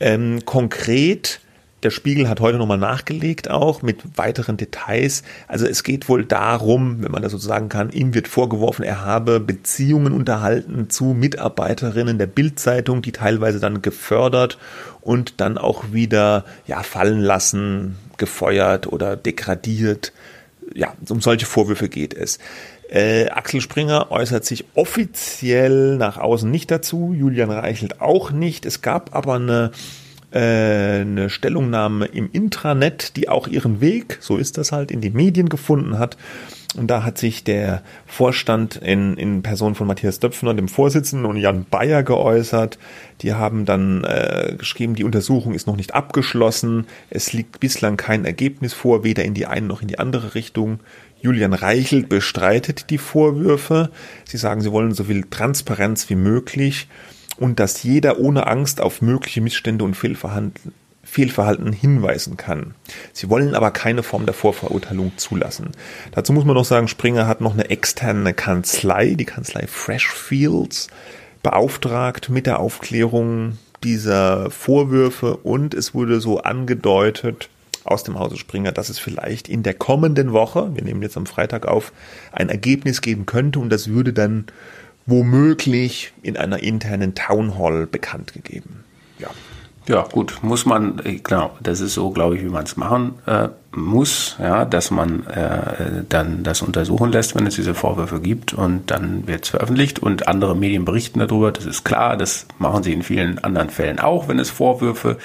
Ähm, 0.00 0.44
konkret 0.44 1.40
der 1.82 1.90
Spiegel 1.90 2.28
hat 2.28 2.40
heute 2.40 2.58
nochmal 2.58 2.78
nachgelegt, 2.78 3.48
auch 3.50 3.82
mit 3.82 4.18
weiteren 4.18 4.56
Details. 4.56 5.22
Also 5.46 5.66
es 5.66 5.84
geht 5.84 6.08
wohl 6.08 6.24
darum, 6.24 7.02
wenn 7.02 7.12
man 7.12 7.22
das 7.22 7.32
so 7.32 7.38
sagen 7.38 7.68
kann, 7.68 7.90
ihm 7.90 8.14
wird 8.14 8.26
vorgeworfen, 8.26 8.84
er 8.84 9.04
habe 9.04 9.38
Beziehungen 9.38 10.12
unterhalten 10.12 10.90
zu 10.90 11.04
Mitarbeiterinnen 11.06 12.18
der 12.18 12.26
Bildzeitung, 12.26 13.02
die 13.02 13.12
teilweise 13.12 13.60
dann 13.60 13.80
gefördert 13.80 14.58
und 15.00 15.40
dann 15.40 15.56
auch 15.56 15.92
wieder 15.92 16.44
ja 16.66 16.82
fallen 16.82 17.20
lassen, 17.20 17.96
gefeuert 18.16 18.88
oder 18.88 19.16
degradiert. 19.16 20.12
Ja, 20.74 20.92
um 21.08 21.20
solche 21.20 21.46
Vorwürfe 21.46 21.88
geht 21.88 22.12
es. 22.12 22.38
Äh, 22.90 23.28
Axel 23.28 23.60
Springer 23.60 24.10
äußert 24.10 24.44
sich 24.44 24.64
offiziell 24.74 25.96
nach 25.96 26.16
außen 26.16 26.50
nicht 26.50 26.70
dazu, 26.70 27.14
Julian 27.16 27.50
Reichelt 27.50 28.00
auch 28.00 28.30
nicht. 28.32 28.66
Es 28.66 28.80
gab 28.80 29.14
aber 29.14 29.34
eine 29.34 29.70
eine 30.30 31.30
Stellungnahme 31.30 32.06
im 32.06 32.28
Intranet, 32.30 33.16
die 33.16 33.28
auch 33.28 33.48
ihren 33.48 33.80
Weg, 33.80 34.18
so 34.20 34.36
ist 34.36 34.58
das 34.58 34.72
halt, 34.72 34.90
in 34.90 35.00
die 35.00 35.10
Medien 35.10 35.48
gefunden 35.48 35.98
hat. 35.98 36.16
Und 36.76 36.88
da 36.88 37.02
hat 37.02 37.16
sich 37.16 37.44
der 37.44 37.82
Vorstand 38.04 38.76
in, 38.76 39.16
in 39.16 39.42
Person 39.42 39.74
von 39.74 39.86
Matthias 39.86 40.20
Döpfner, 40.20 40.52
dem 40.52 40.68
Vorsitzenden, 40.68 41.24
und 41.24 41.38
Jan 41.38 41.64
Bayer 41.64 42.02
geäußert. 42.02 42.78
Die 43.22 43.32
haben 43.32 43.64
dann 43.64 44.04
äh, 44.04 44.54
geschrieben, 44.58 44.94
die 44.94 45.04
Untersuchung 45.04 45.54
ist 45.54 45.66
noch 45.66 45.76
nicht 45.76 45.94
abgeschlossen. 45.94 46.86
Es 47.08 47.32
liegt 47.32 47.58
bislang 47.58 47.96
kein 47.96 48.26
Ergebnis 48.26 48.74
vor, 48.74 49.02
weder 49.02 49.24
in 49.24 49.32
die 49.32 49.46
eine 49.46 49.66
noch 49.66 49.80
in 49.80 49.88
die 49.88 49.98
andere 49.98 50.34
Richtung. 50.34 50.80
Julian 51.22 51.54
Reichelt 51.54 52.10
bestreitet 52.10 52.90
die 52.90 52.98
Vorwürfe. 52.98 53.90
Sie 54.26 54.36
sagen, 54.36 54.60
sie 54.60 54.70
wollen 54.70 54.92
so 54.92 55.04
viel 55.04 55.24
Transparenz 55.24 56.10
wie 56.10 56.16
möglich 56.16 56.86
und 57.38 57.60
dass 57.60 57.82
jeder 57.82 58.18
ohne 58.18 58.46
Angst 58.46 58.80
auf 58.80 59.02
mögliche 59.02 59.40
Missstände 59.40 59.84
und 59.84 59.94
Fehlverhalten, 59.94 60.72
Fehlverhalten 61.02 61.72
hinweisen 61.72 62.36
kann. 62.36 62.74
Sie 63.12 63.30
wollen 63.30 63.54
aber 63.54 63.70
keine 63.70 64.02
Form 64.02 64.26
der 64.26 64.34
Vorverurteilung 64.34 65.12
zulassen. 65.16 65.70
Dazu 66.12 66.32
muss 66.32 66.44
man 66.44 66.54
noch 66.54 66.64
sagen, 66.64 66.88
Springer 66.88 67.26
hat 67.26 67.40
noch 67.40 67.54
eine 67.54 67.70
externe 67.70 68.34
Kanzlei, 68.34 69.14
die 69.14 69.24
Kanzlei 69.24 69.66
Freshfields, 69.66 70.88
beauftragt 71.42 72.28
mit 72.28 72.46
der 72.46 72.58
Aufklärung 72.58 73.58
dieser 73.84 74.50
Vorwürfe 74.50 75.36
und 75.36 75.72
es 75.72 75.94
wurde 75.94 76.20
so 76.20 76.40
angedeutet, 76.40 77.48
aus 77.84 78.04
dem 78.04 78.18
Hause 78.18 78.36
Springer, 78.36 78.72
dass 78.72 78.90
es 78.90 78.98
vielleicht 78.98 79.48
in 79.48 79.62
der 79.62 79.74
kommenden 79.74 80.32
Woche, 80.32 80.74
wir 80.74 80.84
nehmen 80.84 81.00
jetzt 81.00 81.16
am 81.16 81.26
Freitag 81.26 81.66
auf, 81.66 81.92
ein 82.32 82.50
Ergebnis 82.50 83.00
geben 83.00 83.24
könnte 83.24 83.58
und 83.60 83.70
das 83.70 83.88
würde 83.88 84.12
dann 84.12 84.46
womöglich 85.08 86.12
in 86.22 86.36
einer 86.36 86.62
internen 86.62 87.14
Town 87.14 87.58
Hall 87.58 87.86
bekannt 87.86 88.34
gegeben. 88.34 88.84
Ja. 89.18 89.28
Ja, 89.88 90.02
gut, 90.02 90.40
muss 90.42 90.66
man, 90.66 91.00
äh, 91.04 91.16
genau, 91.16 91.56
das 91.62 91.80
ist 91.80 91.94
so, 91.94 92.10
glaube 92.10 92.36
ich, 92.36 92.42
wie 92.44 92.50
man 92.50 92.64
es 92.64 92.76
machen 92.76 93.14
äh, 93.26 93.48
muss, 93.74 94.36
ja, 94.38 94.66
dass 94.66 94.90
man 94.90 95.26
äh, 95.26 96.04
dann 96.06 96.42
das 96.42 96.60
untersuchen 96.60 97.10
lässt, 97.10 97.34
wenn 97.34 97.46
es 97.46 97.54
diese 97.54 97.74
Vorwürfe 97.74 98.20
gibt 98.20 98.52
und 98.52 98.90
dann 98.90 99.26
wird 99.26 99.44
es 99.44 99.50
veröffentlicht 99.50 99.98
und 99.98 100.28
andere 100.28 100.54
Medien 100.54 100.84
berichten 100.84 101.20
darüber, 101.20 101.52
das 101.52 101.64
ist 101.64 101.84
klar, 101.84 102.18
das 102.18 102.46
machen 102.58 102.82
sie 102.82 102.92
in 102.92 103.02
vielen 103.02 103.38
anderen 103.38 103.70
Fällen 103.70 103.98
auch, 103.98 104.28
wenn 104.28 104.38
es 104.38 104.50
Vorwürfe 104.50 105.16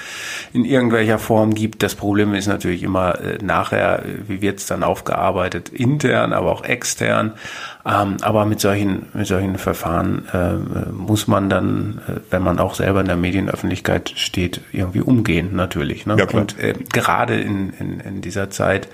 in 0.54 0.64
irgendwelcher 0.64 1.18
Form 1.18 1.54
gibt. 1.54 1.82
Das 1.82 1.94
Problem 1.94 2.32
ist 2.32 2.46
natürlich 2.46 2.82
immer 2.82 3.20
äh, 3.20 3.38
nachher, 3.42 4.02
wie 4.26 4.40
wird 4.40 4.60
es 4.60 4.66
dann 4.66 4.82
aufgearbeitet, 4.82 5.68
intern, 5.68 6.32
aber 6.32 6.52
auch 6.52 6.64
extern. 6.64 7.32
Ähm, 7.86 8.16
aber 8.22 8.46
mit 8.46 8.60
solchen, 8.60 9.06
mit 9.12 9.26
solchen 9.26 9.58
Verfahren 9.58 10.26
äh, 10.32 10.54
muss 10.90 11.28
man 11.28 11.50
dann, 11.50 12.00
äh, 12.08 12.20
wenn 12.30 12.42
man 12.42 12.58
auch 12.58 12.74
selber 12.74 13.00
in 13.00 13.06
der 13.06 13.16
Medienöffentlichkeit 13.16 14.12
steht, 14.16 14.62
irgendwie 14.72 15.02
umgehen, 15.02 15.50
natürlich. 15.54 16.06
Ne? 16.06 16.16
Ja, 16.18 16.26
und 16.30 16.58
äh, 16.58 16.74
gerade 16.92 17.38
in, 17.38 17.70
in, 17.78 18.00
in 18.00 18.20
dieser 18.22 18.48
Zeit, 18.48 18.88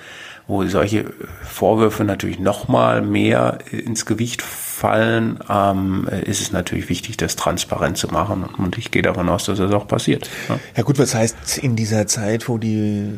wo 0.48 0.64
solche 0.66 1.04
Vorwürfe 1.42 2.02
natürlich 2.02 2.40
noch 2.40 2.66
mal 2.66 3.02
mehr 3.02 3.58
ins 3.70 4.04
Gewicht 4.06 4.42
fallen, 4.42 5.38
ähm, 5.48 6.08
ist 6.24 6.40
es 6.40 6.50
natürlich 6.50 6.88
wichtig, 6.88 7.16
das 7.16 7.36
transparent 7.36 7.96
zu 7.96 8.08
machen. 8.08 8.44
Und 8.58 8.76
ich 8.76 8.90
gehe 8.90 9.02
davon 9.02 9.28
aus, 9.28 9.44
dass 9.44 9.58
das 9.58 9.72
auch 9.72 9.86
passiert. 9.86 10.28
Ja, 10.48 10.58
ja 10.78 10.82
gut, 10.82 10.98
was 10.98 11.14
heißt 11.14 11.58
in 11.58 11.76
dieser 11.76 12.08
Zeit, 12.08 12.48
wo 12.48 12.58
die 12.58 13.12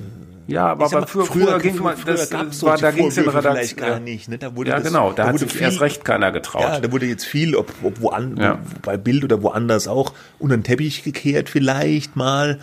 ja, 0.47 0.67
aber, 0.67 0.87
aber 0.87 1.07
früher, 1.07 1.27
früher, 1.27 1.59
ging 1.61 1.79
man, 1.79 1.97
das 2.05 2.29
früher 2.29 2.71
war, 2.71 2.79
da 2.79 2.91
ging 2.91 3.07
es 3.07 3.17
in 3.17 3.31
vielleicht 3.31 3.77
gar 3.77 4.01
nicht. 4.01 4.29
Ne? 4.29 4.39
Da 4.39 4.57
wurde 4.57 4.71
ja, 4.71 4.77
das, 4.77 4.87
genau, 4.87 5.13
da, 5.13 5.25
da 5.25 5.29
hat 5.29 5.39
sich 5.39 5.53
viel, 5.53 5.63
erst 5.63 5.81
recht 5.81 6.05
keiner 6.05 6.33
getraut. 6.33 6.63
Ja, 6.63 6.81
da 6.81 6.91
wurde 6.93 7.07
jetzt 7.07 7.25
viel, 7.25 7.55
ob, 7.55 7.73
ob 7.83 8.01
woan, 8.01 8.37
ja. 8.37 8.59
bei 8.83 8.97
Bild 8.97 9.25
oder 9.25 9.43
woanders 9.43 9.89
auch, 9.89 10.13
unter 10.39 10.57
den 10.57 10.65
Teppich 10.65 11.05
gekehrt 11.05 11.49
vielleicht 11.49 12.17
mal. 12.17 12.59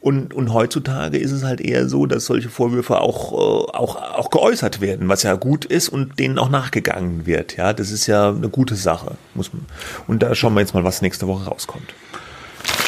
Und, 0.00 0.32
und 0.32 0.54
heutzutage 0.54 1.18
ist 1.18 1.30
es 1.30 1.44
halt 1.44 1.60
eher 1.60 1.86
so, 1.86 2.06
dass 2.06 2.24
solche 2.24 2.48
Vorwürfe 2.48 3.00
auch, 3.00 3.32
äh, 3.32 3.76
auch, 3.76 3.96
auch 3.96 4.30
geäußert 4.30 4.80
werden, 4.80 5.08
was 5.08 5.22
ja 5.22 5.34
gut 5.34 5.66
ist 5.66 5.90
und 5.90 6.18
denen 6.18 6.38
auch 6.38 6.48
nachgegangen 6.48 7.26
wird. 7.26 7.58
Ja, 7.58 7.74
das 7.74 7.90
ist 7.90 8.06
ja 8.06 8.30
eine 8.30 8.48
gute 8.48 8.76
Sache. 8.76 9.16
Muss 9.34 9.52
man. 9.52 9.66
Und 10.06 10.22
da 10.22 10.34
schauen 10.34 10.54
wir 10.54 10.60
jetzt 10.60 10.72
mal, 10.72 10.84
was 10.84 11.02
nächste 11.02 11.28
Woche 11.28 11.44
rauskommt. 11.44 11.94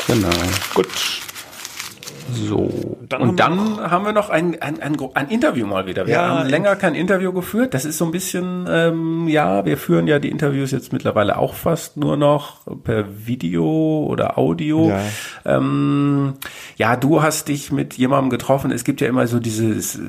Genau. 0.07 0.31
Gut. 0.75 0.89
So. 2.33 2.99
Dann 3.09 3.23
und 3.23 3.41
haben 3.41 3.57
dann 3.57 3.77
wir 3.77 3.91
haben 3.91 4.05
wir 4.05 4.13
noch 4.13 4.31
ein, 4.31 4.61
ein, 4.61 4.81
ein, 4.81 4.97
ein, 5.15 5.29
Interview 5.29 5.67
mal 5.67 5.87
wieder. 5.87 6.07
Wir 6.07 6.15
ja, 6.15 6.29
haben 6.29 6.49
länger 6.49 6.77
kein 6.77 6.95
Interview 6.95 7.33
geführt. 7.33 7.75
Das 7.75 7.85
ist 7.85 7.99
so 7.99 8.05
ein 8.05 8.11
bisschen, 8.11 8.67
ähm, 8.69 9.29
ja, 9.29 9.65
wir 9.65 9.77
führen 9.77 10.07
ja 10.07 10.19
die 10.19 10.31
Interviews 10.31 10.71
jetzt 10.71 10.93
mittlerweile 10.93 11.39
auch 11.39 11.55
fast 11.55 11.97
nur 11.97 12.17
noch 12.17 12.61
per 12.85 13.27
Video 13.27 14.07
oder 14.09 14.39
Audio. 14.39 14.89
Ja, 14.89 15.01
ähm, 15.45 16.35
ja 16.77 16.97
du 16.97 17.23
hast 17.23 17.49
dich 17.49 17.73
mit 17.73 17.95
jemandem 17.95 18.31
getroffen. 18.31 18.71
Es 18.71 18.85
gibt 18.85 19.01
ja 19.01 19.09
immer 19.09 19.27
so 19.27 19.41
dieses 19.41 19.97
äh, 19.97 20.01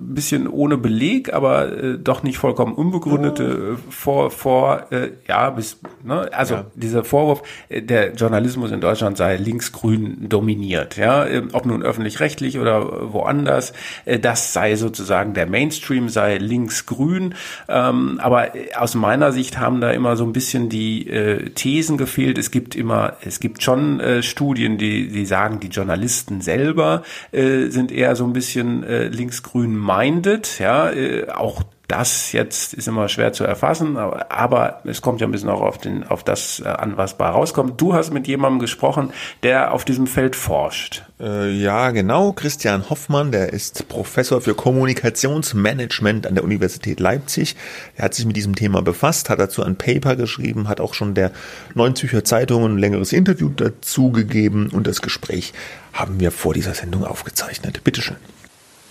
bisschen 0.00 0.48
ohne 0.48 0.76
Beleg, 0.76 1.32
aber 1.32 1.72
äh, 1.72 1.98
doch 1.98 2.22
nicht 2.22 2.38
vollkommen 2.38 2.74
unbegründete 2.74 3.76
oh. 3.76 3.90
vor, 3.90 4.30
vor 4.30 4.92
äh, 4.92 5.10
ja, 5.28 5.50
bis, 5.50 5.80
ne? 6.02 6.28
also 6.32 6.54
ja. 6.54 6.66
dieser 6.74 7.04
Vorwurf, 7.04 7.42
äh, 7.68 7.82
der 7.82 8.14
Journalismus 8.14 8.70
in 8.70 8.80
Deutschland 8.80 9.16
sei 9.16 9.36
linksgrün 9.36 10.28
dominiert. 10.28 10.96
Ja, 10.96 11.26
ähm, 11.26 11.48
ob 11.64 11.66
nun 11.66 11.82
öffentlich-rechtlich 11.82 12.58
oder 12.58 13.12
woanders, 13.12 13.72
äh, 14.04 14.18
das 14.18 14.52
sei 14.52 14.76
sozusagen 14.76 15.34
der 15.34 15.46
Mainstream, 15.46 16.08
sei 16.08 16.38
links-grün. 16.38 17.34
Ähm, 17.68 18.20
aber 18.22 18.52
aus 18.76 18.94
meiner 18.94 19.32
Sicht 19.32 19.58
haben 19.58 19.80
da 19.80 19.90
immer 19.90 20.16
so 20.16 20.24
ein 20.24 20.32
bisschen 20.32 20.68
die 20.68 21.08
äh, 21.08 21.50
Thesen 21.50 21.98
gefehlt. 21.98 22.38
Es 22.38 22.50
gibt 22.50 22.74
immer, 22.74 23.14
es 23.24 23.40
gibt 23.40 23.62
schon 23.62 24.00
äh, 24.00 24.22
Studien, 24.22 24.78
die, 24.78 25.08
die 25.08 25.26
sagen, 25.26 25.60
die 25.60 25.68
Journalisten 25.68 26.40
selber 26.40 27.02
sind 27.32 27.90
eher 27.90 28.16
so 28.16 28.24
ein 28.24 28.32
bisschen 28.32 28.82
links-grün 28.82 29.76
minded, 29.76 30.58
ja, 30.58 30.90
auch 31.34 31.62
das 31.88 32.32
jetzt 32.32 32.72
ist 32.72 32.88
immer 32.88 33.08
schwer 33.08 33.32
zu 33.32 33.44
erfassen, 33.44 33.96
aber, 33.96 34.80
es 34.84 35.02
kommt 35.02 35.20
ja 35.20 35.26
ein 35.26 35.32
bisschen 35.32 35.50
auch 35.50 35.60
auf, 35.60 35.78
den, 35.78 36.04
auf 36.04 36.24
das 36.24 36.60
äh, 36.60 36.68
an, 36.68 36.96
was 36.96 37.18
bei 37.18 37.26
rauskommt. 37.26 37.78
Du 37.80 37.94
hast 37.94 38.12
mit 38.12 38.26
jemandem 38.26 38.58
gesprochen, 38.58 39.12
der 39.42 39.72
auf 39.72 39.84
diesem 39.84 40.06
Feld 40.06 40.34
forscht. 40.34 41.02
Äh, 41.20 41.50
ja, 41.50 41.90
genau. 41.90 42.32
Christian 42.32 42.88
Hoffmann, 42.88 43.32
der 43.32 43.52
ist 43.52 43.86
Professor 43.88 44.40
für 44.40 44.54
Kommunikationsmanagement 44.54 46.26
an 46.26 46.34
der 46.34 46.44
Universität 46.44 47.00
Leipzig. 47.00 47.54
Er 47.96 48.06
hat 48.06 48.14
sich 48.14 48.24
mit 48.24 48.36
diesem 48.36 48.54
Thema 48.54 48.80
befasst, 48.80 49.28
hat 49.28 49.38
dazu 49.38 49.62
ein 49.62 49.76
Paper 49.76 50.16
geschrieben, 50.16 50.68
hat 50.68 50.80
auch 50.80 50.94
schon 50.94 51.14
der 51.14 51.32
Neuen 51.74 51.96
Zürcher 51.96 52.24
Zeitung 52.24 52.64
ein 52.64 52.78
längeres 52.78 53.12
Interview 53.12 53.50
dazu 53.50 54.10
gegeben 54.10 54.70
und 54.72 54.86
das 54.86 55.02
Gespräch 55.02 55.52
haben 55.92 56.18
wir 56.18 56.30
vor 56.30 56.54
dieser 56.54 56.74
Sendung 56.74 57.04
aufgezeichnet. 57.04 57.84
Bitteschön. 57.84 58.16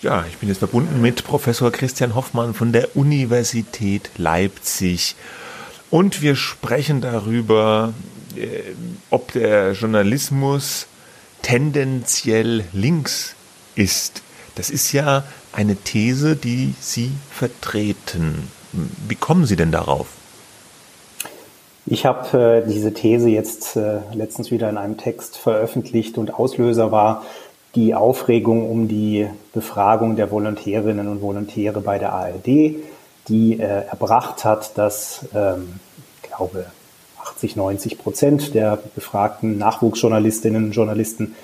Ja, 0.04 0.26
ich 0.30 0.38
bin 0.40 0.50
jetzt 0.50 0.58
verbunden 0.58 1.02
mit 1.02 1.24
Professor 1.24 1.72
Christian 1.72 2.14
Hoffmann 2.14 2.54
von 2.54 2.74
der 2.74 2.98
Universität 2.98 4.12
Leipzig. 4.18 5.16
Und 5.90 6.22
wir 6.22 6.36
sprechen 6.36 7.00
darüber, 7.00 7.94
äh, 8.36 8.74
ob 9.10 9.32
der 9.32 9.72
Journalismus 9.72 10.88
tendenziell 11.42 12.66
links 12.74 13.36
ist. 13.76 14.24
Das 14.56 14.70
ist 14.70 14.92
ja 14.92 15.24
eine 15.54 15.78
These, 15.78 16.36
die 16.36 16.74
Sie 16.82 17.12
vertreten. 17.32 18.50
Wie 19.08 19.16
kommen 19.16 19.46
Sie 19.46 19.56
denn 19.56 19.72
darauf? 19.72 20.08
Ich 21.86 22.06
habe 22.06 22.64
äh, 22.66 22.70
diese 22.70 22.94
These 22.94 23.30
jetzt 23.30 23.78
äh, 23.78 24.00
letztens 24.14 24.52
wieder 24.52 24.70
in 24.70 24.78
einem 24.78 24.98
Text 24.98 25.38
veröffentlicht 25.38 26.18
und 26.18 26.34
Auslöser 26.34 26.92
war 26.92 27.24
die 27.76 27.96
Aufregung 27.96 28.70
um 28.70 28.88
die 28.88 29.28
Befragung 29.54 30.16
der 30.16 30.32
Volontärinnen 30.32 31.08
und 31.08 31.22
Volontäre 31.22 31.82
bei 31.82 31.98
der 31.98 32.14
ARD, 32.14 32.46
die 33.28 33.60
äh, 33.60 33.86
erbracht 33.88 34.46
hat, 34.46 34.78
dass, 34.78 35.26
ähm, 35.34 35.80
ich 36.22 36.30
glaube, 36.30 36.66
80, 37.22 37.56
90 37.56 37.98
Prozent 37.98 38.54
der 38.54 38.78
befragten 38.96 39.58
Nachwuchsjournalistinnen 39.58 40.66
und 40.66 40.72
Journalisten 40.72 41.36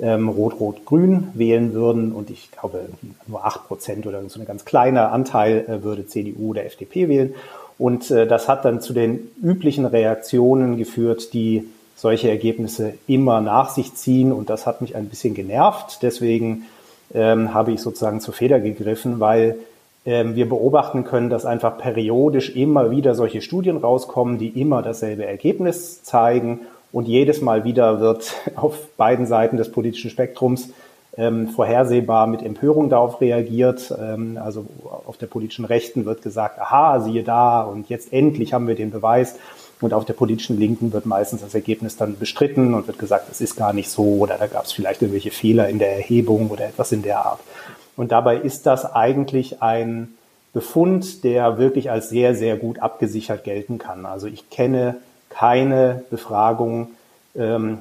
ähm, 0.00 0.28
Rot-Rot-Grün 0.28 1.28
wählen 1.34 1.72
würden 1.72 2.12
und 2.12 2.30
ich 2.30 2.50
glaube 2.50 2.86
nur 3.26 3.44
8 3.44 3.66
Prozent 3.66 4.06
oder 4.06 4.22
so 4.28 4.40
ein 4.40 4.46
ganz 4.46 4.64
kleiner 4.64 5.12
Anteil 5.12 5.64
äh, 5.68 5.82
würde 5.82 6.06
CDU 6.06 6.50
oder 6.50 6.64
FDP 6.64 7.08
wählen. 7.08 7.34
Und 7.78 8.10
äh, 8.10 8.26
das 8.26 8.48
hat 8.48 8.64
dann 8.64 8.80
zu 8.80 8.92
den 8.92 9.30
üblichen 9.42 9.84
Reaktionen 9.84 10.76
geführt, 10.76 11.32
die 11.32 11.68
solche 11.96 12.28
Ergebnisse 12.28 12.94
immer 13.08 13.40
nach 13.40 13.70
sich 13.70 13.94
ziehen. 13.94 14.30
Und 14.30 14.50
das 14.50 14.66
hat 14.66 14.82
mich 14.82 14.94
ein 14.94 15.08
bisschen 15.08 15.34
genervt. 15.34 15.98
Deswegen 16.02 16.66
ähm, 17.14 17.52
habe 17.54 17.72
ich 17.72 17.80
sozusagen 17.80 18.20
zur 18.20 18.34
Feder 18.34 18.60
gegriffen, 18.60 19.18
weil 19.18 19.56
ähm, 20.04 20.36
wir 20.36 20.48
beobachten 20.48 21.04
können, 21.04 21.30
dass 21.30 21.46
einfach 21.46 21.78
periodisch 21.78 22.54
immer 22.54 22.90
wieder 22.90 23.14
solche 23.14 23.40
Studien 23.40 23.78
rauskommen, 23.78 24.38
die 24.38 24.48
immer 24.60 24.82
dasselbe 24.82 25.26
Ergebnis 25.26 26.02
zeigen. 26.04 26.60
Und 26.92 27.08
jedes 27.08 27.40
Mal 27.40 27.64
wieder 27.64 27.98
wird 27.98 28.32
auf 28.56 28.88
beiden 28.96 29.26
Seiten 29.26 29.56
des 29.56 29.72
politischen 29.72 30.10
Spektrums 30.10 30.70
ähm, 31.16 31.48
vorhersehbar 31.48 32.26
mit 32.26 32.42
Empörung 32.42 32.90
darauf 32.90 33.20
reagiert. 33.20 33.92
Ähm, 33.98 34.38
also 34.42 34.66
auf 35.06 35.16
der 35.16 35.26
politischen 35.26 35.64
Rechten 35.64 36.04
wird 36.04 36.22
gesagt, 36.22 36.60
aha, 36.60 37.00
siehe 37.00 37.22
da, 37.22 37.62
und 37.62 37.88
jetzt 37.88 38.12
endlich 38.12 38.52
haben 38.52 38.68
wir 38.68 38.74
den 38.74 38.90
Beweis. 38.90 39.36
Und 39.80 39.92
auf 39.92 40.06
der 40.06 40.14
politischen 40.14 40.58
Linken 40.58 40.92
wird 40.92 41.04
meistens 41.04 41.42
das 41.42 41.54
Ergebnis 41.54 41.96
dann 41.96 42.18
bestritten 42.18 42.72
und 42.72 42.86
wird 42.86 42.98
gesagt, 42.98 43.30
es 43.30 43.40
ist 43.40 43.56
gar 43.56 43.72
nicht 43.72 43.90
so 43.90 44.18
oder 44.18 44.38
da 44.38 44.46
gab 44.46 44.64
es 44.64 44.72
vielleicht 44.72 45.02
irgendwelche 45.02 45.30
Fehler 45.30 45.68
in 45.68 45.78
der 45.78 45.92
Erhebung 45.96 46.48
oder 46.50 46.66
etwas 46.66 46.92
in 46.92 47.02
der 47.02 47.24
Art. 47.26 47.40
Und 47.96 48.12
dabei 48.12 48.36
ist 48.36 48.64
das 48.66 48.90
eigentlich 48.90 49.62
ein 49.62 50.14
Befund, 50.54 51.24
der 51.24 51.58
wirklich 51.58 51.90
als 51.90 52.08
sehr, 52.08 52.34
sehr 52.34 52.56
gut 52.56 52.78
abgesichert 52.78 53.44
gelten 53.44 53.76
kann. 53.76 54.06
Also 54.06 54.26
ich 54.26 54.48
kenne 54.48 54.96
keine 55.28 56.04
Befragung 56.08 56.88
ähm, 57.34 57.78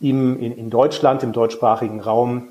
im, 0.00 0.38
in, 0.40 0.56
in 0.56 0.70
Deutschland, 0.70 1.24
im 1.24 1.32
deutschsprachigen 1.32 2.00
Raum, 2.00 2.44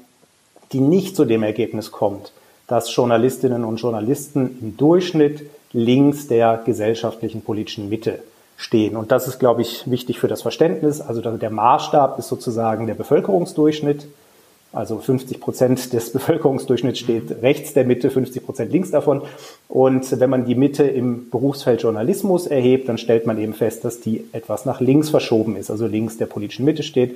die 0.73 0.81
nicht 0.81 1.15
zu 1.15 1.23
dem 1.23 1.43
Ergebnis 1.43 1.93
kommt, 1.93 2.33
dass 2.67 2.93
Journalistinnen 2.93 3.63
und 3.63 3.77
Journalisten 3.77 4.57
im 4.61 4.75
Durchschnitt 4.75 5.49
links 5.71 6.27
der 6.27 6.61
gesellschaftlichen 6.65 7.41
politischen 7.41 7.87
Mitte 7.87 8.19
stehen. 8.57 8.97
Und 8.97 9.11
das 9.11 9.27
ist, 9.27 9.39
glaube 9.39 9.61
ich, 9.61 9.89
wichtig 9.89 10.19
für 10.19 10.27
das 10.27 10.41
Verständnis. 10.41 10.99
Also 10.99 11.21
der 11.21 11.49
Maßstab 11.49 12.19
ist 12.19 12.27
sozusagen 12.27 12.87
der 12.87 12.95
Bevölkerungsdurchschnitt. 12.95 14.07
Also 14.73 14.97
50 14.97 15.39
Prozent 15.39 15.93
des 15.93 16.11
Bevölkerungsdurchschnitts 16.13 16.99
steht 16.99 17.41
rechts 17.41 17.73
der 17.73 17.85
Mitte, 17.85 18.09
50 18.09 18.43
Prozent 18.43 18.71
links 18.71 18.91
davon. 18.91 19.21
Und 19.69 20.19
wenn 20.19 20.29
man 20.29 20.45
die 20.45 20.55
Mitte 20.55 20.83
im 20.83 21.29
Berufsfeld 21.29 21.83
Journalismus 21.83 22.47
erhebt, 22.47 22.89
dann 22.89 22.97
stellt 22.97 23.27
man 23.27 23.39
eben 23.39 23.53
fest, 23.53 23.85
dass 23.85 24.01
die 24.01 24.25
etwas 24.33 24.65
nach 24.65 24.81
links 24.81 25.09
verschoben 25.09 25.55
ist, 25.55 25.69
also 25.69 25.85
links 25.85 26.17
der 26.17 26.25
politischen 26.25 26.65
Mitte 26.65 26.83
steht. 26.83 27.15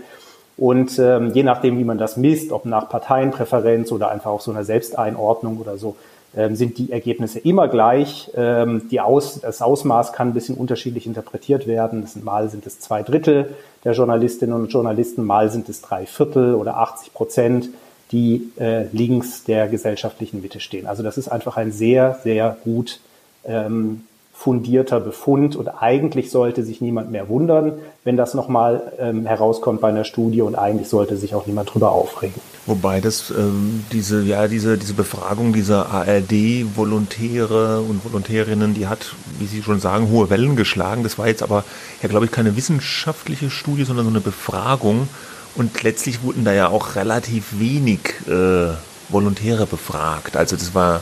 Und 0.58 1.00
ähm, 1.00 1.32
je 1.34 1.44
nachdem, 1.44 1.80
wie 1.80 1.84
man 1.84 1.98
das 1.98 2.18
misst, 2.18 2.52
ob 2.52 2.66
nach 2.66 2.88
Parteienpräferenz 2.88 3.92
oder 3.92 4.12
einfach 4.12 4.30
auf 4.30 4.44
so 4.44 4.52
einer 4.52 4.64
Selbsteinordnung 4.64 5.58
oder 5.58 5.78
so, 5.78 5.96
sind 6.34 6.78
die 6.78 6.92
Ergebnisse 6.92 7.40
immer 7.40 7.68
gleich. 7.68 8.32
Ähm, 8.36 8.88
die 8.90 9.02
Aus, 9.02 9.42
das 9.42 9.62
Ausmaß 9.62 10.14
kann 10.14 10.30
ein 10.30 10.34
bisschen 10.34 10.56
unterschiedlich 10.56 11.06
interpretiert 11.06 11.68
werden. 11.68 12.08
Mal 12.24 12.50
sind 12.50 12.66
es 12.66 12.80
zwei 12.80 13.04
Drittel 13.04 13.54
der 13.84 13.94
Journalistinnen 13.94 14.56
und 14.56 14.68
Journalisten, 14.68 15.26
mal 15.26 15.50
sind 15.50 15.68
es 15.70 15.82
drei 15.82 16.06
Viertel 16.06 16.54
oder 16.54 16.78
80 16.78 17.14
Prozent, 17.14 17.70
die 18.12 18.52
äh, 18.60 18.86
links 18.92 19.44
der 19.44 19.68
gesellschaftlichen 19.68 20.42
Mitte 20.42 20.60
stehen. 20.60 20.86
Also 20.86 21.04
das 21.04 21.18
ist 21.18 21.30
einfach 21.30 21.58
ein 21.58 21.72
sehr, 21.72 22.20
sehr 22.24 22.58
gut 22.64 23.00
ähm, 23.46 24.04
fundierter 24.42 25.00
Befund 25.00 25.56
und 25.56 25.68
eigentlich 25.68 26.32
sollte 26.32 26.64
sich 26.64 26.82
niemand 26.82 27.12
mehr 27.12 27.30
wundern, 27.30 27.74
wenn 28.04 28.18
das 28.18 28.34
nochmal 28.34 28.94
ähm, 28.98 29.28
herauskommt 29.28 29.82
bei 29.82 29.90
einer 29.90 30.04
Studie 30.04 30.42
und 30.42 30.56
eigentlich 30.56 30.90
sollte 30.90 31.16
sich 31.16 31.36
auch 31.36 31.46
niemand 31.46 31.72
drüber 31.72 31.92
aufregen. 31.92 32.42
Wobei 32.66 33.02
das 33.02 33.30
ähm, 33.30 33.86
diese 33.92 34.24
ja 34.24 34.48
diese 34.48 34.80
diese 34.80 34.96
Befragung 34.96 35.54
dieser 35.54 35.92
ARD 35.92 36.66
Volontäre 36.76 37.82
und 37.82 38.04
Volontärinnen, 38.04 38.74
die 38.74 38.88
hat, 38.88 39.14
wie 39.38 39.46
Sie 39.46 39.62
schon 39.62 39.80
sagen, 39.80 40.10
hohe 40.10 40.32
Wellen 40.32 40.56
geschlagen. 40.56 41.04
Das 41.04 41.20
war 41.20 41.28
jetzt 41.28 41.44
aber 41.44 41.64
ja 42.02 42.10
glaube 42.10 42.26
ich 42.26 42.32
keine 42.32 42.56
wissenschaftliche 42.56 43.52
Studie, 43.52 43.84
sondern 43.84 44.06
so 44.06 44.12
eine 44.12 44.22
Befragung 44.22 45.08
und 45.54 45.84
letztlich 45.84 46.24
wurden 46.24 46.46
da 46.46 46.54
ja 46.54 46.70
auch 46.70 46.96
relativ 46.96 47.60
wenig 47.60 48.00
äh, 48.28 48.74
Volontäre 49.10 49.68
befragt. 49.68 50.36
Also 50.36 50.56
das 50.56 50.74
war 50.74 51.02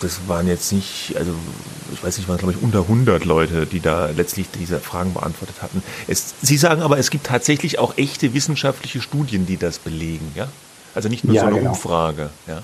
das 0.00 0.28
waren 0.28 0.46
jetzt 0.46 0.72
nicht, 0.72 1.14
also 1.16 1.32
ich 1.92 2.02
weiß 2.02 2.18
nicht, 2.18 2.28
waren 2.28 2.38
glaube 2.38 2.54
ich 2.54 2.62
unter 2.62 2.80
100 2.80 3.24
Leute, 3.24 3.66
die 3.66 3.80
da 3.80 4.06
letztlich 4.06 4.48
diese 4.50 4.80
Fragen 4.80 5.14
beantwortet 5.14 5.62
hatten. 5.62 5.82
Es, 6.08 6.34
Sie 6.42 6.56
sagen 6.56 6.82
aber, 6.82 6.98
es 6.98 7.10
gibt 7.10 7.26
tatsächlich 7.26 7.78
auch 7.78 7.96
echte 7.96 8.34
wissenschaftliche 8.34 9.00
Studien, 9.00 9.46
die 9.46 9.56
das 9.56 9.78
belegen, 9.78 10.32
ja? 10.34 10.48
Also 10.94 11.08
nicht 11.08 11.24
nur 11.24 11.34
ja, 11.34 11.42
so 11.42 11.46
eine 11.48 11.58
genau. 11.58 11.70
Umfrage, 11.70 12.30
ja? 12.46 12.62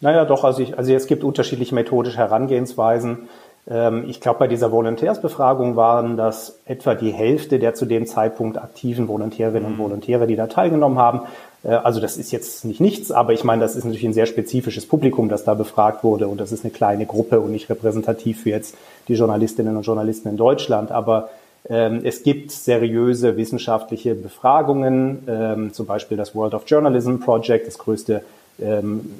Naja, 0.00 0.24
doch, 0.24 0.44
also, 0.44 0.62
ich, 0.62 0.78
also 0.78 0.92
es 0.92 1.06
gibt 1.06 1.24
unterschiedliche 1.24 1.74
methodische 1.74 2.18
Herangehensweisen. 2.18 3.28
Ähm, 3.68 4.04
ich 4.08 4.20
glaube, 4.20 4.40
bei 4.40 4.46
dieser 4.46 4.70
Volontärsbefragung 4.70 5.76
waren 5.76 6.16
das 6.16 6.60
etwa 6.64 6.94
die 6.94 7.10
Hälfte 7.10 7.58
der 7.58 7.74
zu 7.74 7.84
dem 7.84 8.06
Zeitpunkt 8.06 8.58
aktiven 8.58 9.08
Volontärinnen 9.08 9.64
und 9.64 9.74
mhm. 9.74 9.82
Volontäre, 9.82 10.26
die 10.26 10.36
da 10.36 10.46
teilgenommen 10.46 10.98
haben. 10.98 11.22
Äh, 11.64 11.70
also 11.70 12.00
das 12.00 12.16
ist 12.16 12.30
jetzt 12.30 12.64
nicht 12.64 12.80
nichts, 12.80 13.10
aber 13.10 13.32
ich 13.32 13.44
meine, 13.44 13.62
das 13.62 13.76
ist 13.76 13.84
natürlich 13.84 14.06
ein 14.06 14.12
sehr 14.12 14.26
spezifisches 14.26 14.86
Publikum, 14.86 15.28
das 15.28 15.44
da 15.44 15.54
befragt 15.54 16.04
wurde 16.04 16.28
und 16.28 16.40
das 16.40 16.52
ist 16.52 16.64
eine 16.64 16.72
kleine 16.72 17.06
Gruppe 17.06 17.40
und 17.40 17.52
nicht 17.52 17.68
repräsentativ 17.70 18.42
für 18.42 18.50
jetzt 18.50 18.74
die 19.08 19.14
Journalistinnen 19.14 19.76
und 19.76 19.82
Journalisten 19.82 20.28
in 20.28 20.36
Deutschland. 20.36 20.90
Aber 20.90 21.30
ähm, 21.68 22.00
es 22.04 22.22
gibt 22.22 22.50
seriöse 22.50 23.36
wissenschaftliche 23.36 24.14
Befragungen, 24.14 25.24
ähm, 25.28 25.72
zum 25.72 25.86
Beispiel 25.86 26.16
das 26.16 26.34
World 26.34 26.54
of 26.54 26.64
Journalism 26.66 27.16
Project, 27.16 27.66
das 27.66 27.78
größte 27.78 28.22
ähm, 28.60 29.10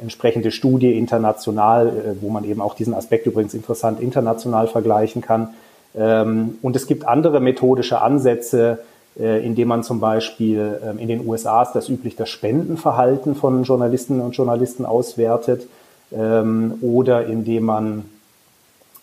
entsprechende 0.00 0.50
Studie 0.50 0.96
international, 0.98 1.88
äh, 1.88 1.92
wo 2.20 2.30
man 2.30 2.44
eben 2.44 2.60
auch 2.60 2.74
diesen 2.74 2.94
Aspekt 2.94 3.26
übrigens 3.26 3.54
interessant 3.54 4.00
international 4.00 4.66
vergleichen 4.66 5.22
kann. 5.22 5.50
Ähm, 5.96 6.58
und 6.62 6.74
es 6.74 6.86
gibt 6.86 7.06
andere 7.06 7.40
methodische 7.40 8.00
Ansätze, 8.00 8.78
indem 9.16 9.68
man 9.68 9.82
zum 9.84 10.00
Beispiel 10.00 10.80
ähm, 10.84 10.98
in 10.98 11.08
den 11.08 11.26
USA 11.26 11.62
ist 11.62 11.72
das 11.72 11.88
üblich, 11.88 12.16
das 12.16 12.30
Spendenverhalten 12.30 13.34
von 13.36 13.62
Journalistinnen 13.62 14.20
und 14.20 14.36
Journalisten 14.36 14.84
auswertet 14.84 15.68
ähm, 16.12 16.74
oder 16.80 17.26
indem 17.26 17.64
man 17.64 18.04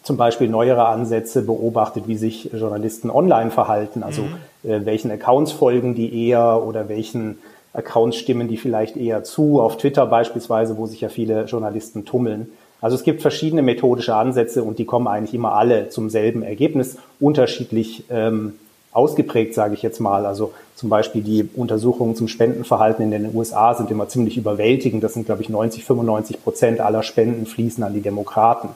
zum 0.03 0.17
Beispiel 0.17 0.49
neuere 0.49 0.87
Ansätze 0.87 1.43
beobachtet, 1.43 2.07
wie 2.07 2.17
sich 2.17 2.51
Journalisten 2.51 3.09
online 3.09 3.51
verhalten, 3.51 4.03
also 4.03 4.23
mhm. 4.23 4.35
Äh, 4.63 4.85
welchen 4.85 5.09
Accounts 5.09 5.51
folgen 5.51 5.95
die 5.95 6.27
eher 6.27 6.61
oder 6.63 6.87
welchen 6.87 7.39
Accounts 7.73 8.17
stimmen 8.17 8.47
die 8.47 8.57
vielleicht 8.57 8.95
eher 8.95 9.23
zu, 9.23 9.59
auf 9.59 9.77
Twitter 9.77 10.05
beispielsweise, 10.05 10.77
wo 10.77 10.85
sich 10.85 11.01
ja 11.01 11.09
viele 11.09 11.45
Journalisten 11.45 12.05
tummeln. 12.05 12.51
Also 12.79 12.95
es 12.95 13.03
gibt 13.03 13.23
verschiedene 13.23 13.63
methodische 13.63 14.15
Ansätze 14.15 14.63
und 14.63 14.77
die 14.77 14.85
kommen 14.85 15.07
eigentlich 15.07 15.33
immer 15.33 15.53
alle 15.53 15.89
zum 15.89 16.11
selben 16.11 16.43
Ergebnis, 16.43 16.97
unterschiedlich 17.19 18.03
ähm, 18.11 18.53
ausgeprägt, 18.91 19.53
sage 19.53 19.73
ich 19.73 19.81
jetzt 19.81 19.99
mal. 19.99 20.25
Also 20.25 20.53
zum 20.75 20.89
Beispiel 20.89 21.21
die 21.21 21.49
Untersuchungen 21.55 22.15
zum 22.15 22.27
Spendenverhalten 22.27 23.03
in 23.03 23.11
den 23.11 23.35
USA 23.35 23.73
sind 23.73 23.91
immer 23.91 24.09
ziemlich 24.09 24.37
überwältigend. 24.37 25.03
Das 25.03 25.13
sind, 25.13 25.25
glaube 25.25 25.41
ich, 25.41 25.49
90, 25.49 25.85
95 25.85 26.43
Prozent 26.43 26.79
aller 26.81 27.03
Spenden 27.03 27.45
fließen 27.45 27.83
an 27.83 27.93
die 27.93 28.01
Demokraten. 28.01 28.69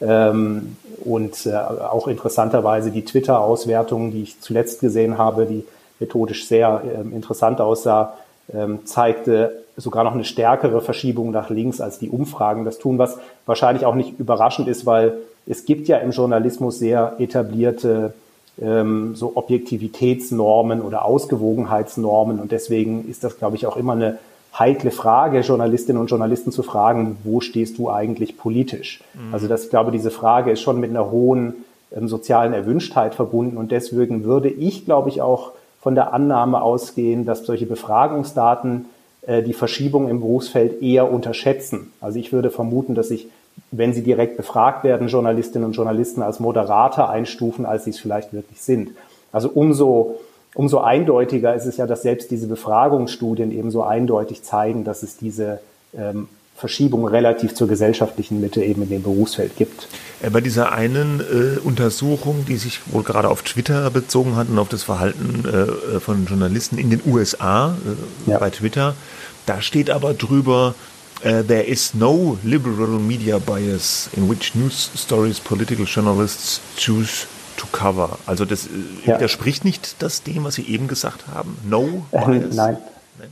Ähm, 0.00 0.76
und 1.04 1.46
äh, 1.46 1.54
auch 1.54 2.08
interessanterweise 2.08 2.90
die 2.90 3.04
Twitter-Auswertung, 3.04 4.10
die 4.10 4.22
ich 4.22 4.40
zuletzt 4.40 4.80
gesehen 4.80 5.18
habe, 5.18 5.46
die 5.46 5.64
methodisch 6.00 6.46
sehr 6.46 6.82
äh, 6.84 7.14
interessant 7.14 7.60
aussah, 7.60 8.14
ähm, 8.52 8.84
zeigte 8.84 9.64
sogar 9.76 10.04
noch 10.04 10.14
eine 10.14 10.24
stärkere 10.24 10.80
Verschiebung 10.80 11.30
nach 11.30 11.50
links 11.50 11.80
als 11.80 11.98
die 11.98 12.10
Umfragen 12.10 12.64
das 12.64 12.78
tun, 12.78 12.98
was 12.98 13.18
wahrscheinlich 13.46 13.86
auch 13.86 13.94
nicht 13.94 14.18
überraschend 14.18 14.68
ist, 14.68 14.86
weil 14.86 15.14
es 15.46 15.64
gibt 15.64 15.88
ja 15.88 15.98
im 15.98 16.10
Journalismus 16.10 16.78
sehr 16.78 17.14
etablierte 17.18 18.14
ähm, 18.60 19.14
so 19.14 19.32
Objektivitätsnormen 19.34 20.80
oder 20.80 21.04
Ausgewogenheitsnormen 21.04 22.38
und 22.40 22.52
deswegen 22.52 23.08
ist 23.08 23.24
das, 23.24 23.38
glaube 23.38 23.56
ich, 23.56 23.66
auch 23.66 23.76
immer 23.76 23.92
eine 23.92 24.18
heikle 24.58 24.90
Frage, 24.90 25.40
Journalistinnen 25.40 26.00
und 26.00 26.08
Journalisten 26.08 26.52
zu 26.52 26.62
fragen, 26.62 27.16
wo 27.24 27.40
stehst 27.40 27.78
du 27.78 27.90
eigentlich 27.90 28.38
politisch? 28.38 29.02
Mhm. 29.14 29.34
Also 29.34 29.48
das, 29.48 29.64
ich 29.64 29.70
glaube, 29.70 29.90
diese 29.90 30.10
Frage 30.10 30.52
ist 30.52 30.60
schon 30.60 30.78
mit 30.78 30.90
einer 30.90 31.10
hohen 31.10 31.64
ähm, 31.94 32.08
sozialen 32.08 32.52
Erwünschtheit 32.52 33.14
verbunden 33.14 33.56
und 33.56 33.72
deswegen 33.72 34.24
würde 34.24 34.48
ich, 34.48 34.84
glaube 34.84 35.08
ich, 35.08 35.22
auch 35.22 35.52
von 35.80 35.94
der 35.94 36.14
Annahme 36.14 36.62
ausgehen, 36.62 37.26
dass 37.26 37.44
solche 37.44 37.66
Befragungsdaten 37.66 38.86
äh, 39.26 39.42
die 39.42 39.52
Verschiebung 39.52 40.08
im 40.08 40.20
Berufsfeld 40.20 40.82
eher 40.82 41.12
unterschätzen. 41.12 41.92
Also 42.00 42.18
ich 42.18 42.32
würde 42.32 42.50
vermuten, 42.50 42.94
dass 42.94 43.08
sich, 43.08 43.28
wenn 43.70 43.92
sie 43.92 44.02
direkt 44.02 44.36
befragt 44.36 44.84
werden, 44.84 45.08
Journalistinnen 45.08 45.66
und 45.66 45.72
Journalisten 45.72 46.22
als 46.22 46.40
Moderator 46.40 47.10
einstufen, 47.10 47.66
als 47.66 47.84
sie 47.84 47.90
es 47.90 47.98
vielleicht 47.98 48.32
wirklich 48.32 48.60
sind. 48.60 48.90
Also 49.32 49.48
umso 49.48 50.20
umso 50.54 50.78
eindeutiger 50.78 51.54
ist 51.54 51.66
es 51.66 51.76
ja, 51.76 51.86
dass 51.86 52.02
selbst 52.02 52.30
diese 52.30 52.46
Befragungsstudien 52.46 53.50
eben 53.50 53.70
so 53.70 53.82
eindeutig 53.82 54.42
zeigen, 54.42 54.84
dass 54.84 55.02
es 55.02 55.16
diese 55.16 55.60
ähm, 55.96 56.28
Verschiebung 56.56 57.06
relativ 57.06 57.54
zur 57.54 57.66
gesellschaftlichen 57.66 58.40
Mitte 58.40 58.62
eben 58.62 58.82
in 58.82 58.88
dem 58.88 59.02
Berufsfeld 59.02 59.56
gibt. 59.56 59.88
Äh, 60.22 60.30
bei 60.30 60.40
dieser 60.40 60.72
einen 60.72 61.20
äh, 61.20 61.58
Untersuchung, 61.58 62.44
die 62.46 62.56
sich 62.56 62.80
wohl 62.92 63.02
gerade 63.02 63.28
auf 63.28 63.42
Twitter 63.42 63.90
bezogen 63.90 64.36
hat 64.36 64.48
und 64.48 64.58
auf 64.58 64.68
das 64.68 64.84
Verhalten 64.84 65.44
äh, 65.44 65.98
von 66.00 66.26
Journalisten 66.26 66.78
in 66.78 66.90
den 66.90 67.00
USA 67.04 67.76
äh, 68.26 68.30
ja. 68.30 68.38
bei 68.38 68.50
Twitter, 68.50 68.94
da 69.46 69.60
steht 69.60 69.90
aber 69.90 70.14
drüber, 70.14 70.74
Uh, 71.24 71.42
there 71.42 71.66
is 71.66 71.94
no 71.94 72.38
liberal 72.44 72.98
media 73.00 73.38
bias 73.38 74.10
in 74.14 74.28
which 74.28 74.54
news 74.54 74.90
stories 74.94 75.40
political 75.40 75.86
journalists 75.86 76.60
choose 76.76 77.26
to 77.56 77.66
cover. 77.72 78.18
Also 78.26 78.44
das 78.44 78.66
äh, 78.66 78.70
ja. 79.06 79.16
widerspricht 79.16 79.64
nicht 79.64 80.02
das 80.02 80.22
dem, 80.22 80.44
was 80.44 80.56
Sie 80.56 80.68
eben 80.68 80.86
gesagt 80.86 81.24
haben. 81.34 81.56
No 81.68 82.04
bias. 82.12 82.54
Nein, 82.54 82.76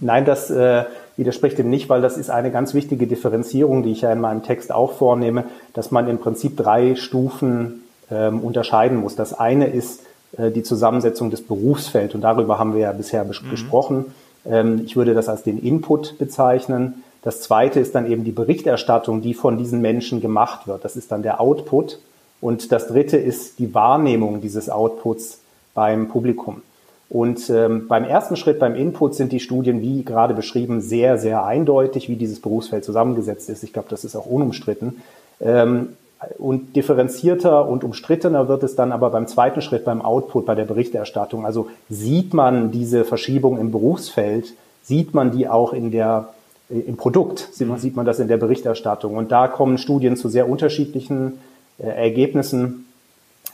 nein, 0.01 0.25
das 0.25 0.51
äh, 0.51 0.85
widerspricht 1.17 1.59
dem 1.59 1.69
nicht, 1.71 1.89
weil 1.89 2.01
das 2.01 2.17
ist 2.17 2.31
eine 2.31 2.51
ganz 2.51 2.75
wichtige 2.75 3.07
Differenzierung, 3.07 3.83
die 3.83 3.93
ich 3.93 4.01
ja 4.01 4.13
in 4.13 4.21
meinem 4.21 4.43
Text 4.43 4.73
auch 4.73 4.93
vornehme, 4.93 5.45
dass 5.75 5.91
man 5.91 6.09
im 6.09 6.19
Prinzip 6.19 6.57
drei 6.57 6.95
Stufen 6.95 7.83
ähm, 8.11 8.41
unterscheiden 8.41 8.99
muss. 8.99 9.17
Das 9.17 9.35
eine 9.35 9.67
ist 9.67 10.01
äh, 10.37 10.51
die 10.51 10.63
Zusammensetzung 10.63 11.31
des 11.31 11.43
Berufsfelds 11.43 12.15
und 12.15 12.23
darüber 12.23 12.59
haben 12.59 12.75
wir 12.75 12.81
ja 12.81 12.93
bisher 12.93 13.25
bes 13.25 13.43
mhm. 13.43 13.51
gesprochen. 13.51 14.15
Ähm, 14.47 14.83
ich 14.85 14.97
würde 14.97 15.15
das 15.15 15.29
als 15.29 15.43
den 15.43 15.59
Input 15.59 16.19
bezeichnen. 16.19 17.05
Das 17.23 17.41
zweite 17.41 17.81
ist 17.81 17.95
dann 17.95 18.11
eben 18.11 18.25
die 18.25 18.33
Berichterstattung, 18.33 19.23
die 19.23 19.35
von 19.35 19.57
diesen 19.57 19.81
Menschen 19.81 20.21
gemacht 20.21 20.67
wird. 20.67 20.85
Das 20.85 20.97
ist 20.97 21.13
dann 21.13 21.23
der 21.23 21.41
Output. 21.41 22.01
Und 22.41 22.73
das 22.73 22.89
dritte 22.89 23.17
ist 23.17 23.59
die 23.61 23.75
Wahrnehmung 23.75 24.41
dieses 24.41 24.69
Outputs 24.69 25.39
beim 25.75 26.09
Publikum. 26.09 26.63
Und 27.09 27.51
ähm, 27.51 27.89
beim 27.89 28.05
ersten 28.05 28.37
Schritt, 28.37 28.59
beim 28.59 28.75
Input, 28.75 29.15
sind 29.15 29.33
die 29.33 29.41
Studien, 29.41 29.83
wie 29.83 30.03
gerade 30.03 30.33
beschrieben, 30.33 30.81
sehr, 30.81 31.19
sehr 31.19 31.45
eindeutig, 31.45 32.09
wie 32.09 32.17
dieses 32.17 32.41
Berufsfeld 32.41 32.85
zusammengesetzt 32.85 33.51
ist. 33.51 33.63
Ich 33.63 33.73
glaube, 33.73 33.89
das 33.91 34.05
ist 34.05 34.17
auch 34.17 34.27
unumstritten. 34.27 35.03
Ähm, 35.41 35.91
und 36.39 36.75
differenzierter 36.75 37.69
und 37.69 37.85
umstrittener 37.85 38.49
wird 38.49 38.63
es 38.63 38.77
dann 38.77 38.93
aber 38.93 39.11
beim 39.11 39.27
zweiten 39.27 39.61
Schritt, 39.61 39.85
beim 39.85 40.03
Output, 40.03 40.47
bei 40.47 40.55
der 40.55 40.65
Berichterstattung. 40.65 41.45
Also 41.45 41.69
sieht 41.91 42.33
man 42.33 42.71
diese 42.71 43.05
Verschiebung 43.05 43.59
im 43.59 43.73
Berufsfeld, 43.73 44.55
sieht 44.83 45.15
man 45.15 45.33
die 45.33 45.49
auch 45.49 45.73
in 45.73 45.91
der, 45.91 46.29
im 46.73 46.97
Produkt, 46.97 47.49
sieht 47.53 47.69
man, 47.69 47.79
sieht 47.79 47.97
man 47.97 48.07
das 48.07 48.19
in 48.19 48.29
der 48.29 48.39
Berichterstattung. 48.39 49.17
Und 49.17 49.31
da 49.31 49.49
kommen 49.49 49.79
Studien 49.79 50.17
zu 50.17 50.29
sehr 50.29 50.49
unterschiedlichen 50.49 51.39
äh, 51.79 51.87
Ergebnissen. 51.87 52.87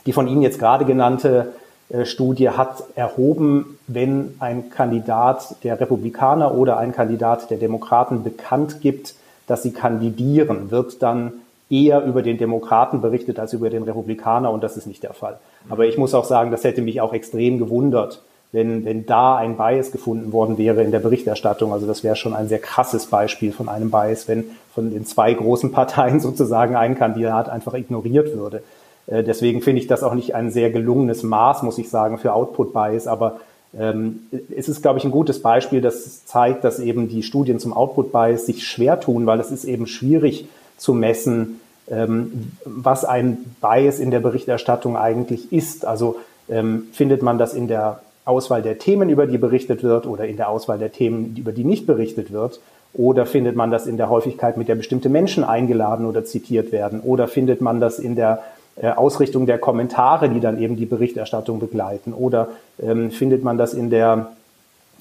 Die 0.05 0.13
von 0.13 0.27
Ihnen 0.27 0.41
jetzt 0.41 0.59
gerade 0.59 0.85
genannte 0.85 1.53
äh, 1.89 2.05
Studie 2.05 2.49
hat 2.49 2.83
erhoben, 2.95 3.77
wenn 3.87 4.35
ein 4.39 4.69
Kandidat 4.69 5.55
der 5.63 5.79
Republikaner 5.79 6.55
oder 6.55 6.77
ein 6.77 6.93
Kandidat 6.93 7.49
der 7.49 7.57
Demokraten 7.57 8.23
bekannt 8.23 8.81
gibt, 8.81 9.15
dass 9.47 9.63
sie 9.63 9.73
kandidieren, 9.73 10.71
wird 10.71 11.01
dann 11.01 11.33
eher 11.69 12.03
über 12.03 12.21
den 12.21 12.37
Demokraten 12.37 13.01
berichtet 13.01 13.39
als 13.39 13.53
über 13.53 13.69
den 13.69 13.83
Republikaner 13.83 14.51
und 14.51 14.63
das 14.63 14.77
ist 14.77 14.87
nicht 14.87 15.03
der 15.03 15.13
Fall. 15.13 15.39
Aber 15.69 15.85
ich 15.85 15.97
muss 15.97 16.13
auch 16.13 16.25
sagen, 16.25 16.51
das 16.51 16.63
hätte 16.63 16.81
mich 16.81 17.01
auch 17.01 17.13
extrem 17.13 17.57
gewundert, 17.57 18.21
wenn, 18.51 18.83
wenn 18.83 19.05
da 19.05 19.35
ein 19.35 19.57
Bias 19.57 19.91
gefunden 19.91 20.31
worden 20.31 20.57
wäre 20.57 20.83
in 20.83 20.91
der 20.91 20.99
Berichterstattung. 20.99 21.71
Also 21.71 21.85
das 21.85 22.03
wäre 22.03 22.15
schon 22.15 22.33
ein 22.33 22.47
sehr 22.47 22.59
krasses 22.59 23.05
Beispiel 23.05 23.51
von 23.51 23.69
einem 23.69 23.91
Bias, 23.91 24.27
wenn 24.27 24.45
von 24.73 24.91
den 24.91 25.05
zwei 25.05 25.33
großen 25.33 25.71
Parteien 25.73 26.19
sozusagen 26.19 26.75
ein 26.75 26.97
Kandidat 26.97 27.49
einfach 27.49 27.73
ignoriert 27.73 28.35
würde. 28.35 28.63
Äh, 29.07 29.23
deswegen 29.23 29.61
finde 29.61 29.81
ich 29.81 29.87
das 29.87 30.03
auch 30.03 30.15
nicht 30.15 30.33
ein 30.33 30.51
sehr 30.51 30.71
gelungenes 30.71 31.23
Maß, 31.23 31.61
muss 31.63 31.77
ich 31.77 31.89
sagen, 31.89 32.17
für 32.17 32.33
Output 32.33 32.73
Bias. 32.73 33.05
Aber 33.05 33.39
ähm, 33.77 34.21
es 34.55 34.67
ist, 34.67 34.81
glaube 34.81 34.97
ich, 34.97 35.05
ein 35.05 35.11
gutes 35.11 35.41
Beispiel, 35.41 35.81
das 35.81 36.25
zeigt, 36.25 36.63
dass 36.63 36.79
eben 36.79 37.07
die 37.07 37.21
Studien 37.21 37.59
zum 37.59 37.73
Output 37.73 38.11
Bias 38.11 38.47
sich 38.47 38.65
schwer 38.65 38.99
tun, 38.99 39.27
weil 39.27 39.39
es 39.39 39.51
ist 39.51 39.65
eben 39.65 39.85
schwierig 39.85 40.47
zu 40.77 40.95
messen, 40.95 41.59
ähm, 41.87 42.51
was 42.65 43.05
ein 43.05 43.55
Bias 43.61 43.99
in 43.99 44.09
der 44.09 44.21
Berichterstattung 44.21 44.97
eigentlich 44.97 45.53
ist. 45.53 45.85
Also 45.85 46.15
ähm, 46.49 46.87
findet 46.93 47.21
man 47.21 47.37
das 47.37 47.53
in 47.53 47.67
der 47.67 48.01
Auswahl 48.25 48.61
der 48.61 48.77
Themen, 48.77 49.09
über 49.09 49.27
die 49.27 49.37
berichtet 49.37 49.83
wird, 49.83 50.05
oder 50.05 50.27
in 50.27 50.37
der 50.37 50.49
Auswahl 50.49 50.77
der 50.77 50.91
Themen, 50.91 51.35
über 51.37 51.51
die 51.51 51.63
nicht 51.63 51.87
berichtet 51.87 52.31
wird? 52.31 52.59
Oder 52.93 53.25
findet 53.25 53.55
man 53.55 53.71
das 53.71 53.85
in 53.85 53.97
der 53.97 54.09
Häufigkeit, 54.09 54.57
mit 54.57 54.67
der 54.67 54.75
bestimmte 54.75 55.09
Menschen 55.09 55.43
eingeladen 55.43 56.05
oder 56.05 56.25
zitiert 56.25 56.71
werden? 56.71 57.01
Oder 57.01 57.27
findet 57.27 57.61
man 57.61 57.79
das 57.79 57.99
in 57.99 58.15
der 58.15 58.41
äh, 58.81 58.89
Ausrichtung 58.89 59.45
der 59.45 59.59
Kommentare, 59.59 60.29
die 60.29 60.39
dann 60.39 60.59
eben 60.59 60.75
die 60.75 60.85
Berichterstattung 60.85 61.59
begleiten? 61.59 62.13
Oder 62.13 62.49
ähm, 62.81 63.11
findet 63.11 63.43
man 63.43 63.57
das 63.57 63.73
in 63.73 63.89
der, 63.89 64.31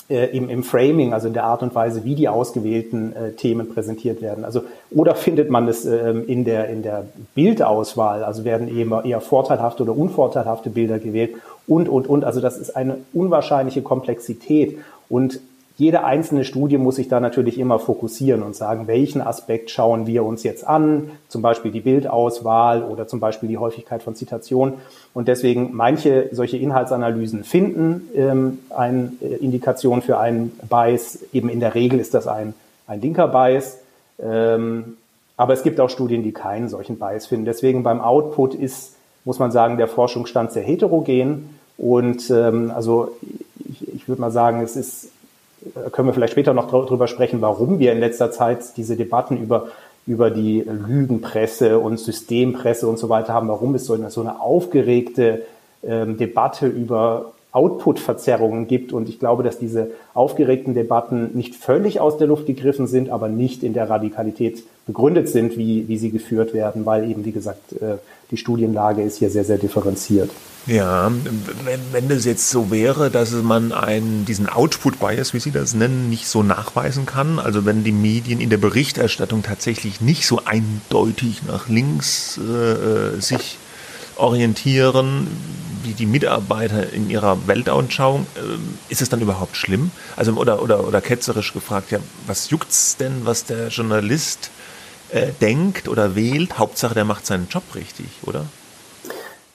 äh, 0.09 0.36
im, 0.36 0.48
im 0.48 0.62
Framing, 0.62 1.12
also 1.12 1.28
in 1.28 1.34
der 1.34 1.44
Art 1.44 1.62
und 1.62 1.74
Weise, 1.74 2.04
wie 2.04 2.14
die 2.14 2.28
ausgewählten 2.28 3.14
äh, 3.14 3.32
Themen 3.32 3.68
präsentiert 3.68 4.22
werden? 4.22 4.44
Also, 4.44 4.62
oder 4.90 5.14
findet 5.14 5.50
man 5.50 5.68
es 5.68 5.84
ähm, 5.84 6.24
in, 6.26 6.44
der, 6.44 6.68
in 6.68 6.82
der 6.82 7.04
Bildauswahl? 7.34 8.24
Also 8.24 8.44
werden 8.44 8.68
eben 8.68 8.92
eher 9.04 9.20
vorteilhafte 9.20 9.82
oder 9.82 9.96
unvorteilhafte 9.96 10.70
Bilder 10.70 10.98
gewählt? 10.98 11.34
und, 11.68 11.88
und, 11.88 12.09
und. 12.09 12.24
Also 12.24 12.40
das 12.40 12.56
ist 12.56 12.74
eine 12.74 12.98
unwahrscheinliche 13.12 13.82
Komplexität. 13.82 14.78
Und 15.09 15.40
jede 15.79 16.03
einzelne 16.03 16.45
Studie 16.45 16.76
muss 16.76 16.97
sich 16.97 17.09
da 17.09 17.20
natürlich 17.20 17.57
immer 17.57 17.79
fokussieren 17.79 18.43
und 18.43 18.57
sagen, 18.57 18.89
welchen 18.89 19.20
Aspekt 19.20 19.70
schauen 19.70 20.09
wir 20.09 20.24
uns 20.24 20.43
jetzt 20.43 20.66
an, 20.66 21.12
zum 21.29 21.41
Beispiel 21.41 21.70
die 21.70 21.81
Bildauswahl 21.81 22.83
oder 22.83 23.07
zum 23.07 23.20
Beispiel 23.20 23.49
die 23.49 23.59
Häufigkeit 23.59 24.03
von 24.03 24.16
Zitationen. 24.16 24.74
Und 25.14 25.29
deswegen 25.29 25.70
manche 25.74 26.31
solche 26.33 26.57
Inhaltsanalysen 26.57 27.45
finden 27.45 28.09
ähm, 28.16 28.59
eine 28.70 29.12
äh, 29.20 29.37
Indikation 29.37 30.03
für 30.03 30.18
einen 30.18 30.51
Bias. 30.68 31.20
Eben 31.33 31.49
in 31.49 31.61
der 31.61 31.76
Regel 31.76 32.01
ist 32.01 32.12
das 32.12 32.26
ein, 32.26 32.55
ein 32.89 33.01
linker 33.01 33.29
Bias. 33.29 33.79
Ähm, 34.20 34.97
aber 35.37 35.53
es 35.53 35.62
gibt 35.62 35.79
auch 35.79 35.91
Studien, 35.91 36.24
die 36.24 36.33
keinen 36.33 36.68
solchen 36.68 36.99
Bias 36.99 37.26
finden. 37.26 37.45
Deswegen 37.45 37.85
beim 37.85 38.01
Output 38.01 38.57
ist, 38.57 38.97
muss 39.24 39.39
man 39.39 39.53
sagen, 39.53 39.76
der 39.76 39.87
Forschungsstand 39.87 40.51
sehr 40.51 40.64
heterogen. 40.64 41.57
Und 41.76 42.29
ähm, 42.31 42.72
also 42.74 43.16
ich, 43.70 43.95
ich 43.95 44.09
würde 44.09 44.20
mal 44.20 44.33
sagen, 44.33 44.61
es 44.61 44.74
ist, 44.74 45.12
können 45.92 46.09
wir 46.09 46.14
vielleicht 46.14 46.32
später 46.32 46.54
noch 46.54 46.70
drüber 46.70 47.09
sprechen, 47.09 47.40
warum 47.40 47.78
wir 47.78 47.92
in 47.92 48.00
letzter 48.00 48.30
Zeit 48.30 48.76
diese 48.76 48.96
Debatten 48.96 49.36
über 49.36 49.68
über 50.09 50.30
die 50.30 50.64
Lügenpresse 50.66 51.78
und 51.78 52.00
Systempresse 52.00 52.88
und 52.88 52.98
so 52.98 53.11
weiter 53.11 53.34
haben, 53.34 53.48
warum 53.48 53.74
es 53.74 53.84
so 53.84 53.92
eine, 53.92 54.11
so 54.11 54.22
eine 54.22 54.40
aufgeregte 54.40 55.42
ähm, 55.84 56.16
Debatte 56.16 56.66
über 56.66 57.32
Output-Verzerrungen 57.59 58.68
gibt. 58.68 58.92
Und 58.92 59.09
ich 59.09 59.18
glaube, 59.18 59.42
dass 59.42 59.59
diese 59.59 59.90
aufgeregten 60.14 60.74
Debatten 60.74 61.30
nicht 61.34 61.56
völlig 61.56 61.98
aus 61.98 62.16
der 62.16 62.28
Luft 62.28 62.46
gegriffen 62.46 62.86
sind, 62.86 63.11
aber 63.11 63.28
nicht 63.28 63.64
in 63.64 63.74
der 63.74 63.90
Radikalität 63.90 64.62
begründet 64.86 65.28
sind, 65.28 65.59
wie, 65.59 65.88
wie 65.88 65.98
sie 65.98 66.11
geführt 66.11 66.54
werden, 66.54 66.86
weil 66.86 67.11
eben, 67.11 67.24
wie 67.24 67.32
gesagt, 67.32 67.72
äh, 67.72 67.96
die 68.30 68.36
Studienlage 68.36 69.02
ist 69.02 69.18
hier 69.18 69.30
sehr, 69.30 69.44
sehr 69.44 69.59
differenziert. 69.59 70.30
Ja, 70.66 71.11
wenn, 71.64 71.80
wenn 71.92 72.09
das 72.09 72.24
jetzt 72.24 72.50
so 72.50 72.70
wäre, 72.70 73.11
dass 73.11 73.32
man 73.32 73.72
einen, 73.72 74.24
diesen 74.24 74.48
Output-Bias, 74.48 75.32
wie 75.32 75.40
Sie 75.40 75.50
das 75.50 75.74
nennen, 75.74 76.11
nicht 76.11 76.26
so 76.28 76.42
nachweisen 76.42 77.06
kann, 77.06 77.38
also 77.38 77.64
wenn 77.64 77.84
die 77.84 77.92
Medien 77.92 78.40
in 78.40 78.50
der 78.50 78.59
Berichterstattung 78.59 79.42
tatsächlich 79.42 80.00
nicht 80.00 80.26
so 80.26 80.42
eindeutig 80.44 81.42
nach 81.46 81.68
links 81.68 82.38
äh, 82.38 83.18
sich 83.20 83.56
orientieren, 84.16 85.28
wie 85.83 85.93
die 85.93 86.07
Mitarbeiter 86.07 86.93
in 86.93 87.11
ihrer 87.11 87.47
Weltanschauung, 87.47 88.26
äh, 88.37 88.93
ist 88.93 89.03
es 89.03 89.09
dann 89.09 89.20
überhaupt 89.20 89.57
schlimm? 89.57 89.91
Also 90.16 90.33
oder 90.33 90.62
oder 90.62 90.87
oder 90.87 91.01
ketzerisch 91.01 91.53
gefragt, 91.53 91.91
ja, 91.91 91.99
was 92.26 92.51
juckt's 92.51 92.97
denn, 92.97 93.22
was 93.24 93.45
der 93.45 93.68
Journalist 93.68 94.51
äh, 95.11 95.29
denkt 95.41 95.89
oder 95.89 96.14
wählt? 96.14 96.59
Hauptsache, 96.59 96.95
der 96.95 97.05
macht 97.05 97.26
seinen 97.26 97.49
Job 97.49 97.62
richtig, 97.74 98.07
oder? 98.24 98.45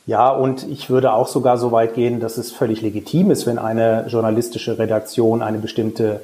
Ja, 0.06 0.30
und 0.30 0.68
ich 0.70 0.90
würde 0.90 1.14
auch 1.14 1.28
sogar 1.28 1.58
so 1.58 1.72
weit 1.72 1.94
gehen, 1.94 2.20
dass 2.20 2.38
es 2.38 2.52
völlig 2.52 2.82
legitim 2.82 3.32
ist, 3.32 3.46
wenn 3.46 3.58
eine 3.58 4.06
journalistische 4.08 4.78
Redaktion 4.78 5.42
eine 5.42 5.60
bestimmte 5.60 6.20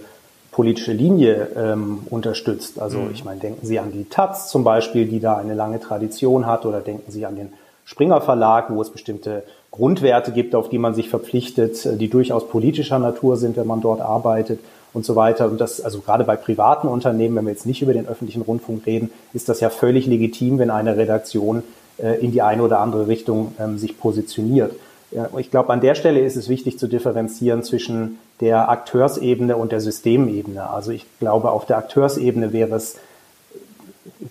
politische 0.51 0.91
Linie 0.91 1.47
ähm, 1.55 1.99
unterstützt. 2.09 2.81
Also 2.81 2.97
mhm. 2.99 3.11
ich 3.13 3.23
meine, 3.23 3.39
denken 3.39 3.65
Sie 3.65 3.79
an 3.79 3.93
die 3.93 4.09
Taz 4.09 4.49
zum 4.49 4.65
Beispiel, 4.65 5.05
die 5.05 5.21
da 5.21 5.37
eine 5.37 5.53
lange 5.53 5.79
Tradition 5.79 6.45
hat, 6.45 6.65
oder 6.65 6.81
denken 6.81 7.09
Sie 7.09 7.25
an 7.25 7.37
den 7.37 7.53
Springer 7.85 8.19
Verlag, 8.19 8.69
wo 8.69 8.81
es 8.81 8.89
bestimmte 8.89 9.43
Grundwerte 9.79 10.33
gibt, 10.33 10.55
auf 10.55 10.67
die 10.67 10.77
man 10.77 10.93
sich 10.93 11.09
verpflichtet, 11.09 11.85
äh, 11.85 11.95
die 11.95 12.09
durchaus 12.09 12.47
politischer 12.49 12.99
Natur 12.99 13.37
sind, 13.37 13.55
wenn 13.57 13.67
man 13.67 13.81
dort 13.81 14.01
arbeitet. 14.01 14.59
und 14.91 15.05
so 15.05 15.15
weiter. 15.15 15.45
Und 15.45 15.61
das, 15.61 15.81
also 15.81 15.99
gerade 15.99 16.23
bei 16.23 16.35
privaten 16.35 16.87
Unternehmen, 16.87 17.35
wenn 17.35 17.45
wir 17.45 17.51
jetzt 17.51 17.67
nicht 17.67 17.83
über 17.83 17.93
den 17.93 18.07
öffentlichen 18.07 18.41
Rundfunk 18.41 18.87
reden, 18.87 19.11
ist 19.33 19.47
das 19.47 19.59
ja 19.59 19.69
völlig 19.69 20.07
legitim, 20.07 20.57
wenn 20.57 20.71
eine 20.71 20.97
Redaktion 20.97 21.61
äh, 21.99 22.19
in 22.19 22.31
die 22.31 22.41
eine 22.41 22.63
oder 22.63 22.79
andere 22.79 23.07
Richtung 23.07 23.53
ähm, 23.59 23.77
sich 23.77 23.99
positioniert. 23.99 24.73
Ich 25.39 25.49
glaube, 25.49 25.73
an 25.73 25.81
der 25.81 25.95
Stelle 25.95 26.19
ist 26.19 26.35
es 26.35 26.49
wichtig 26.49 26.77
zu 26.77 26.87
differenzieren 26.87 27.63
zwischen 27.63 28.19
der 28.41 28.69
Akteursebene 28.69 29.57
und 29.57 29.71
der 29.71 29.81
Systemebene. 29.81 30.69
Also 30.69 30.91
ich 30.91 31.05
glaube, 31.19 31.49
auf 31.49 31.65
der 31.65 31.77
Akteursebene 31.77 32.53
wäre 32.53 32.75
es 32.75 32.97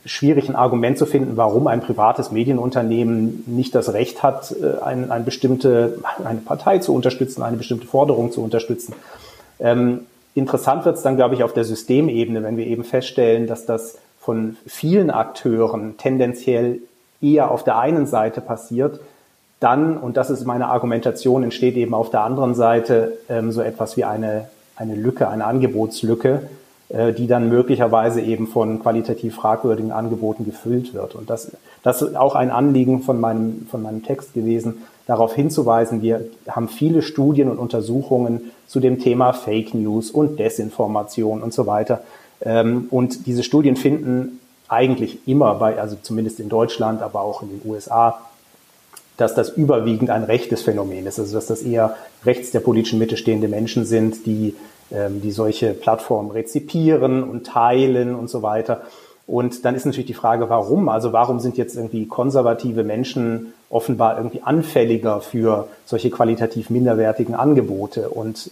schwierig, 0.05 0.49
ein 0.49 0.57
Argument 0.57 0.99
zu 0.99 1.07
finden, 1.07 1.37
warum 1.37 1.67
ein 1.67 1.81
privates 1.81 2.31
Medienunternehmen 2.31 3.45
nicht 3.47 3.75
das 3.75 3.93
Recht 3.93 4.23
hat, 4.23 4.53
äh, 4.53 4.83
ein, 4.83 5.11
eine 5.11 5.25
bestimmte, 5.25 5.99
eine 6.25 6.41
Partei 6.41 6.79
zu 6.79 6.95
unterstützen, 6.95 7.43
eine 7.43 7.57
bestimmte 7.57 7.87
Forderung 7.87 8.33
zu 8.33 8.43
unterstützen. 8.43 8.95
Ähm, 9.61 10.07
interessant 10.35 10.85
wird 10.85 10.97
es 10.97 11.03
dann, 11.03 11.17
glaube 11.17 11.35
ich, 11.35 11.43
auf 11.43 11.53
der 11.53 11.65
Systemebene, 11.65 12.43
wenn 12.43 12.57
wir 12.57 12.67
eben 12.67 12.85
feststellen, 12.85 13.47
dass 13.47 13.67
das 13.67 13.99
von 14.21 14.57
vielen 14.67 15.11
Akteuren 15.11 15.97
tendenziell 15.97 16.81
eher 17.21 17.51
auf 17.51 17.65
der 17.65 17.79
einen 17.79 18.07
Seite 18.07 18.41
passiert, 18.41 19.01
dann, 19.61 19.97
und 19.97 20.17
das 20.17 20.31
ist 20.31 20.45
meine 20.45 20.69
Argumentation, 20.69 21.43
entsteht 21.43 21.77
eben 21.77 21.95
auf 21.95 22.11
der 22.11 22.23
anderen 22.23 22.55
Seite 22.55 23.19
ähm, 23.29 23.51
so 23.51 23.61
etwas 23.61 23.97
wie 23.97 24.05
eine, 24.05 24.49
eine 24.77 24.95
Lücke, 24.95 25.29
eine 25.29 25.47
Angebotslücke, 25.47 26.29
äh, 26.29 26.58
die 26.91 27.27
dann 27.27 27.51
möglicherweise 27.51 28.23
eben 28.23 28.47
von 28.47 28.81
qualitativ 28.81 29.35
fragwürdigen 29.35 29.93
Angeboten 29.93 30.47
gefüllt 30.47 30.95
wird. 30.95 31.15
Und 31.15 31.29
das, 31.29 31.53
das 31.83 32.01
ist 32.01 32.17
auch 32.17 32.35
ein 32.35 32.51
Anliegen 32.51 33.03
von 33.03 33.21
meinem, 33.21 33.67
von 33.71 33.83
meinem 33.83 34.03
Text 34.03 34.33
gewesen, 34.33 34.83
darauf 35.07 35.35
hinzuweisen, 35.35 36.03
wir 36.03 36.27
haben 36.49 36.69
viele 36.69 37.03
Studien 37.03 37.49
und 37.49 37.59
Untersuchungen 37.59 38.53
zu 38.67 38.79
dem 38.79 39.01
Thema 39.01 39.33
Fake 39.33 39.75
News 39.75 40.11
und 40.11 40.39
Desinformation 40.39 41.43
und 41.43 41.53
so 41.53 41.67
weiter. 41.67 42.03
Ähm, 42.43 42.87
und 42.91 43.27
diese 43.27 43.43
Studien 43.43 43.77
finden 43.77 44.39
eigentlich 44.69 45.27
immer 45.27 45.55
bei, 45.55 45.81
also 45.81 45.97
zumindest 46.01 46.41
in 46.41 46.51
Deutschland, 46.51 47.01
aber 47.01 47.23
auch 47.23 47.43
in 47.43 47.49
den 47.49 47.63
USA, 47.65 48.21
dass 49.17 49.35
das 49.35 49.49
überwiegend 49.49 50.11
ein 50.11 50.25
rechtes 50.25 50.63
Phänomen 50.63 51.07
ist, 51.07 51.19
also 51.19 51.35
dass 51.35 51.47
das 51.47 51.63
eher 51.63 51.97
rechts 52.25 52.51
der 52.51 52.61
politischen 52.61 52.99
Mitte 52.99 53.17
stehende 53.17 53.49
Menschen 53.49 53.87
sind, 53.87 54.27
die, 54.27 54.55
die 54.91 55.31
solche 55.33 55.75
Plattformen 55.75 56.31
rezipieren 56.31 57.23
und 57.23 57.47
teilen 57.47 58.15
und 58.15 58.31
so 58.31 58.43
weiter. 58.43 58.83
Und 59.29 59.67
dann 59.67 59.75
ist 59.75 59.85
natürlich 59.85 60.07
die 60.07 60.15
Frage, 60.15 60.49
warum? 60.49 60.89
Also 60.89 61.13
warum 61.13 61.39
sind 61.39 61.59
jetzt 61.59 61.77
irgendwie 61.77 62.07
konservative 62.07 62.83
Menschen 62.83 63.53
offenbar 63.69 64.17
irgendwie 64.17 64.41
anfälliger 64.43 65.21
für 65.21 65.69
solche 65.85 66.09
qualitativ 66.09 66.71
minderwertigen 66.71 67.35
Angebote? 67.35 68.09
Und 68.09 68.51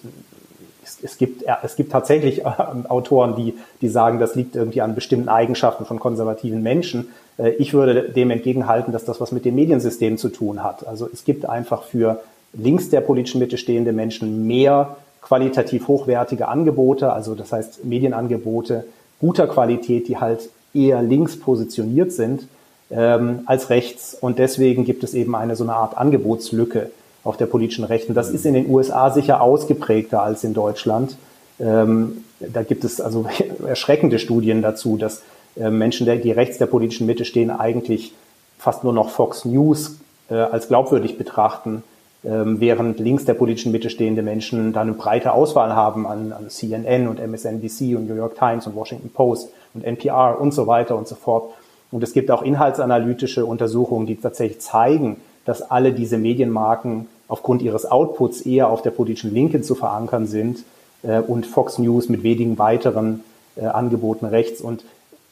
es, 0.84 0.98
es, 1.02 1.16
gibt, 1.16 1.44
es 1.62 1.76
gibt 1.76 1.92
tatsächlich 1.92 2.44
äh, 2.44 2.50
Autoren, 2.88 3.36
die, 3.36 3.54
die 3.80 3.88
sagen, 3.88 4.20
das 4.20 4.34
liegt 4.34 4.54
irgendwie 4.54 4.82
an 4.82 4.94
bestimmten 4.94 5.30
Eigenschaften 5.30 5.86
von 5.86 5.98
konservativen 5.98 6.62
Menschen. 6.62 7.08
Äh, 7.38 7.52
ich 7.52 7.72
würde 7.72 8.10
dem 8.10 8.30
entgegenhalten, 8.30 8.92
dass 8.92 9.06
das 9.06 9.18
was 9.18 9.32
mit 9.32 9.46
dem 9.46 9.54
Mediensystem 9.54 10.18
zu 10.18 10.28
tun 10.28 10.62
hat. 10.62 10.86
Also 10.86 11.08
es 11.10 11.24
gibt 11.24 11.48
einfach 11.48 11.84
für 11.84 12.20
links 12.52 12.90
der 12.90 13.00
politischen 13.00 13.38
Mitte 13.38 13.56
stehende 13.56 13.94
Menschen 13.94 14.46
mehr 14.46 14.98
qualitativ 15.26 15.88
hochwertige 15.88 16.46
Angebote, 16.46 17.12
also 17.12 17.34
das 17.34 17.52
heißt 17.52 17.84
Medienangebote 17.84 18.84
guter 19.20 19.48
Qualität, 19.48 20.06
die 20.06 20.18
halt 20.18 20.50
eher 20.72 21.02
links 21.02 21.40
positioniert 21.40 22.12
sind 22.12 22.46
ähm, 22.90 23.40
als 23.46 23.70
rechts. 23.70 24.16
Und 24.20 24.38
deswegen 24.38 24.84
gibt 24.84 25.02
es 25.02 25.14
eben 25.14 25.34
eine 25.34 25.56
so 25.56 25.64
eine 25.64 25.74
Art 25.74 25.98
Angebotslücke 25.98 26.90
auf 27.24 27.36
der 27.36 27.46
politischen 27.46 27.84
Rechten. 27.84 28.14
Das 28.14 28.30
ist 28.30 28.46
in 28.46 28.54
den 28.54 28.70
USA 28.70 29.10
sicher 29.10 29.40
ausgeprägter 29.40 30.22
als 30.22 30.44
in 30.44 30.54
Deutschland. 30.54 31.16
Ähm, 31.58 32.24
da 32.38 32.62
gibt 32.62 32.84
es 32.84 33.00
also 33.00 33.26
erschreckende 33.66 34.20
Studien 34.20 34.62
dazu, 34.62 34.96
dass 34.96 35.22
äh, 35.56 35.70
Menschen, 35.70 36.06
die 36.22 36.30
rechts 36.30 36.58
der 36.58 36.66
politischen 36.66 37.06
Mitte 37.06 37.24
stehen, 37.24 37.50
eigentlich 37.50 38.12
fast 38.58 38.84
nur 38.84 38.92
noch 38.92 39.10
Fox 39.10 39.44
News 39.44 39.96
äh, 40.30 40.34
als 40.34 40.68
glaubwürdig 40.68 41.18
betrachten, 41.18 41.82
während 42.28 42.98
links 42.98 43.24
der 43.24 43.34
politischen 43.34 43.70
Mitte 43.70 43.88
stehende 43.88 44.22
Menschen 44.22 44.72
da 44.72 44.80
eine 44.80 44.94
breite 44.94 45.32
Auswahl 45.32 45.76
haben 45.76 46.08
an, 46.08 46.32
an 46.32 46.50
CNN 46.50 47.06
und 47.06 47.20
MSNBC 47.20 47.96
und 47.96 48.08
New 48.08 48.16
York 48.16 48.36
Times 48.36 48.66
und 48.66 48.74
Washington 48.74 49.10
Post 49.10 49.50
und 49.74 49.84
NPR 49.84 50.40
und 50.40 50.52
so 50.52 50.66
weiter 50.66 50.96
und 50.96 51.06
so 51.06 51.14
fort. 51.14 51.52
Und 51.92 52.02
es 52.02 52.12
gibt 52.12 52.30
auch 52.30 52.42
inhaltsanalytische 52.42 53.46
Untersuchungen, 53.46 54.06
die 54.06 54.16
tatsächlich 54.16 54.60
zeigen, 54.60 55.18
dass 55.44 55.70
alle 55.70 55.92
diese 55.92 56.18
Medienmarken 56.18 57.06
aufgrund 57.28 57.62
ihres 57.62 57.86
Outputs 57.86 58.42
eher 58.42 58.68
auf 58.68 58.82
der 58.82 58.90
politischen 58.90 59.32
Linken 59.32 59.62
zu 59.62 59.74
verankern 59.74 60.26
sind 60.26 60.64
äh, 61.02 61.20
und 61.20 61.46
Fox 61.46 61.78
News 61.78 62.08
mit 62.08 62.22
wenigen 62.22 62.58
weiteren 62.58 63.22
äh, 63.56 63.66
Angeboten 63.66 64.26
rechts. 64.26 64.60
Und 64.60 64.84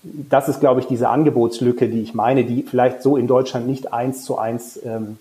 das 0.02 0.48
ist, 0.48 0.60
glaube 0.60 0.80
ich, 0.80 0.86
diese 0.86 1.08
Angebotslücke, 1.08 1.88
die 1.88 2.00
ich 2.00 2.14
meine, 2.14 2.44
die 2.44 2.62
vielleicht 2.62 3.02
so 3.02 3.16
in 3.16 3.26
Deutschland 3.26 3.66
nicht 3.66 3.92
eins 3.92 4.24
zu 4.24 4.38
eins 4.38 4.78
ähm, 4.84 5.18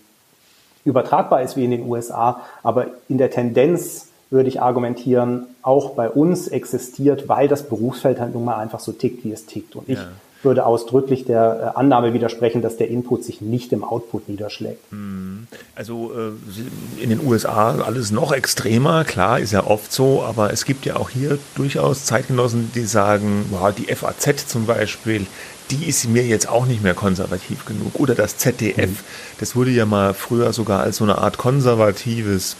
übertragbar 0.86 1.42
ist 1.42 1.56
wie 1.56 1.66
in 1.66 1.72
den 1.72 1.88
USA, 1.88 2.42
aber 2.62 2.88
in 3.10 3.18
der 3.18 3.32
Tendenz 3.32 4.10
würde 4.30 4.50
ich 4.50 4.62
argumentieren, 4.62 5.46
auch 5.62 5.92
bei 5.92 6.10
uns 6.10 6.48
existiert, 6.48 7.30
weil 7.30 7.48
das 7.48 7.70
Berufsfeld 7.70 8.20
halt 8.20 8.34
nun 8.34 8.46
mal 8.46 8.58
einfach 8.58 8.80
so 8.80 8.92
tickt, 8.92 9.24
wie 9.24 9.32
es 9.32 9.46
tickt. 9.46 9.76
Und 9.76 9.88
ich 9.88 10.00
ja 10.00 10.08
würde 10.44 10.66
ausdrücklich 10.66 11.26
der 11.26 11.74
äh, 11.76 11.78
Annahme 11.80 12.14
widersprechen, 12.14 12.62
dass 12.62 12.78
der 12.78 12.90
Input 12.90 13.24
sich 13.24 13.42
nicht 13.42 13.72
im 13.72 13.84
Output 13.84 14.30
niederschlägt. 14.30 14.80
Hm. 14.92 15.48
Also 15.76 16.12
äh, 16.14 17.02
in 17.02 17.10
den 17.10 17.26
USA 17.26 17.76
alles 17.80 18.12
noch 18.12 18.32
extremer, 18.32 19.06
klar, 19.06 19.40
ist 19.40 19.54
ja 19.54 19.66
oft 19.66 19.92
so, 19.92 20.24
aber 20.24 20.52
es 20.52 20.66
gibt 20.66 20.86
ja 20.86 20.98
auch 20.98 21.10
hier 21.10 21.38
durchaus 21.56 22.06
Zeitgenossen, 22.06 22.72
die 22.76 22.86
sagen, 22.86 23.46
die 23.78 23.94
FAZ 23.94 24.48
zum 24.48 24.66
Beispiel, 24.66 25.26
die 25.72 25.86
ist 25.86 26.08
mir 26.08 26.26
jetzt 26.26 26.48
auch 26.48 26.66
nicht 26.66 26.84
mehr 26.84 26.94
konservativ 26.94 27.66
genug. 27.66 28.00
Oder 28.00 28.16
das 28.16 28.38
ZDF, 28.38 28.90
mhm. 28.90 28.98
das 29.40 29.56
wurde 29.56 29.72
ja 29.72 29.86
mal 29.86 30.14
früher 30.14 30.54
sogar 30.54 30.82
als 30.82 30.98
so 30.98 31.04
eine 31.04 31.18
Art 31.18 31.38
konservatives 31.38 32.56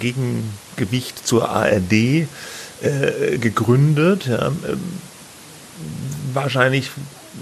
Gegengewicht 0.00 1.26
zur 1.26 1.48
ARD 1.48 1.92
äh, 1.92 2.26
gegründet. 3.38 4.26
Ja. 4.26 4.52
Wahrscheinlich 6.32 6.90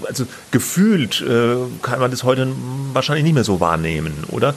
also 0.05 0.25
gefühlt 0.51 1.21
äh, 1.21 1.55
kann 1.81 1.99
man 1.99 2.11
das 2.11 2.23
heute 2.23 2.47
wahrscheinlich 2.93 3.23
nicht 3.23 3.33
mehr 3.33 3.43
so 3.43 3.59
wahrnehmen, 3.59 4.13
oder? 4.29 4.53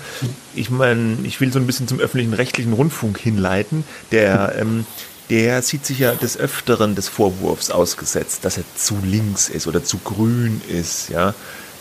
Ich 0.55 0.71
meine, 0.71 1.19
ich 1.25 1.41
will 1.41 1.53
so 1.53 1.59
ein 1.59 1.67
bisschen 1.67 1.89
zum 1.89 1.99
öffentlichen 1.99 2.35
rechtlichen 2.35 2.73
Rundfunk 2.73 3.19
hinleiten. 3.19 3.85
Der, 4.13 4.55
ähm, 4.59 4.87
der 5.31 5.63
sieht 5.63 5.87
sich 5.87 6.01
ja 6.01 6.15
des 6.15 6.37
Öfteren 6.37 6.95
des 6.95 7.09
Vorwurfs 7.09 7.71
ausgesetzt, 7.71 8.45
dass 8.45 8.59
er 8.59 8.65
zu 8.75 8.97
links 9.03 9.49
ist 9.49 9.67
oder 9.67 9.83
zu 9.83 9.99
grün 9.99 10.61
ist, 10.69 11.09
ja. 11.09 11.35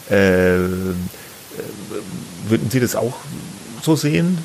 Äh, 0.10 0.64
äh 0.66 0.68
würden 2.48 2.70
Sie 2.70 2.80
das 2.80 2.96
auch 2.96 3.16
so 3.82 3.96
sehen? 3.96 4.38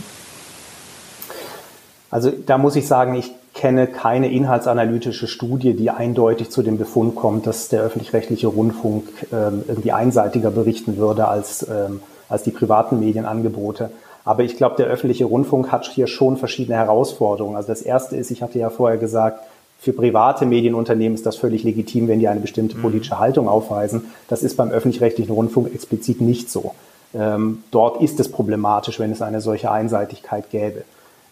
Also 2.11 2.31
da 2.31 2.59
muss 2.59 2.77
ich 2.77 2.87
sagen, 2.87 3.15
ich 3.15 3.31
kenne 3.55 3.87
keine 3.87 4.31
inhaltsanalytische 4.31 5.27
Studie, 5.27 5.75
die 5.75 5.91
eindeutig 5.91 6.51
zu 6.51 6.63
dem 6.63 6.77
Befund 6.77 7.15
kommt, 7.15 7.47
dass 7.47 7.69
der 7.69 7.83
öffentlich-rechtliche 7.83 8.49
Rundfunk 8.49 9.09
ähm, 9.33 9.65
irgendwie 9.67 9.93
einseitiger 9.93 10.51
berichten 10.51 10.97
würde 10.97 11.29
als, 11.29 11.67
ähm, 11.69 12.03
als 12.29 12.43
die 12.43 12.51
privaten 12.51 13.01
Medienangebote. 13.01 13.91
Aber 14.25 14.43
ich 14.43 14.57
glaube, 14.57 14.77
der 14.77 14.87
öffentliche 14.87 15.27
Rundfunk 15.27 15.71
hat 15.71 15.85
hier 15.87 16.07
schon 16.07 16.37
verschiedene 16.37 16.77
Herausforderungen. 16.77 17.57
Also 17.57 17.69
das 17.69 17.83
erste 17.83 18.17
ist, 18.17 18.31
ich 18.31 18.43
hatte 18.43 18.59
ja 18.59 18.71
vorher 18.71 18.97
gesagt, 18.99 19.41
für 19.79 19.93
private 19.93 20.47
Medienunternehmen 20.47 21.15
ist 21.15 21.27
das 21.27 21.37
völlig 21.37 21.63
legitim, 21.63 22.09
wenn 22.09 22.19
die 22.19 22.29
eine 22.29 22.41
bestimmte 22.41 22.77
mhm. 22.77 22.83
politische 22.83 23.19
Haltung 23.19 23.49
aufweisen. 23.49 24.07
Das 24.29 24.43
ist 24.43 24.57
beim 24.57 24.71
öffentlich-rechtlichen 24.71 25.33
Rundfunk 25.33 25.75
explizit 25.75 26.23
nicht 26.23 26.51
so. 26.51 26.75
Ähm, 27.15 27.63
dort 27.71 28.01
ist 28.01 28.19
es 28.19 28.31
problematisch, 28.31 28.99
wenn 28.99 29.13
es 29.13 29.21
eine 29.21 29.43
solche 29.43 29.71
Einseitigkeit 29.71 30.51
gäbe. 30.51 30.85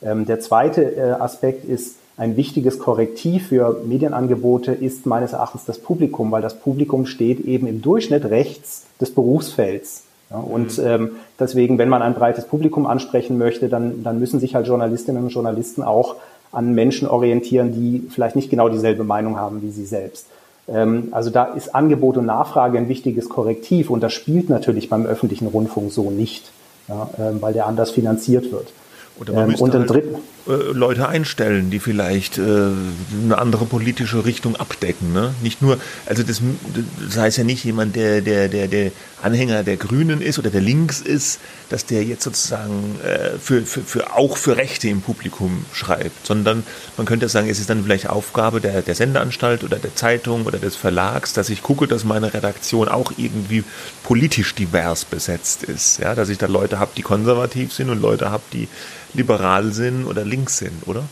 Ähm, 0.02 0.26
der 0.26 0.40
zweite 0.40 0.82
äh, 0.82 1.12
Aspekt 1.12 1.64
ist, 1.64 1.96
ein 2.18 2.36
wichtiges 2.36 2.78
Korrektiv 2.78 3.48
für 3.48 3.80
Medienangebote 3.84 4.72
ist 4.72 5.06
meines 5.06 5.32
Erachtens 5.32 5.64
das 5.64 5.78
Publikum, 5.78 6.30
weil 6.30 6.42
das 6.42 6.58
Publikum 6.58 7.06
steht 7.06 7.40
eben 7.40 7.66
im 7.66 7.80
Durchschnitt 7.80 8.26
rechts 8.26 8.84
des 9.00 9.14
Berufsfelds. 9.14 10.04
Ja, 10.32 10.38
und 10.38 10.78
mhm. 10.78 10.84
ähm, 10.86 11.10
deswegen, 11.38 11.78
wenn 11.78 11.88
man 11.88 12.02
ein 12.02 12.14
breites 12.14 12.46
Publikum 12.46 12.86
ansprechen 12.86 13.38
möchte, 13.38 13.68
dann, 13.68 14.02
dann 14.02 14.18
müssen 14.18 14.40
sich 14.40 14.54
halt 14.54 14.66
Journalistinnen 14.66 15.22
und 15.22 15.28
Journalisten 15.30 15.82
auch 15.82 16.16
an 16.50 16.74
Menschen 16.74 17.08
orientieren, 17.08 17.72
die 17.72 18.06
vielleicht 18.10 18.36
nicht 18.36 18.50
genau 18.50 18.68
dieselbe 18.68 19.04
Meinung 19.04 19.38
haben 19.38 19.62
wie 19.62 19.70
sie 19.70 19.84
selbst. 19.84 20.26
Ähm, 20.68 21.08
also 21.10 21.30
da 21.30 21.44
ist 21.44 21.74
Angebot 21.74 22.16
und 22.16 22.26
Nachfrage 22.26 22.78
ein 22.78 22.88
wichtiges 22.88 23.28
Korrektiv 23.28 23.90
und 23.90 24.02
das 24.02 24.12
spielt 24.12 24.48
natürlich 24.48 24.88
beim 24.88 25.06
öffentlichen 25.06 25.48
Rundfunk 25.48 25.92
so 25.92 26.10
nicht, 26.10 26.50
ja, 26.88 27.08
äh, 27.18 27.40
weil 27.40 27.52
der 27.52 27.66
anders 27.66 27.90
finanziert 27.90 28.52
wird. 28.52 28.72
Oder 29.18 29.32
man 29.34 29.44
ähm, 29.44 29.50
müsste 29.50 29.64
und 29.64 29.74
halt 29.74 29.90
dritten, 29.90 30.16
äh, 30.48 30.72
Leute 30.72 31.08
einstellen, 31.08 31.70
die 31.70 31.78
vielleicht 31.78 32.38
äh, 32.38 32.42
eine 32.42 33.38
andere 33.38 33.64
politische 33.64 34.24
Richtung 34.24 34.56
abdecken. 34.56 35.12
Ne? 35.12 35.34
Nicht 35.42 35.62
nur, 35.62 35.78
also 36.06 36.22
das, 36.22 36.40
das 37.06 37.16
heißt 37.16 37.38
ja 37.38 37.44
nicht 37.44 37.64
jemand, 37.64 37.94
der, 37.94 38.22
der, 38.22 38.48
der, 38.48 38.66
der 38.66 38.90
Anhänger 39.22 39.62
der 39.62 39.76
Grünen 39.76 40.20
ist 40.20 40.40
oder 40.40 40.50
der 40.50 40.60
Links 40.60 41.00
ist, 41.00 41.38
dass 41.68 41.86
der 41.86 42.02
jetzt 42.02 42.24
sozusagen 42.24 42.98
äh, 43.04 43.38
für, 43.38 43.62
für, 43.62 43.82
für 43.82 44.16
auch 44.16 44.36
für 44.36 44.56
Rechte 44.56 44.88
im 44.88 45.00
Publikum 45.00 45.64
schreibt, 45.72 46.26
sondern 46.26 46.64
man 46.96 47.06
könnte 47.06 47.28
sagen, 47.28 47.48
es 47.48 47.60
ist 47.60 47.70
dann 47.70 47.84
vielleicht 47.84 48.10
Aufgabe 48.10 48.60
der, 48.60 48.82
der 48.82 48.96
Sendeanstalt 48.96 49.62
oder 49.62 49.76
der 49.76 49.94
Zeitung 49.94 50.46
oder 50.46 50.58
des 50.58 50.74
Verlags, 50.74 51.32
dass 51.32 51.50
ich 51.50 51.62
gucke, 51.62 51.86
dass 51.86 52.02
meine 52.02 52.34
Redaktion 52.34 52.88
auch 52.88 53.12
irgendwie 53.16 53.62
politisch 54.02 54.56
divers 54.56 55.04
besetzt 55.04 55.62
ist. 55.62 55.98
Ja, 55.98 56.16
dass 56.16 56.28
ich 56.30 56.38
da 56.38 56.46
Leute 56.46 56.80
habe, 56.80 56.90
die 56.96 57.02
konservativ 57.02 57.72
sind 57.72 57.90
und 57.90 58.02
Leute 58.02 58.30
habe, 58.30 58.42
die 58.52 58.68
liberal 59.14 59.72
sind 59.72 60.06
oder 60.06 60.24
links 60.24 60.58
sind, 60.58 60.86
oder? 60.86 61.02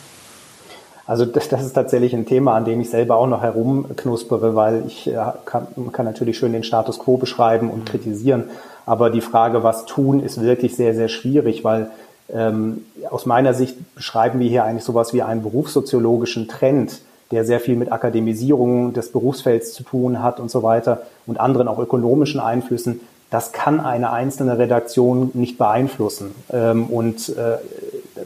Also 1.07 1.25
das, 1.25 1.49
das 1.49 1.65
ist 1.65 1.73
tatsächlich 1.73 2.15
ein 2.15 2.25
Thema, 2.25 2.55
an 2.55 2.65
dem 2.65 2.81
ich 2.81 2.89
selber 2.89 3.17
auch 3.17 3.27
noch 3.27 3.43
herumknuspere, 3.43 4.55
weil 4.55 4.85
ich 4.87 5.09
äh, 5.09 5.17
kann, 5.45 5.67
kann 5.93 6.07
natürlich 6.07 6.39
schön 6.39 6.53
den 6.53 6.63
Status 6.63 7.01
quo 7.01 7.17
beschreiben 7.17 7.71
und 7.71 7.81
mhm. 7.81 7.85
kritisieren, 7.87 8.45
aber 8.87 9.11
die 9.11 9.21
Frage, 9.21 9.63
was 9.63 9.87
tun, 9.87 10.21
ist 10.21 10.41
wirklich 10.41 10.77
sehr, 10.77 10.95
sehr 10.95 11.09
schwierig, 11.09 11.65
weil 11.65 11.91
ähm, 12.33 12.85
aus 13.11 13.27
meiner 13.27 13.55
Sicht 13.55 13.77
beschreiben 13.95 14.39
wir 14.41 14.49
hier 14.49 14.65
eigentlich 14.65 14.85
sowas 14.85 15.13
wie 15.13 15.23
einen 15.23 15.43
berufssoziologischen 15.43 16.49
Trend, 16.49 17.01
der 17.31 17.45
sehr 17.45 17.61
viel 17.61 17.77
mit 17.77 17.93
Akademisierung 17.93 18.93
des 18.93 19.13
Berufsfelds 19.13 19.73
zu 19.73 19.83
tun 19.83 20.23
hat 20.23 20.41
und 20.41 20.51
so 20.51 20.63
weiter 20.63 21.03
und 21.27 21.41
anderen 21.41 21.69
auch 21.69 21.79
ökonomischen 21.79 22.41
Einflüssen, 22.41 23.01
das 23.31 23.53
kann 23.53 23.81
eine 23.81 24.11
einzelne 24.11 24.59
Redaktion 24.59 25.31
nicht 25.35 25.57
beeinflussen. 25.57 26.35
Ähm, 26.53 26.87
und 26.87 27.29
äh, 27.31 27.59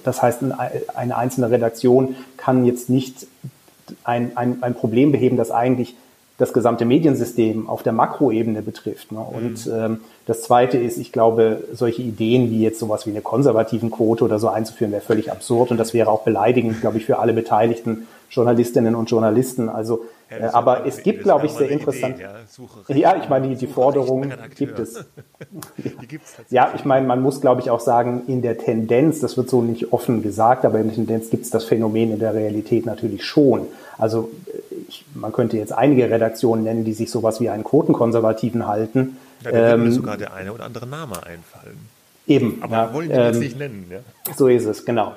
das 0.02 0.22
heißt, 0.22 0.40
eine 0.94 1.16
einzelne 1.16 1.50
Redaktion 1.50 2.16
kann 2.36 2.64
jetzt 2.64 2.88
nicht 2.90 3.26
ein, 4.02 4.36
ein, 4.36 4.62
ein 4.62 4.74
Problem 4.74 5.12
beheben, 5.12 5.36
das 5.36 5.50
eigentlich 5.50 5.94
das 6.36 6.52
gesamte 6.52 6.84
Mediensystem 6.84 7.68
auf 7.68 7.84
der 7.84 7.92
Makroebene 7.92 8.62
betrifft. 8.62 9.12
Ne? 9.12 9.20
Und 9.20 9.66
mhm. 9.66 9.72
ähm, 9.72 10.00
das 10.26 10.42
Zweite 10.42 10.78
ist, 10.78 10.98
ich 10.98 11.12
glaube, 11.12 11.62
solche 11.72 12.02
Ideen 12.02 12.50
wie 12.50 12.60
jetzt 12.60 12.80
sowas 12.80 13.06
wie 13.06 13.10
eine 13.10 13.20
konservativen 13.20 13.90
Quote 13.90 14.24
oder 14.24 14.38
so 14.38 14.48
einzuführen, 14.48 14.90
wäre 14.90 15.02
völlig 15.02 15.30
absurd 15.30 15.70
und 15.70 15.76
das 15.76 15.94
wäre 15.94 16.10
auch 16.10 16.22
beleidigend, 16.22 16.80
glaube 16.80 16.98
ich, 16.98 17.04
für 17.04 17.18
alle 17.18 17.34
Beteiligten, 17.34 18.08
Journalistinnen 18.30 18.96
und 18.96 19.10
Journalisten. 19.10 19.68
Also 19.68 20.06
ja, 20.38 20.46
äh, 20.46 20.50
aber 20.52 20.86
es 20.86 21.02
gibt, 21.02 21.22
glaube 21.22 21.46
ich, 21.46 21.52
sehr 21.52 21.70
interessant. 21.70 22.18
ja. 22.18 22.34
ja, 22.88 23.16
ich 23.16 23.28
meine, 23.28 23.48
die, 23.48 23.56
die 23.66 23.66
Forderung 23.66 24.32
gibt 24.56 24.78
es. 24.78 25.04
ja, 26.50 26.72
ich 26.74 26.84
meine, 26.84 27.06
man 27.06 27.22
muss, 27.22 27.40
glaube 27.40 27.60
ich, 27.60 27.70
auch 27.70 27.80
sagen, 27.80 28.22
in 28.26 28.42
der 28.42 28.58
Tendenz, 28.58 29.20
das 29.20 29.36
wird 29.36 29.48
so 29.48 29.62
nicht 29.62 29.92
offen 29.92 30.22
gesagt, 30.22 30.64
aber 30.64 30.78
in 30.78 30.88
der 30.88 30.94
Tendenz 30.94 31.30
gibt 31.30 31.44
es 31.44 31.50
das 31.50 31.64
Phänomen 31.64 32.12
in 32.12 32.18
der 32.18 32.34
Realität 32.34 32.86
natürlich 32.86 33.24
schon. 33.24 33.66
Also 33.98 34.30
ich, 34.88 35.04
man 35.14 35.32
könnte 35.32 35.56
jetzt 35.56 35.72
einige 35.72 36.10
Redaktionen 36.10 36.64
nennen, 36.64 36.84
die 36.84 36.92
sich 36.92 37.10
sowas 37.10 37.40
wie 37.40 37.48
einen 37.48 37.64
Quotenkonservativen 37.64 38.66
halten. 38.66 39.16
Da 39.42 39.52
würde 39.52 39.68
ähm, 39.70 39.84
mir 39.84 39.92
sogar 39.92 40.16
der 40.16 40.34
eine 40.34 40.52
oder 40.52 40.64
andere 40.64 40.86
Name 40.86 41.14
einfallen. 41.16 41.94
Eben. 42.26 42.62
Aber 42.62 42.76
ja, 42.76 42.94
wollen 42.94 43.08
die 43.08 43.14
ähm, 43.14 43.26
jetzt 43.26 43.38
nicht 43.38 43.58
nennen. 43.58 43.86
Ja? 43.90 43.98
So 44.34 44.48
ist 44.48 44.64
es, 44.64 44.84
genau. 44.84 45.14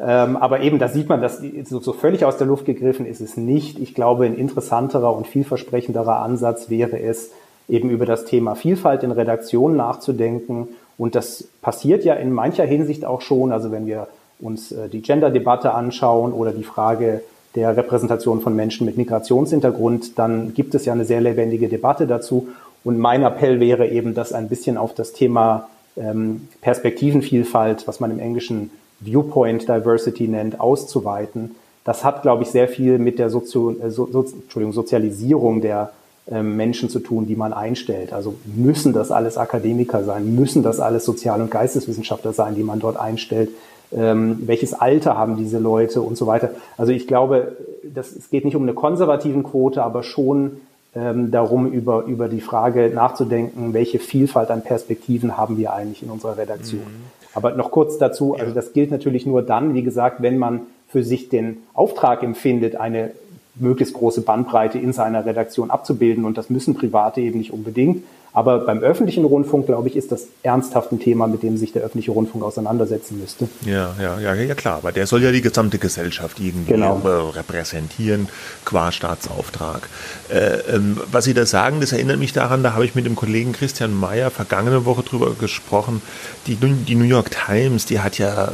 Ähm, 0.00 0.36
aber 0.36 0.60
eben, 0.60 0.78
da 0.78 0.88
sieht 0.88 1.08
man, 1.08 1.22
dass 1.22 1.40
so, 1.64 1.92
völlig 1.92 2.24
aus 2.24 2.36
der 2.36 2.46
Luft 2.46 2.64
gegriffen 2.64 3.06
ist 3.06 3.20
es 3.20 3.36
nicht. 3.36 3.78
Ich 3.78 3.94
glaube, 3.94 4.26
ein 4.26 4.36
interessanterer 4.36 5.14
und 5.14 5.26
vielversprechenderer 5.26 6.20
Ansatz 6.20 6.68
wäre 6.68 6.98
es, 6.98 7.30
eben 7.68 7.90
über 7.90 8.04
das 8.04 8.24
Thema 8.24 8.56
Vielfalt 8.56 9.02
in 9.02 9.12
Redaktionen 9.12 9.76
nachzudenken. 9.76 10.68
Und 10.98 11.14
das 11.14 11.48
passiert 11.62 12.04
ja 12.04 12.14
in 12.14 12.32
mancher 12.32 12.64
Hinsicht 12.64 13.04
auch 13.04 13.20
schon. 13.20 13.52
Also 13.52 13.72
wenn 13.72 13.86
wir 13.86 14.08
uns 14.40 14.72
äh, 14.72 14.88
die 14.88 15.00
Gender-Debatte 15.00 15.72
anschauen 15.72 16.32
oder 16.32 16.52
die 16.52 16.64
Frage 16.64 17.22
der 17.54 17.76
Repräsentation 17.76 18.40
von 18.40 18.54
Menschen 18.56 18.84
mit 18.84 18.96
Migrationshintergrund, 18.96 20.18
dann 20.18 20.54
gibt 20.54 20.74
es 20.74 20.84
ja 20.84 20.92
eine 20.92 21.04
sehr 21.04 21.20
lebendige 21.20 21.68
Debatte 21.68 22.06
dazu. 22.06 22.48
Und 22.82 22.98
mein 22.98 23.22
Appell 23.22 23.60
wäre 23.60 23.88
eben, 23.88 24.14
das 24.14 24.32
ein 24.32 24.48
bisschen 24.48 24.76
auf 24.76 24.92
das 24.92 25.12
Thema 25.12 25.68
ähm, 25.96 26.48
Perspektivenvielfalt, 26.60 27.86
was 27.86 28.00
man 28.00 28.10
im 28.10 28.18
Englischen 28.18 28.70
Viewpoint 29.04 29.68
Diversity 29.68 30.28
nennt, 30.28 30.60
auszuweiten. 30.60 31.54
Das 31.84 32.02
hat, 32.02 32.22
glaube 32.22 32.42
ich, 32.42 32.50
sehr 32.50 32.68
viel 32.68 32.98
mit 32.98 33.18
der 33.18 33.30
Sozio 33.30 33.76
äh, 33.82 33.90
so, 33.90 34.06
Entschuldigung, 34.06 34.72
Sozialisierung 34.72 35.60
der 35.60 35.92
ähm, 36.30 36.56
Menschen 36.56 36.88
zu 36.88 37.00
tun, 37.00 37.26
die 37.26 37.36
man 37.36 37.52
einstellt. 37.52 38.12
Also 38.12 38.34
müssen 38.44 38.94
das 38.94 39.10
alles 39.10 39.36
Akademiker 39.36 40.04
sein, 40.04 40.34
müssen 40.34 40.62
das 40.62 40.80
alles 40.80 41.04
Sozial- 41.04 41.42
und 41.42 41.50
Geisteswissenschaftler 41.50 42.32
sein, 42.32 42.54
die 42.54 42.62
man 42.62 42.80
dort 42.80 42.96
einstellt. 42.96 43.50
Ähm, 43.92 44.42
welches 44.46 44.72
Alter 44.72 45.18
haben 45.18 45.36
diese 45.36 45.58
Leute 45.58 46.00
und 46.00 46.16
so 46.16 46.26
weiter. 46.26 46.50
Also 46.78 46.92
ich 46.92 47.06
glaube, 47.06 47.56
das, 47.82 48.12
es 48.12 48.30
geht 48.30 48.46
nicht 48.46 48.56
um 48.56 48.62
eine 48.62 48.72
konservativen 48.72 49.42
Quote, 49.42 49.82
aber 49.82 50.02
schon 50.02 50.62
ähm, 50.96 51.30
darum, 51.30 51.70
über, 51.70 52.04
über 52.04 52.28
die 52.28 52.40
Frage 52.40 52.90
nachzudenken, 52.92 53.74
welche 53.74 53.98
Vielfalt 53.98 54.50
an 54.50 54.62
Perspektiven 54.62 55.36
haben 55.36 55.58
wir 55.58 55.74
eigentlich 55.74 56.02
in 56.02 56.10
unserer 56.10 56.38
Redaktion. 56.38 56.86
Aber 57.34 57.52
noch 57.52 57.70
kurz 57.70 57.98
dazu, 57.98 58.34
also 58.34 58.52
das 58.52 58.72
gilt 58.72 58.90
natürlich 58.90 59.26
nur 59.26 59.42
dann, 59.42 59.74
wie 59.74 59.82
gesagt, 59.82 60.22
wenn 60.22 60.38
man 60.38 60.60
für 60.88 61.02
sich 61.02 61.28
den 61.28 61.58
Auftrag 61.74 62.22
empfindet, 62.22 62.76
eine 62.76 63.10
möglichst 63.56 63.94
große 63.94 64.22
Bandbreite 64.22 64.78
in 64.78 64.92
seiner 64.92 65.26
Redaktion 65.26 65.70
abzubilden. 65.70 66.24
Und 66.24 66.38
das 66.38 66.50
müssen 66.50 66.74
Private 66.74 67.20
eben 67.20 67.38
nicht 67.38 67.52
unbedingt. 67.52 68.04
Aber 68.34 68.58
beim 68.58 68.80
öffentlichen 68.80 69.24
Rundfunk, 69.24 69.66
glaube 69.66 69.88
ich, 69.88 69.94
ist 69.94 70.10
das 70.10 70.26
ernsthaft 70.42 70.90
ein 70.90 70.98
Thema, 70.98 71.28
mit 71.28 71.44
dem 71.44 71.56
sich 71.56 71.72
der 71.72 71.82
öffentliche 71.82 72.10
Rundfunk 72.10 72.42
auseinandersetzen 72.42 73.20
müsste. 73.20 73.48
Ja, 73.64 73.94
ja, 74.00 74.18
ja, 74.18 74.34
ja 74.34 74.54
klar. 74.56 74.78
Aber 74.78 74.90
der 74.90 75.06
soll 75.06 75.22
ja 75.22 75.30
die 75.30 75.40
gesamte 75.40 75.78
Gesellschaft 75.78 76.40
irgendwie 76.40 76.72
genau. 76.72 77.00
repräsentieren, 77.32 78.28
qua 78.64 78.90
Staatsauftrag. 78.90 79.88
Äh, 80.30 80.74
ähm, 80.74 81.00
was 81.12 81.26
Sie 81.26 81.32
da 81.32 81.46
sagen, 81.46 81.80
das 81.80 81.92
erinnert 81.92 82.18
mich 82.18 82.32
daran, 82.32 82.64
da 82.64 82.72
habe 82.72 82.84
ich 82.84 82.96
mit 82.96 83.06
dem 83.06 83.14
Kollegen 83.14 83.52
Christian 83.52 83.94
Mayer 83.94 84.32
vergangene 84.32 84.84
Woche 84.84 85.04
drüber 85.04 85.34
gesprochen. 85.38 86.02
Die, 86.48 86.56
die 86.56 86.96
New 86.96 87.04
York 87.04 87.30
Times, 87.30 87.86
die 87.86 88.00
hat 88.00 88.18
ja 88.18 88.46
äh, 88.46 88.50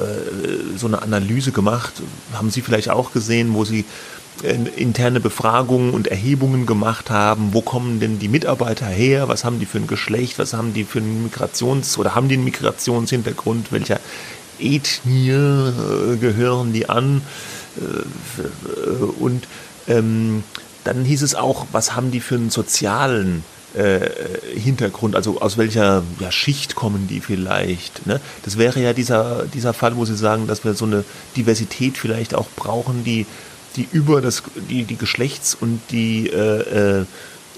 so 0.77 0.89
eine 0.89 1.01
Analyse 1.01 1.53
gemacht, 1.53 2.03
haben 2.35 2.51
Sie 2.51 2.61
vielleicht 2.61 2.91
auch 2.91 3.15
gesehen, 3.15 3.55
wo 3.55 3.65
sie 3.65 3.81
äh, 3.81 3.85
interne 4.43 5.21
Befragungen 5.21 5.93
und 5.93 6.09
Erhebungen 6.09 6.67
gemacht 6.67 7.11
haben, 7.11 7.53
wo 7.53 7.61
kommen 7.61 8.01
denn 8.01 8.19
die 8.19 8.29
Mitarbeiter 8.29 8.87
her, 8.87 9.29
was 9.29 9.45
haben 9.45 9.59
die 9.61 9.67
für 9.67 9.79
ein 9.79 9.87
Geschlecht, 9.87 10.39
was 10.39 10.55
haben 10.55 10.73
die 10.73 10.85
für 10.85 10.99
einen 10.99 11.31
Migrations- 11.31 11.99
oder 11.99 12.15
haben 12.15 12.29
die 12.29 12.35
einen 12.35 12.45
Migrationshintergrund, 12.45 13.73
welcher 13.73 14.01
Ethnie 14.59 15.31
äh, 15.31 16.17
gehören 16.17 16.73
die 16.73 16.89
an 16.89 17.23
äh, 17.77 19.05
und 19.21 19.47
ähm, 19.89 20.45
dann 20.85 21.05
hieß 21.05 21.23
es 21.23 21.35
auch, 21.35 21.67
was 21.73 21.95
haben 21.95 22.11
die 22.11 22.21
für 22.21 22.37
einen 22.37 22.51
sozialen 22.51 23.45
äh, 23.75 24.01
Hintergrund, 24.59 25.15
also 25.15 25.41
aus 25.41 25.59
welcher 25.59 26.03
ja, 26.19 26.33
Schicht 26.33 26.75
kommen 26.75 27.07
die 27.07 27.21
vielleicht. 27.21 28.07
Ne? 28.07 28.21
Das 28.45 28.59
wäre 28.59 28.81
ja 28.81 28.93
dieser, 28.93 29.45
dieser 29.45 29.75
Fall, 29.75 29.97
wo 29.97 30.05
Sie 30.05 30.17
sagen, 30.17 30.47
dass 30.47 30.65
wir 30.65 30.75
so 30.75 30.87
eine 30.87 31.05
Diversität 31.37 31.97
vielleicht 31.97 32.35
auch 32.35 32.49
brauchen, 32.57 33.05
die 33.05 33.27
die 33.77 33.89
über 33.93 34.21
das, 34.21 34.43
die, 34.69 34.85
die 34.85 34.97
Geschlechts- 34.97 35.57
und 35.59 35.81
die 35.91 36.29
äh, 36.29 37.01
äh, 37.01 37.05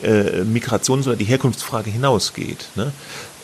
äh, 0.03 0.45
Migrations- 0.45 1.07
oder 1.07 1.17
die 1.17 1.25
Herkunftsfrage 1.25 1.91
hinausgeht. 1.91 2.67
Ne? 2.75 2.93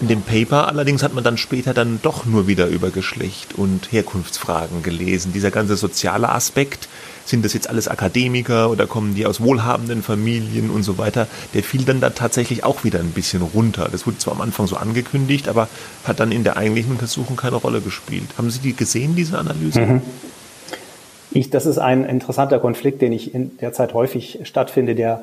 In 0.01 0.09
dem 0.09 0.23
Paper 0.23 0.69
allerdings 0.69 1.03
hat 1.03 1.15
man 1.15 1.25
dann 1.25 1.37
später 1.37 1.75
dann 1.75 2.01
doch 2.03 2.25
nur 2.25 2.47
wieder 2.47 2.67
über 2.67 2.91
Geschlecht 2.91 3.55
und 3.57 3.93
Herkunftsfragen 3.93 4.83
gelesen. 4.83 5.33
Dieser 5.33 5.51
ganze 5.51 5.77
soziale 5.77 6.29
Aspekt, 6.29 6.89
sind 7.29 7.45
das 7.45 7.53
jetzt 7.53 7.69
alles 7.69 7.89
Akademiker 7.89 8.71
oder 8.71 8.87
kommen 8.87 9.15
die 9.15 9.27
aus 9.27 9.41
wohlhabenden 9.41 10.03
Familien 10.03 10.71
und 10.71 10.83
so 10.83 10.99
weiter, 10.99 11.27
der 11.55 11.63
fiel 11.63 11.85
dann 11.85 12.01
da 12.01 12.11
tatsächlich 12.11 12.65
auch 12.65 12.85
wieder 12.85 13.01
ein 13.01 13.11
bisschen 13.11 13.43
runter. 13.43 13.89
Das 13.91 14.07
wurde 14.07 14.19
zwar 14.19 14.35
am 14.35 14.41
Anfang 14.41 14.67
so 14.67 14.77
angekündigt, 14.77 15.49
aber 15.49 15.69
hat 16.05 16.21
dann 16.21 16.33
in 16.33 16.45
der 16.45 16.57
eigentlichen 16.57 16.93
Untersuchung 16.93 17.37
keine 17.37 17.57
Rolle 17.57 17.81
gespielt. 17.81 18.29
Haben 18.39 18.51
Sie 18.51 18.61
die 18.61 18.75
gesehen, 18.75 19.15
diese 19.15 19.39
Analyse? 19.39 19.81
Mhm. 19.81 20.03
Ich, 21.31 21.51
das 21.51 21.67
ist 21.67 21.79
ein 21.79 22.05
interessanter 22.05 22.59
Konflikt, 22.59 23.03
den 23.03 23.13
ich 23.13 23.35
in 23.35 23.59
der 23.59 23.73
Zeit 23.73 23.95
häufig 23.95 24.41
stattfinde, 24.45 24.95
der, 24.95 25.23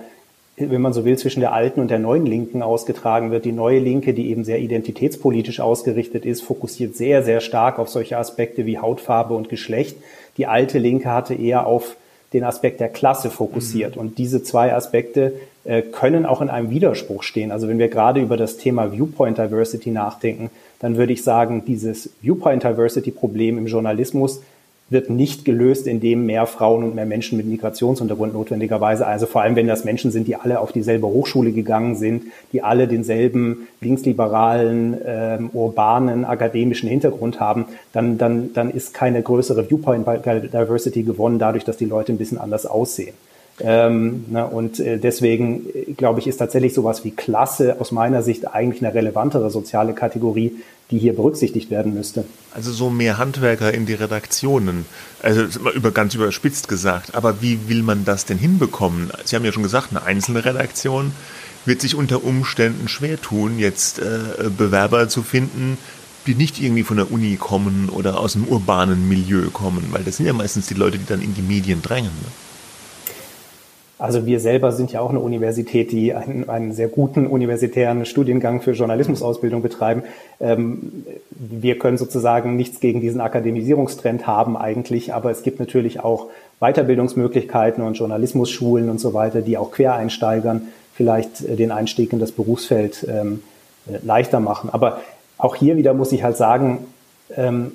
wenn 0.57 0.81
man 0.81 0.93
so 0.93 1.03
will, 1.03 1.17
zwischen 1.17 1.39
der 1.39 1.53
alten 1.53 1.79
und 1.79 1.89
der 1.89 1.99
neuen 1.99 2.25
Linken 2.25 2.61
ausgetragen 2.61 3.31
wird. 3.31 3.45
Die 3.45 3.51
neue 3.51 3.79
Linke, 3.79 4.13
die 4.13 4.29
eben 4.29 4.43
sehr 4.43 4.59
identitätspolitisch 4.59 5.59
ausgerichtet 5.59 6.25
ist, 6.25 6.41
fokussiert 6.41 6.95
sehr, 6.95 7.23
sehr 7.23 7.41
stark 7.41 7.79
auf 7.79 7.89
solche 7.89 8.17
Aspekte 8.17 8.65
wie 8.65 8.77
Hautfarbe 8.77 9.33
und 9.33 9.49
Geschlecht. 9.49 9.97
Die 10.37 10.47
alte 10.47 10.77
Linke 10.77 11.11
hatte 11.11 11.33
eher 11.33 11.65
auf 11.65 11.95
den 12.33 12.43
Aspekt 12.43 12.81
der 12.81 12.89
Klasse 12.89 13.29
fokussiert. 13.29 13.95
Mhm. 13.95 14.01
Und 14.01 14.17
diese 14.17 14.43
zwei 14.43 14.73
Aspekte 14.73 15.33
äh, 15.63 15.81
können 15.81 16.25
auch 16.25 16.41
in 16.41 16.49
einem 16.49 16.69
Widerspruch 16.69 17.23
stehen. 17.23 17.51
Also 17.51 17.67
wenn 17.67 17.79
wir 17.79 17.87
gerade 17.87 18.21
über 18.21 18.37
das 18.37 18.57
Thema 18.57 18.91
Viewpoint 18.91 19.37
Diversity 19.37 19.89
nachdenken, 19.89 20.49
dann 20.79 20.97
würde 20.97 21.13
ich 21.13 21.23
sagen, 21.23 21.63
dieses 21.65 22.09
Viewpoint 22.21 22.63
Diversity 22.63 23.11
Problem 23.11 23.57
im 23.57 23.67
Journalismus 23.67 24.41
wird 24.89 25.09
nicht 25.09 25.45
gelöst, 25.45 25.87
indem 25.87 26.27
mehr 26.27 26.45
Frauen 26.45 26.83
und 26.83 26.93
mehr 26.93 27.07
Menschen 27.07 27.37
mit 27.37 27.47
Migrationshintergrund 27.47 28.33
notwendigerweise, 28.33 29.07
also 29.07 29.25
vor 29.25 29.41
allem 29.41 29.55
wenn 29.55 29.67
das 29.67 29.83
Menschen 29.83 30.11
sind, 30.11 30.27
die 30.27 30.35
alle 30.35 30.59
auf 30.59 30.71
dieselbe 30.71 31.07
Hochschule 31.07 31.51
gegangen 31.51 31.95
sind, 31.95 32.25
die 32.53 32.61
alle 32.61 32.87
denselben 32.87 33.67
linksliberalen, 33.81 34.97
ähm, 35.03 35.49
urbanen, 35.53 36.23
akademischen 36.23 36.87
Hintergrund 36.87 37.39
haben, 37.39 37.65
dann, 37.93 38.19
dann, 38.19 38.53
dann 38.53 38.69
ist 38.69 38.93
keine 38.93 39.23
größere 39.23 39.69
Viewpoint 39.69 40.05
Diversity 40.05 41.01
gewonnen, 41.01 41.39
dadurch, 41.39 41.63
dass 41.63 41.77
die 41.77 41.85
Leute 41.85 42.13
ein 42.13 42.17
bisschen 42.17 42.37
anders 42.37 42.67
aussehen. 42.67 43.15
Ähm, 43.61 44.25
ne, 44.29 44.45
und 44.45 44.79
äh, 44.79 44.97
deswegen, 44.97 45.65
äh, 45.73 45.93
glaube 45.93 46.19
ich, 46.19 46.27
ist 46.27 46.37
tatsächlich 46.37 46.73
sowas 46.73 47.05
wie 47.05 47.11
Klasse 47.11 47.77
aus 47.79 47.91
meiner 47.91 48.21
Sicht 48.21 48.53
eigentlich 48.53 48.83
eine 48.83 48.93
relevantere 48.93 49.49
soziale 49.49 49.93
Kategorie, 49.93 50.57
die 50.91 50.97
hier 50.97 51.15
berücksichtigt 51.15 51.71
werden 51.71 51.93
müsste. 51.93 52.25
Also 52.53 52.71
so 52.71 52.89
mehr 52.89 53.17
Handwerker 53.17 53.73
in 53.73 53.85
die 53.85 53.93
Redaktionen. 53.93 54.85
Also 55.23 55.43
über, 55.69 55.91
ganz 55.91 56.13
überspitzt 56.15 56.67
gesagt. 56.67 57.15
Aber 57.15 57.41
wie 57.41 57.69
will 57.69 57.81
man 57.81 58.03
das 58.03 58.25
denn 58.25 58.37
hinbekommen? 58.37 59.09
Sie 59.23 59.35
haben 59.35 59.45
ja 59.45 59.53
schon 59.53 59.63
gesagt, 59.63 59.91
eine 59.91 60.03
einzelne 60.03 60.43
Redaktion 60.43 61.13
wird 61.63 61.81
sich 61.81 61.95
unter 61.95 62.23
Umständen 62.23 62.87
schwer 62.87 63.19
tun, 63.19 63.57
jetzt 63.57 63.99
äh, 63.99 64.49
Bewerber 64.55 65.07
zu 65.07 65.23
finden, 65.23 65.77
die 66.27 66.35
nicht 66.35 66.61
irgendwie 66.61 66.83
von 66.83 66.97
der 66.97 67.11
Uni 67.11 67.37
kommen 67.37 67.89
oder 67.89 68.19
aus 68.19 68.35
einem 68.35 68.45
urbanen 68.45 69.07
Milieu 69.07 69.49
kommen, 69.51 69.87
weil 69.91 70.03
das 70.03 70.17
sind 70.17 70.25
ja 70.25 70.33
meistens 70.33 70.67
die 70.67 70.73
Leute, 70.73 70.97
die 70.97 71.05
dann 71.05 71.21
in 71.21 71.33
die 71.33 71.41
Medien 71.41 71.81
drängen. 71.81 72.11
Ne? 72.11 72.27
Also 73.97 74.25
wir 74.25 74.41
selber 74.41 74.73
sind 74.73 74.91
ja 74.91 74.99
auch 74.99 75.09
eine 75.09 75.21
Universität, 75.21 75.91
die 75.91 76.13
einen, 76.13 76.49
einen 76.49 76.73
sehr 76.73 76.89
guten 76.89 77.27
universitären 77.27 78.05
Studiengang 78.05 78.61
für 78.61 78.71
Journalismusausbildung 78.71 79.61
betreiben. 79.61 80.03
Ähm, 80.41 81.05
wir 81.29 81.79
können 81.79 81.97
sozusagen 81.97 82.57
nichts 82.57 82.81
gegen 82.81 82.99
diesen 82.99 83.21
Akademisierungstrend 83.21 84.27
haben 84.27 84.57
eigentlich, 84.57 85.13
aber 85.13 85.31
es 85.31 85.43
gibt 85.43 85.59
natürlich 85.59 86.01
auch 86.01 86.27
Weiterbildungsmöglichkeiten 86.59 87.83
und 87.83 87.93
Journalismusschulen 87.93 88.89
und 88.89 88.99
so 88.99 89.13
weiter, 89.13 89.41
die 89.41 89.57
auch 89.57 89.71
Quereinsteigern 89.71 90.67
vielleicht 90.93 91.41
äh, 91.41 91.55
den 91.55 91.71
Einstieg 91.71 92.11
in 92.11 92.19
das 92.19 92.33
Berufsfeld 92.33 93.07
ähm, 93.09 93.43
äh, 93.87 94.05
leichter 94.05 94.41
machen. 94.41 94.69
Aber 94.71 94.99
auch 95.37 95.55
hier 95.55 95.77
wieder 95.77 95.93
muss 95.93 96.11
ich 96.11 96.23
halt 96.23 96.35
sagen, 96.35 96.87
ähm, 97.35 97.71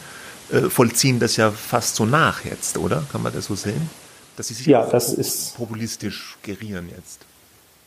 äh, 0.51 0.63
vollziehen 0.63 1.19
das 1.19 1.37
ja 1.37 1.51
fast 1.51 1.95
so 1.95 2.05
nach 2.05 2.43
jetzt, 2.43 2.77
oder? 2.77 3.05
Kann 3.13 3.23
man 3.23 3.31
das 3.31 3.45
so 3.45 3.55
sehen? 3.55 3.89
Dass 4.39 4.47
sie 4.47 4.53
sich 4.53 4.67
ja, 4.67 4.87
das 4.89 5.11
ist 5.11 5.57
populistisch 5.57 6.37
gerieren 6.43 6.87
jetzt. 6.95 7.19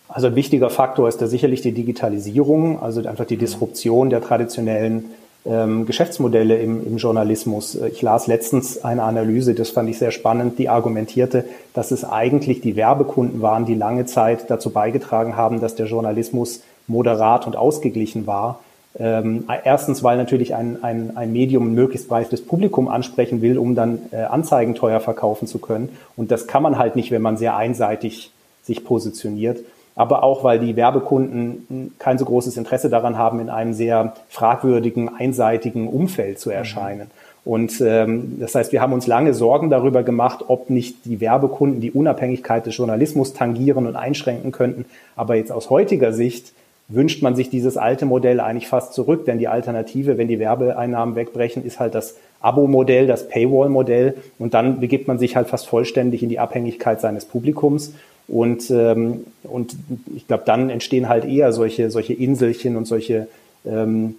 Also 0.06 0.26
ein 0.26 0.34
wichtiger 0.34 0.68
Faktor 0.68 1.08
ist 1.08 1.22
da 1.22 1.26
sicherlich 1.26 1.62
die 1.62 1.72
Digitalisierung, 1.72 2.82
also 2.82 3.00
einfach 3.08 3.24
die 3.24 3.38
Disruption 3.38 4.10
der 4.10 4.20
traditionellen 4.20 5.06
ähm, 5.46 5.86
Geschäftsmodelle 5.86 6.58
im, 6.58 6.86
im 6.86 6.98
Journalismus. 6.98 7.74
Ich 7.76 8.02
las 8.02 8.26
letztens 8.26 8.84
eine 8.84 9.02
Analyse, 9.02 9.54
das 9.54 9.70
fand 9.70 9.88
ich 9.88 9.96
sehr 9.96 10.10
spannend, 10.10 10.58
die 10.58 10.68
argumentierte, 10.68 11.46
dass 11.72 11.90
es 11.90 12.04
eigentlich 12.04 12.60
die 12.60 12.76
Werbekunden 12.76 13.40
waren, 13.40 13.64
die 13.64 13.74
lange 13.74 14.04
Zeit 14.04 14.50
dazu 14.50 14.68
beigetragen 14.68 15.38
haben, 15.38 15.58
dass 15.58 15.74
der 15.74 15.86
Journalismus 15.86 16.60
moderat 16.86 17.46
und 17.46 17.56
ausgeglichen 17.56 18.26
war 18.26 18.60
ähm, 18.98 19.44
erstens, 19.64 20.02
weil 20.02 20.18
natürlich 20.18 20.54
ein, 20.54 20.82
ein, 20.82 21.16
ein 21.16 21.32
Medium 21.32 21.70
ein 21.70 21.74
möglichst 21.74 22.08
breites 22.08 22.44
Publikum 22.44 22.88
ansprechen 22.88 23.40
will, 23.40 23.56
um 23.58 23.74
dann 23.74 24.00
äh, 24.10 24.16
Anzeigen 24.16 24.74
teuer 24.74 25.00
verkaufen 25.00 25.48
zu 25.48 25.58
können. 25.58 25.88
Und 26.16 26.30
das 26.30 26.46
kann 26.46 26.62
man 26.62 26.78
halt 26.78 26.94
nicht, 26.94 27.10
wenn 27.10 27.22
man 27.22 27.36
sehr 27.36 27.56
einseitig 27.56 28.32
sich 28.62 28.84
positioniert. 28.84 29.58
Aber 29.94 30.22
auch, 30.22 30.44
weil 30.44 30.58
die 30.58 30.76
Werbekunden 30.76 31.94
kein 31.98 32.16
so 32.16 32.24
großes 32.24 32.56
Interesse 32.56 32.88
daran 32.88 33.18
haben, 33.18 33.40
in 33.40 33.50
einem 33.50 33.74
sehr 33.74 34.14
fragwürdigen, 34.28 35.10
einseitigen 35.14 35.88
Umfeld 35.88 36.38
zu 36.38 36.50
erscheinen. 36.50 37.08
Mhm. 37.08 37.32
Und 37.44 37.80
ähm, 37.80 38.36
das 38.38 38.54
heißt, 38.54 38.72
wir 38.72 38.80
haben 38.80 38.92
uns 38.92 39.06
lange 39.06 39.34
Sorgen 39.34 39.68
darüber 39.68 40.02
gemacht, 40.02 40.44
ob 40.46 40.70
nicht 40.70 41.04
die 41.04 41.20
Werbekunden 41.20 41.80
die 41.80 41.90
Unabhängigkeit 41.90 42.64
des 42.66 42.76
Journalismus 42.76 43.32
tangieren 43.32 43.86
und 43.86 43.96
einschränken 43.96 44.52
könnten. 44.52 44.84
Aber 45.16 45.34
jetzt 45.34 45.50
aus 45.50 45.68
heutiger 45.68 46.12
Sicht 46.12 46.52
wünscht 46.94 47.22
man 47.22 47.34
sich 47.34 47.50
dieses 47.50 47.76
alte 47.76 48.06
Modell 48.06 48.40
eigentlich 48.40 48.68
fast 48.68 48.92
zurück, 48.94 49.24
denn 49.24 49.38
die 49.38 49.48
Alternative, 49.48 50.18
wenn 50.18 50.28
die 50.28 50.38
Werbeeinnahmen 50.38 51.14
wegbrechen, 51.14 51.64
ist 51.64 51.80
halt 51.80 51.94
das 51.94 52.16
Abo-Modell, 52.40 53.06
das 53.06 53.28
Paywall-Modell 53.28 54.14
und 54.38 54.54
dann 54.54 54.80
begibt 54.80 55.08
man 55.08 55.18
sich 55.18 55.36
halt 55.36 55.48
fast 55.48 55.66
vollständig 55.66 56.22
in 56.22 56.28
die 56.28 56.38
Abhängigkeit 56.38 57.00
seines 57.00 57.24
Publikums 57.24 57.94
und, 58.28 58.70
ähm, 58.70 59.24
und 59.42 59.76
ich 60.14 60.26
glaube, 60.26 60.44
dann 60.46 60.70
entstehen 60.70 61.08
halt 61.08 61.24
eher 61.24 61.52
solche, 61.52 61.90
solche 61.90 62.14
Inselchen 62.14 62.76
und 62.76 62.86
solche 62.86 63.28
ähm, 63.66 64.16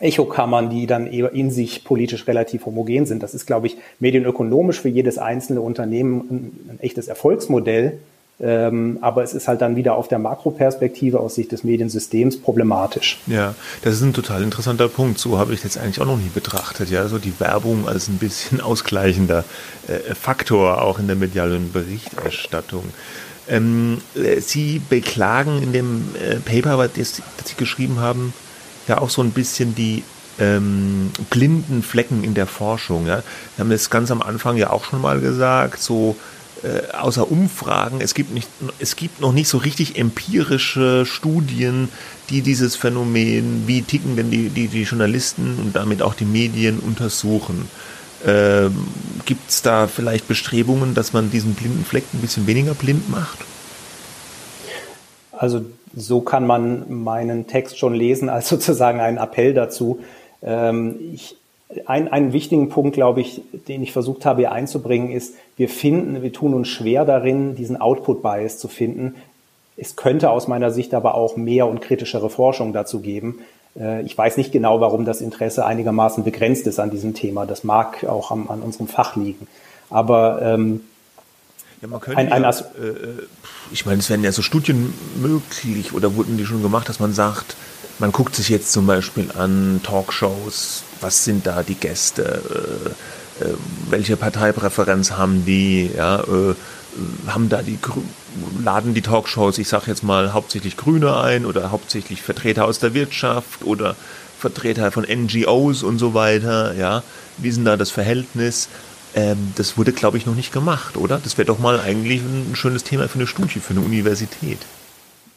Echokammern, 0.00 0.68
die 0.68 0.86
dann 0.86 1.10
eher 1.10 1.32
in 1.32 1.50
sich 1.50 1.84
politisch 1.84 2.26
relativ 2.28 2.66
homogen 2.66 3.06
sind. 3.06 3.22
Das 3.22 3.34
ist, 3.34 3.46
glaube 3.46 3.66
ich, 3.66 3.76
medienökonomisch 3.98 4.80
für 4.80 4.88
jedes 4.88 5.16
einzelne 5.16 5.62
Unternehmen 5.62 6.20
ein, 6.30 6.74
ein 6.74 6.80
echtes 6.80 7.08
Erfolgsmodell, 7.08 7.98
ähm, 8.38 8.98
aber 9.00 9.22
es 9.22 9.32
ist 9.32 9.48
halt 9.48 9.62
dann 9.62 9.76
wieder 9.76 9.94
auf 9.94 10.08
der 10.08 10.18
Makroperspektive 10.18 11.18
aus 11.18 11.36
Sicht 11.36 11.52
des 11.52 11.64
Mediensystems 11.64 12.38
problematisch. 12.38 13.18
Ja, 13.26 13.54
das 13.82 13.94
ist 13.94 14.02
ein 14.02 14.12
total 14.12 14.42
interessanter 14.42 14.88
Punkt. 14.88 15.18
So 15.18 15.38
habe 15.38 15.54
ich 15.54 15.62
das 15.62 15.78
eigentlich 15.78 16.00
auch 16.00 16.06
noch 16.06 16.18
nie 16.18 16.30
betrachtet. 16.32 16.90
Ja, 16.90 17.08
so 17.08 17.18
die 17.18 17.38
Werbung 17.40 17.88
als 17.88 18.08
ein 18.08 18.18
bisschen 18.18 18.60
ausgleichender 18.60 19.44
äh, 19.88 20.14
Faktor 20.14 20.82
auch 20.82 20.98
in 20.98 21.06
der 21.06 21.16
medialen 21.16 21.72
Berichterstattung. 21.72 22.84
Ähm, 23.48 24.02
äh, 24.14 24.40
Sie 24.40 24.82
beklagen 24.86 25.62
in 25.62 25.72
dem 25.72 26.14
äh, 26.20 26.36
Paper, 26.36 26.76
das, 26.88 27.22
das 27.38 27.48
Sie 27.48 27.54
geschrieben 27.56 28.00
haben, 28.00 28.34
ja 28.86 28.98
auch 28.98 29.08
so 29.08 29.22
ein 29.22 29.30
bisschen 29.30 29.74
die 29.74 30.04
ähm, 30.38 31.10
blinden 31.30 31.82
Flecken 31.82 32.22
in 32.22 32.34
der 32.34 32.46
Forschung. 32.46 33.06
Ja? 33.06 33.22
Wir 33.56 33.64
haben 33.64 33.70
das 33.70 33.88
ganz 33.88 34.10
am 34.10 34.20
Anfang 34.20 34.58
ja 34.58 34.70
auch 34.70 34.84
schon 34.84 35.00
mal 35.00 35.20
gesagt, 35.20 35.80
so 35.80 36.16
äh, 36.66 36.92
außer 36.92 37.30
Umfragen, 37.30 38.00
es 38.00 38.14
gibt, 38.14 38.32
nicht, 38.32 38.48
es 38.80 38.96
gibt 38.96 39.20
noch 39.20 39.32
nicht 39.32 39.48
so 39.48 39.58
richtig 39.58 39.98
empirische 39.98 41.06
Studien, 41.06 41.88
die 42.28 42.42
dieses 42.42 42.74
Phänomen, 42.74 43.64
wie 43.66 43.82
ticken 43.82 44.16
denn 44.16 44.30
die, 44.30 44.48
die, 44.48 44.66
die 44.66 44.82
Journalisten 44.82 45.58
und 45.60 45.76
damit 45.76 46.02
auch 46.02 46.14
die 46.14 46.24
Medien 46.24 46.80
untersuchen. 46.80 47.68
Ähm, 48.26 48.88
gibt 49.26 49.48
es 49.48 49.62
da 49.62 49.86
vielleicht 49.86 50.26
Bestrebungen, 50.26 50.94
dass 50.94 51.12
man 51.12 51.30
diesen 51.30 51.54
blinden 51.54 51.84
Fleck 51.84 52.04
ein 52.12 52.20
bisschen 52.20 52.46
weniger 52.48 52.74
blind 52.74 53.08
macht? 53.10 53.38
Also 55.30 55.64
so 55.94 56.20
kann 56.20 56.46
man 56.46 57.02
meinen 57.04 57.46
Text 57.46 57.78
schon 57.78 57.94
lesen, 57.94 58.28
als 58.28 58.48
sozusagen 58.50 58.98
einen 58.98 59.18
Appell 59.18 59.54
dazu. 59.54 60.00
Ähm, 60.42 60.96
ich, 61.14 61.36
ein, 61.86 62.08
einen 62.08 62.32
wichtigen 62.32 62.68
Punkt, 62.68 62.94
glaube 62.94 63.20
ich, 63.20 63.42
den 63.68 63.82
ich 63.82 63.92
versucht 63.92 64.24
habe 64.24 64.42
hier 64.42 64.52
einzubringen, 64.52 65.10
ist, 65.10 65.34
wir 65.56 65.68
finden, 65.68 66.22
wir 66.22 66.32
tun 66.32 66.54
uns 66.54 66.68
schwer 66.68 67.04
darin, 67.04 67.56
diesen 67.56 67.80
Output-Bias 67.80 68.58
zu 68.58 68.68
finden. 68.68 69.16
Es 69.76 69.96
könnte 69.96 70.30
aus 70.30 70.48
meiner 70.48 70.70
Sicht 70.70 70.94
aber 70.94 71.14
auch 71.14 71.36
mehr 71.36 71.66
und 71.66 71.80
kritischere 71.80 72.30
Forschung 72.30 72.72
dazu 72.72 73.00
geben. 73.00 73.40
Äh, 73.78 74.02
ich 74.02 74.16
weiß 74.16 74.36
nicht 74.36 74.52
genau, 74.52 74.80
warum 74.80 75.04
das 75.04 75.20
Interesse 75.20 75.66
einigermaßen 75.66 76.24
begrenzt 76.24 76.66
ist 76.66 76.78
an 76.78 76.90
diesem 76.90 77.14
Thema. 77.14 77.46
Das 77.46 77.64
mag 77.64 78.04
auch 78.04 78.30
am, 78.30 78.48
an 78.48 78.62
unserem 78.62 78.86
Fach 78.86 79.16
liegen. 79.16 79.46
Aber 79.90 80.40
ähm, 80.42 80.82
ja, 81.82 81.88
man 81.88 82.00
könnte 82.00 82.18
ein, 82.18 82.32
ein 82.32 82.42
ja, 82.42 82.50
äh, 82.50 82.62
ich 83.70 83.84
meine, 83.84 83.98
es 83.98 84.08
werden 84.08 84.24
ja 84.24 84.32
so 84.32 84.42
Studien 84.42 84.94
möglich 85.20 85.92
oder 85.92 86.14
wurden 86.14 86.38
die 86.38 86.46
schon 86.46 86.62
gemacht, 86.62 86.88
dass 86.88 87.00
man 87.00 87.12
sagt, 87.12 87.56
man 87.98 88.12
guckt 88.12 88.34
sich 88.34 88.48
jetzt 88.48 88.72
zum 88.72 88.86
Beispiel 88.86 89.30
an 89.36 89.80
Talkshows, 89.82 90.82
was 91.00 91.24
sind 91.24 91.46
da 91.46 91.62
die 91.62 91.74
Gäste, 91.74 92.42
äh, 93.40 93.44
äh, 93.44 93.54
welche 93.90 94.16
Parteipräferenz 94.16 95.12
haben 95.12 95.44
die, 95.44 95.90
ja, 95.96 96.20
äh, 96.20 96.54
haben 97.26 97.48
da 97.48 97.62
die 97.62 97.78
laden 98.62 98.94
die 98.94 99.02
Talkshows, 99.02 99.58
ich 99.58 99.68
sage 99.68 99.84
jetzt 99.88 100.02
mal 100.02 100.32
hauptsächlich 100.32 100.76
Grüne 100.76 101.18
ein 101.18 101.44
oder 101.44 101.70
hauptsächlich 101.70 102.22
Vertreter 102.22 102.64
aus 102.64 102.78
der 102.78 102.94
Wirtschaft 102.94 103.64
oder 103.64 103.96
Vertreter 104.38 104.90
von 104.92 105.04
NGOs 105.04 105.82
und 105.82 105.98
so 105.98 106.14
weiter, 106.14 106.74
ja. 106.74 107.02
Wie 107.38 107.48
ist 107.48 107.56
denn 107.56 107.64
da 107.64 107.76
das 107.76 107.90
Verhältnis? 107.90 108.68
Ähm, 109.14 109.52
das 109.56 109.78
wurde, 109.78 109.92
glaube 109.92 110.18
ich, 110.18 110.26
noch 110.26 110.34
nicht 110.34 110.52
gemacht, 110.52 110.96
oder? 110.96 111.18
Das 111.22 111.38
wäre 111.38 111.46
doch 111.46 111.58
mal 111.58 111.80
eigentlich 111.80 112.20
ein 112.20 112.54
schönes 112.54 112.84
Thema 112.84 113.08
für 113.08 113.18
eine 113.18 113.26
Studie, 113.26 113.60
für 113.60 113.72
eine 113.72 113.80
Universität. 113.80 114.58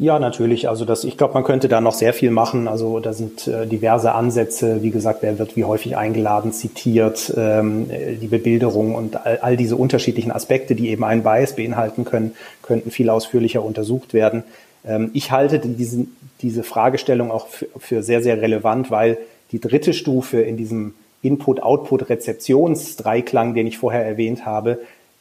Ja, 0.01 0.17
natürlich. 0.17 0.69
Also 0.69 0.85
das, 0.85 1.03
ich 1.03 1.17
glaube, 1.17 1.33
man 1.33 1.43
könnte 1.43 1.67
da 1.67 1.81
noch 1.81 1.93
sehr 1.93 2.13
viel 2.13 2.31
machen. 2.31 2.69
Also 2.69 3.01
da 3.01 3.11
sind 3.11 3.49
äh, 3.49 3.67
diverse 3.67 4.13
Ansätze. 4.13 4.81
Wie 4.81 4.91
gesagt, 4.91 5.21
wer 5.21 5.37
wird 5.37 5.57
wie 5.57 5.65
häufig 5.65 5.97
eingeladen, 5.97 6.53
zitiert, 6.53 7.33
ähm, 7.35 7.89
die 8.21 8.27
Bebilderung 8.27 8.95
und 8.95 9.25
all, 9.25 9.39
all 9.39 9.57
diese 9.57 9.75
unterschiedlichen 9.75 10.31
Aspekte, 10.31 10.73
die 10.73 10.87
eben 10.87 11.03
einen 11.03 11.23
Bias 11.23 11.57
beinhalten 11.57 12.05
können, 12.05 12.33
könnten 12.61 12.91
viel 12.91 13.09
ausführlicher 13.09 13.61
untersucht 13.61 14.13
werden. 14.13 14.43
Ähm, 14.85 15.11
ich 15.13 15.31
halte 15.31 15.59
diesen, 15.59 16.15
diese 16.41 16.63
Fragestellung 16.63 17.29
auch 17.29 17.47
für, 17.47 17.67
für 17.77 18.01
sehr, 18.01 18.23
sehr 18.23 18.41
relevant, 18.41 18.91
weil 18.91 19.17
die 19.51 19.59
dritte 19.59 19.91
Stufe 19.91 20.39
in 20.39 20.55
diesem 20.55 20.93
Input-Output-Rezeptionsdreiklang, 21.23 23.53
den 23.53 23.67
ich 23.67 23.77
vorher 23.77 24.05
erwähnt 24.05 24.45
habe, 24.45 24.79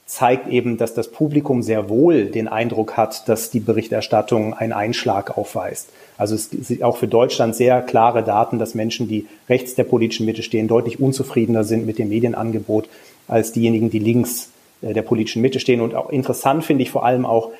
zeigt 0.08 0.48
eben, 0.48 0.78
dass 0.78 0.94
das 0.94 1.10
Publikum 1.10 1.62
sehr 1.62 1.90
wohl 1.90 2.24
den 2.26 2.48
Eindruck 2.48 2.96
hat, 2.96 3.28
dass 3.28 3.50
die 3.50 3.60
Berichterstattung 3.60 4.54
einen 4.54 4.72
Einschlag 4.72 5.36
aufweist. 5.36 5.90
Also 6.16 6.34
es 6.34 6.48
sind 6.48 6.82
auch 6.82 6.96
für 6.96 7.06
Deutschland 7.06 7.54
sehr 7.54 7.82
klare 7.82 8.24
Daten, 8.24 8.58
dass 8.58 8.74
Menschen, 8.74 9.06
die 9.06 9.26
rechts 9.50 9.74
der 9.74 9.84
politischen 9.84 10.24
Mitte 10.24 10.42
stehen, 10.42 10.66
deutlich 10.66 10.98
unzufriedener 10.98 11.62
sind 11.62 11.84
mit 11.84 11.98
dem 11.98 12.08
Medienangebot 12.08 12.88
als 13.28 13.52
diejenigen, 13.52 13.90
die 13.90 13.98
links 13.98 14.48
äh, 14.80 14.94
der 14.94 15.02
politischen 15.02 15.42
Mitte 15.42 15.60
stehen. 15.60 15.82
Und 15.82 15.94
auch 15.94 16.08
interessant 16.08 16.64
finde 16.64 16.84
ich 16.84 16.90
vor 16.90 17.04
allem 17.04 17.26
auch, 17.26 17.50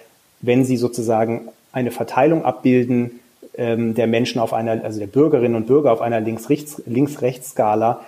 wenn 0.40 0.64
sie 0.64 0.78
sozusagen 0.78 1.48
eine 1.72 1.90
Verteilung 1.90 2.46
abbilden 2.46 3.20
ähm, 3.58 3.94
der 3.94 4.06
Menschen 4.06 4.40
auf 4.40 4.54
einer, 4.54 4.82
also 4.84 4.98
der 4.98 5.06
Bürgerinnen 5.06 5.54
und 5.54 5.66
Bürger 5.66 5.92
auf 5.92 6.00
einer 6.00 6.20
Links-Rechts-Skala. 6.22 8.00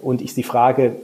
Und 0.00 0.22
ich 0.22 0.32
sie 0.32 0.42
frage, 0.42 0.96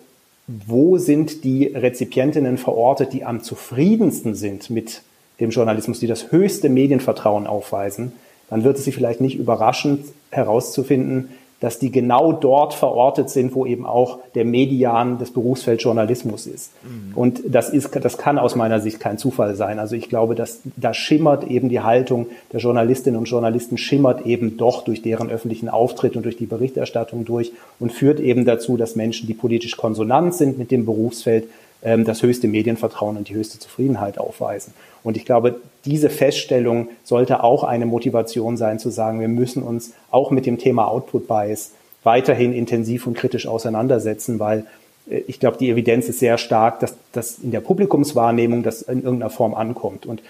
wo 0.47 0.99
sind 0.99 1.45
die 1.45 1.66
Rezipientinnen 1.66 2.59
verortet, 2.59 3.12
die 3.12 3.24
am 3.24 3.42
zufriedensten 3.42 4.34
sind 4.34 4.70
mit 4.70 5.03
dem 5.40 5.51
Journalismus, 5.51 6.01
die 6.01 6.07
das 6.07 6.32
höchste 6.32 6.68
Medienvertrauen 6.68 7.47
aufweisen, 7.47 8.12
dann 8.51 8.62
wird 8.62 8.76
es 8.76 8.84
sie 8.84 8.92
vielleicht 8.92 9.20
nicht 9.20 9.38
überraschend 9.38 10.07
herauszufinden, 10.30 11.30
dass 11.65 11.79
die 11.79 11.91
genau 11.91 12.31
dort 12.35 12.75
verortet 12.75 13.31
sind, 13.31 13.55
wo 13.55 13.65
eben 13.65 13.87
auch 13.87 14.19
der 14.35 14.45
Median 14.45 15.17
des 15.17 15.31
Berufsfelds 15.31 15.83
Journalismus 15.83 16.47
ist. 16.47 16.73
Mhm. 16.83 17.17
Und 17.17 17.41
das 17.49 17.71
ist, 17.71 17.89
das 18.03 18.19
kann 18.19 18.39
aus 18.39 18.55
meiner 18.55 18.81
Sicht 18.81 19.01
kein 19.01 19.17
Zufall 19.17 19.55
sein. 19.55 19.79
Also 19.79 19.97
ich 19.97 20.11
glaube, 20.11 20.35
dass 20.35 20.61
da 20.77 20.93
schimmert 20.93 21.45
eben 21.45 21.71
die 21.71 21.81
Haltung 21.81 22.27
der 22.53 22.61
Journalistinnen 22.61 23.19
und 23.19 23.31
Journalisten 23.31 23.79
schimmert 23.79 24.27
eben 24.27 24.59
doch 24.59 24.85
durch 24.85 25.01
deren 25.01 25.31
öffentlichen 25.31 25.71
Auftritt 25.71 26.17
und 26.17 26.27
durch 26.27 26.37
die 26.37 26.45
Berichterstattung 26.45 27.25
durch 27.25 27.51
und 27.81 27.93
führt 27.93 28.21
eben 28.21 28.45
dazu, 28.45 28.77
dass 28.77 28.95
Menschen, 28.95 29.27
die 29.27 29.33
politisch 29.33 29.79
konsonant 29.79 30.35
sind 30.35 30.59
mit 30.59 30.71
dem 30.71 30.85
Berufsfeld, 30.85 31.49
das 31.85 32.22
höchste 32.22 32.49
Medienvertrauen 32.49 33.16
und 33.16 33.28
die 33.28 33.35
höchste 33.35 33.59
Zufriedenheit 33.59 34.18
aufweisen. 34.18 34.72
Und 35.03 35.18
ich 35.18 35.26
glaube, 35.26 35.61
diese 35.85 36.09
Feststellung 36.09 36.89
sollte 37.05 37.45
auch 37.45 37.62
eine 37.62 37.85
Motivation 37.85 38.57
sein, 38.57 38.78
zu 38.78 38.91
sagen, 38.91 39.20
wir 39.20 39.28
müssen 39.28 39.62
uns 39.62 39.93
auch 40.11 40.30
mit 40.30 40.47
dem 40.47 40.59
Thema 40.59 40.89
Output 40.89 41.28
Bias 41.28 41.72
weiterhin 42.03 42.53
intensiv 42.53 43.07
und 43.07 43.14
kritisch 43.14 43.47
auseinandersetzen, 43.47 44.39
weil 44.39 44.66
äh, 45.11 45.18
ich 45.26 45.41
glaube, 45.41 45.59
die 45.59 45.70
Evidenz 45.70 46.09
ist 46.09 46.20
sehr 46.20 46.39
stark, 46.39 46.80
dass 46.80 46.97
das 47.12 47.39
in 47.39 47.51
der 47.51 47.61
Publikumswahrnehmung 47.61 48.62
das 48.62 48.82
in 48.82 49.03
irgendeiner 49.03 49.30
Form 49.30 49.55
ankommt. 49.55 50.07
Und 50.07 50.22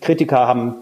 Kritiker 0.00 0.46
haben 0.46 0.74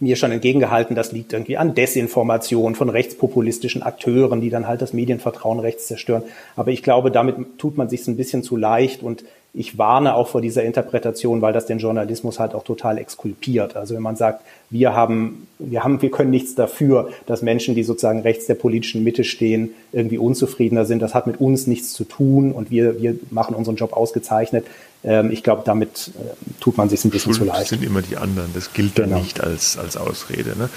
mir 0.00 0.16
schon 0.16 0.32
entgegengehalten, 0.32 0.94
das 0.96 1.12
liegt 1.12 1.32
irgendwie 1.32 1.56
an 1.56 1.74
Desinformation 1.74 2.74
von 2.74 2.88
rechtspopulistischen 2.88 3.82
Akteuren, 3.82 4.40
die 4.40 4.50
dann 4.50 4.68
halt 4.68 4.82
das 4.82 4.92
Medienvertrauen 4.92 5.60
rechts 5.60 5.86
zerstören. 5.86 6.22
Aber 6.56 6.70
ich 6.70 6.82
glaube, 6.82 7.10
damit 7.10 7.58
tut 7.58 7.76
man 7.76 7.88
sich 7.88 8.06
ein 8.06 8.16
bisschen 8.16 8.42
zu 8.42 8.56
leicht 8.56 9.02
und 9.02 9.24
ich 9.54 9.78
warne 9.78 10.14
auch 10.14 10.28
vor 10.28 10.40
dieser 10.40 10.62
Interpretation, 10.62 11.40
weil 11.40 11.52
das 11.52 11.66
den 11.66 11.78
Journalismus 11.78 12.38
halt 12.38 12.54
auch 12.54 12.64
total 12.64 12.98
exkulpiert. 12.98 13.76
Also 13.76 13.94
wenn 13.94 14.02
man 14.02 14.14
sagt, 14.14 14.42
wir 14.70 14.94
haben, 14.94 15.48
wir 15.58 15.82
haben, 15.82 16.02
wir 16.02 16.10
können 16.10 16.30
nichts 16.30 16.54
dafür, 16.54 17.08
dass 17.26 17.42
Menschen, 17.42 17.74
die 17.74 17.82
sozusagen 17.82 18.20
rechts 18.20 18.46
der 18.46 18.54
politischen 18.54 19.02
Mitte 19.02 19.24
stehen, 19.24 19.70
irgendwie 19.92 20.18
unzufriedener 20.18 20.84
sind. 20.84 21.00
Das 21.00 21.14
hat 21.14 21.26
mit 21.26 21.40
uns 21.40 21.66
nichts 21.66 21.92
zu 21.92 22.04
tun 22.04 22.52
und 22.52 22.70
wir, 22.70 23.00
wir 23.00 23.18
machen 23.30 23.54
unseren 23.54 23.76
Job 23.76 23.94
ausgezeichnet. 23.94 24.66
Ähm, 25.02 25.30
ich 25.30 25.42
glaube, 25.42 25.62
damit 25.64 26.12
äh, 26.14 26.60
tut 26.60 26.76
man 26.76 26.88
sich 26.88 27.04
ein 27.04 27.10
bisschen 27.10 27.32
Schuld 27.32 27.50
zu 27.50 27.56
leicht. 27.56 27.70
sind 27.70 27.84
immer 27.84 28.02
die 28.02 28.16
anderen. 28.16 28.50
Das 28.54 28.72
gilt 28.74 28.98
dann 28.98 29.06
genau. 29.06 29.18
nicht 29.18 29.42
als, 29.42 29.78
als 29.78 29.96
Ausrede. 29.96 30.50
Ne? 30.58 30.68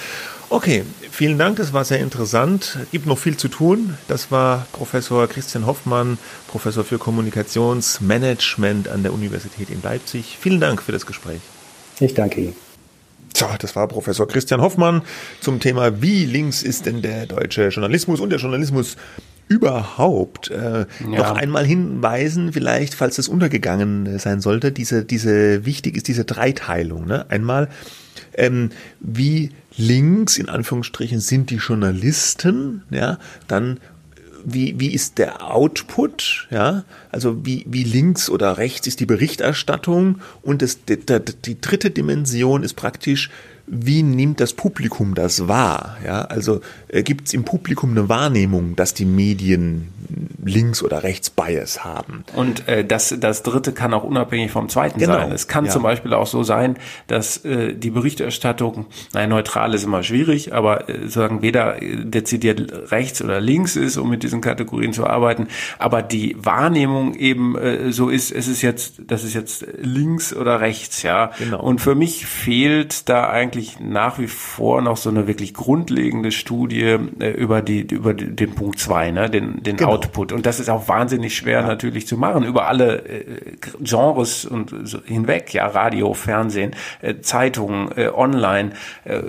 Okay, 0.52 0.84
vielen 1.10 1.38
Dank, 1.38 1.56
das 1.56 1.72
war 1.72 1.86
sehr 1.86 2.02
interessant. 2.02 2.78
Gibt 2.92 3.06
noch 3.06 3.18
viel 3.18 3.38
zu 3.38 3.48
tun. 3.48 3.96
Das 4.10 4.32
war 4.32 4.68
Professor 4.74 5.26
Christian 5.28 5.66
Hoffmann, 5.66 6.18
Professor 6.50 6.84
für 6.84 6.98
Kommunikationsmanagement 6.98 8.90
an 8.90 9.02
der 9.02 9.14
Universität 9.14 9.70
in 9.70 9.82
Leipzig. 9.82 10.38
Vielen 10.42 10.60
Dank 10.60 10.82
für 10.82 10.92
das 10.92 11.06
Gespräch. 11.06 11.40
Ich 12.02 12.16
danke 12.16 12.42
Ihnen. 12.42 12.56
So, 13.34 13.46
das 13.58 13.78
war 13.78 13.88
Professor 13.88 14.28
Christian 14.28 14.60
Hoffmann 14.60 15.04
zum 15.40 15.62
Thema, 15.62 16.02
wie 16.02 16.26
links 16.26 16.64
ist 16.64 16.86
denn 16.86 17.02
der 17.02 17.28
deutsche 17.28 17.70
Journalismus 17.70 18.20
und 18.20 18.30
der 18.30 18.40
Journalismus 18.40 18.98
überhaupt 19.48 20.52
äh, 20.52 20.80
ja. 20.80 20.86
noch 21.00 21.32
einmal 21.32 21.66
hinweisen, 21.66 22.52
vielleicht, 22.52 22.94
falls 22.94 23.18
es 23.18 23.30
untergegangen 23.30 24.20
sein 24.20 24.42
sollte, 24.42 24.74
diese, 24.74 25.06
diese, 25.06 25.66
wichtig 25.66 25.96
ist 25.96 26.10
diese 26.10 26.26
Dreiteilung. 26.26 27.06
Ne? 27.06 27.26
Einmal, 27.30 27.70
ähm, 28.34 28.72
wie 29.00 29.52
links, 29.78 30.38
in 30.38 30.50
Anführungsstrichen, 30.50 31.20
sind 31.20 31.50
die 31.50 31.58
Journalisten, 31.58 32.84
ja, 32.90 33.18
dann 33.48 33.80
wie, 34.44 34.80
wie 34.80 34.94
ist 34.94 35.18
der 35.18 35.52
Output, 35.52 36.48
ja, 36.50 36.84
also 37.12 37.46
wie, 37.46 37.66
wie 37.68 37.84
links 37.84 38.30
oder 38.30 38.58
rechts 38.58 38.88
ist 38.88 39.00
die 39.00 39.06
Berichterstattung 39.06 40.20
und 40.42 40.62
das, 40.62 40.84
die, 40.86 40.98
die 40.98 41.62
dritte 41.62 41.92
Dimension 41.92 42.64
ist 42.64 42.74
praktisch, 42.74 43.30
wie 43.74 44.04
nimmt 44.04 44.42
das 44.42 44.52
Publikum 44.52 45.16
das 45.16 45.48
wahr? 45.48 45.98
Ja, 46.06 46.24
also 46.24 46.60
äh, 46.90 47.04
gibt 47.04 47.28
es 47.28 47.34
im 47.34 47.46
Publikum 47.46 47.92
eine 47.92 48.10
Wahrnehmung, 48.10 48.76
dass 48.76 48.94
die 48.94 49.06
Medien 49.06 49.88
links 50.44 50.84
oder 50.84 51.04
rechts 51.04 51.30
Bias 51.30 51.84
haben? 51.84 52.24
Und 52.36 52.68
äh, 52.68 52.84
das, 52.84 53.16
das 53.18 53.44
Dritte 53.44 53.72
kann 53.72 53.94
auch 53.94 54.04
unabhängig 54.04 54.52
vom 54.52 54.70
Zweiten 54.70 55.00
genau. 55.00 55.14
sein. 55.14 55.32
Es 55.32 55.48
kann 55.48 55.66
ja. 55.66 55.72
zum 55.72 55.84
Beispiel 55.84 56.14
auch 56.14 56.28
so 56.28 56.44
sein, 56.44 56.78
dass 57.08 57.46
äh, 57.46 57.74
die 57.74 57.92
Berichterstattung, 57.92 58.88
naja, 59.14 59.28
neutral 59.28 59.74
ist 59.74 59.84
immer 59.84 60.04
schwierig, 60.04 60.54
aber 60.54 60.90
äh, 60.90 61.08
sagen 61.08 61.42
weder 61.42 61.82
äh, 61.82 62.04
dezidiert 62.04 62.92
rechts 62.92 63.22
oder 63.22 63.40
links 63.40 63.76
ist, 63.76 63.98
um 63.98 64.10
mit 64.10 64.24
diesen 64.24 64.42
Kategorien 64.42 64.94
zu 64.94 65.08
arbeiten, 65.08 65.48
aber 65.80 66.02
die 66.02 66.36
Wahrnehmung 66.38 67.16
eben 67.16 67.58
äh, 67.58 67.92
so 67.92 68.10
ist, 68.10 68.32
es 68.32 68.48
ist 68.48 68.62
jetzt, 68.62 69.02
das 69.08 69.24
ist 69.24 69.34
jetzt 69.34 69.66
links 69.80 70.36
oder 70.36 70.60
rechts, 70.60 71.04
ja. 71.04 71.32
Genau. 71.40 71.62
Und 71.62 71.80
für 71.80 71.96
mich 71.96 72.26
fehlt 72.26 73.08
da 73.08 73.30
eigentlich 73.30 73.61
eigentlich 73.62 73.80
nach 73.80 74.20
wie 74.20 74.28
vor 74.28 74.82
noch 74.82 74.98
so 74.98 75.10
eine 75.10 75.28
wirklich 75.28 75.54
grundlegende 75.54 76.32
Studie 76.32 76.98
äh, 77.20 77.32
über 77.32 77.62
die 77.62 77.82
über 77.82 78.14
den 78.14 78.56
Punkt 78.56 78.80
zwei, 78.80 79.12
ne, 79.12 79.30
den 79.30 79.62
den 79.64 79.78
genau. 79.78 79.92
Output. 79.92 80.32
Und 80.32 80.46
das 80.46 80.60
ist 80.60 80.70
auch 80.70 80.88
wahnsinnig 80.88 81.36
schwer 81.36 81.62
ja. 81.62 81.68
natürlich 81.68 82.08
zu 82.08 82.18
machen 82.18 82.44
über 82.44 82.68
alle 82.68 83.06
äh, 83.06 83.56
Genres 83.82 84.46
und 84.46 84.74
so 84.84 85.00
hinweg, 85.04 85.54
ja, 85.54 85.68
Radio, 85.68 86.14
Fernsehen, 86.14 86.72
äh, 87.02 87.16
Zeitungen, 87.22 87.90
äh, 87.96 88.10
Online. 88.10 88.72
Äh, 89.06 89.22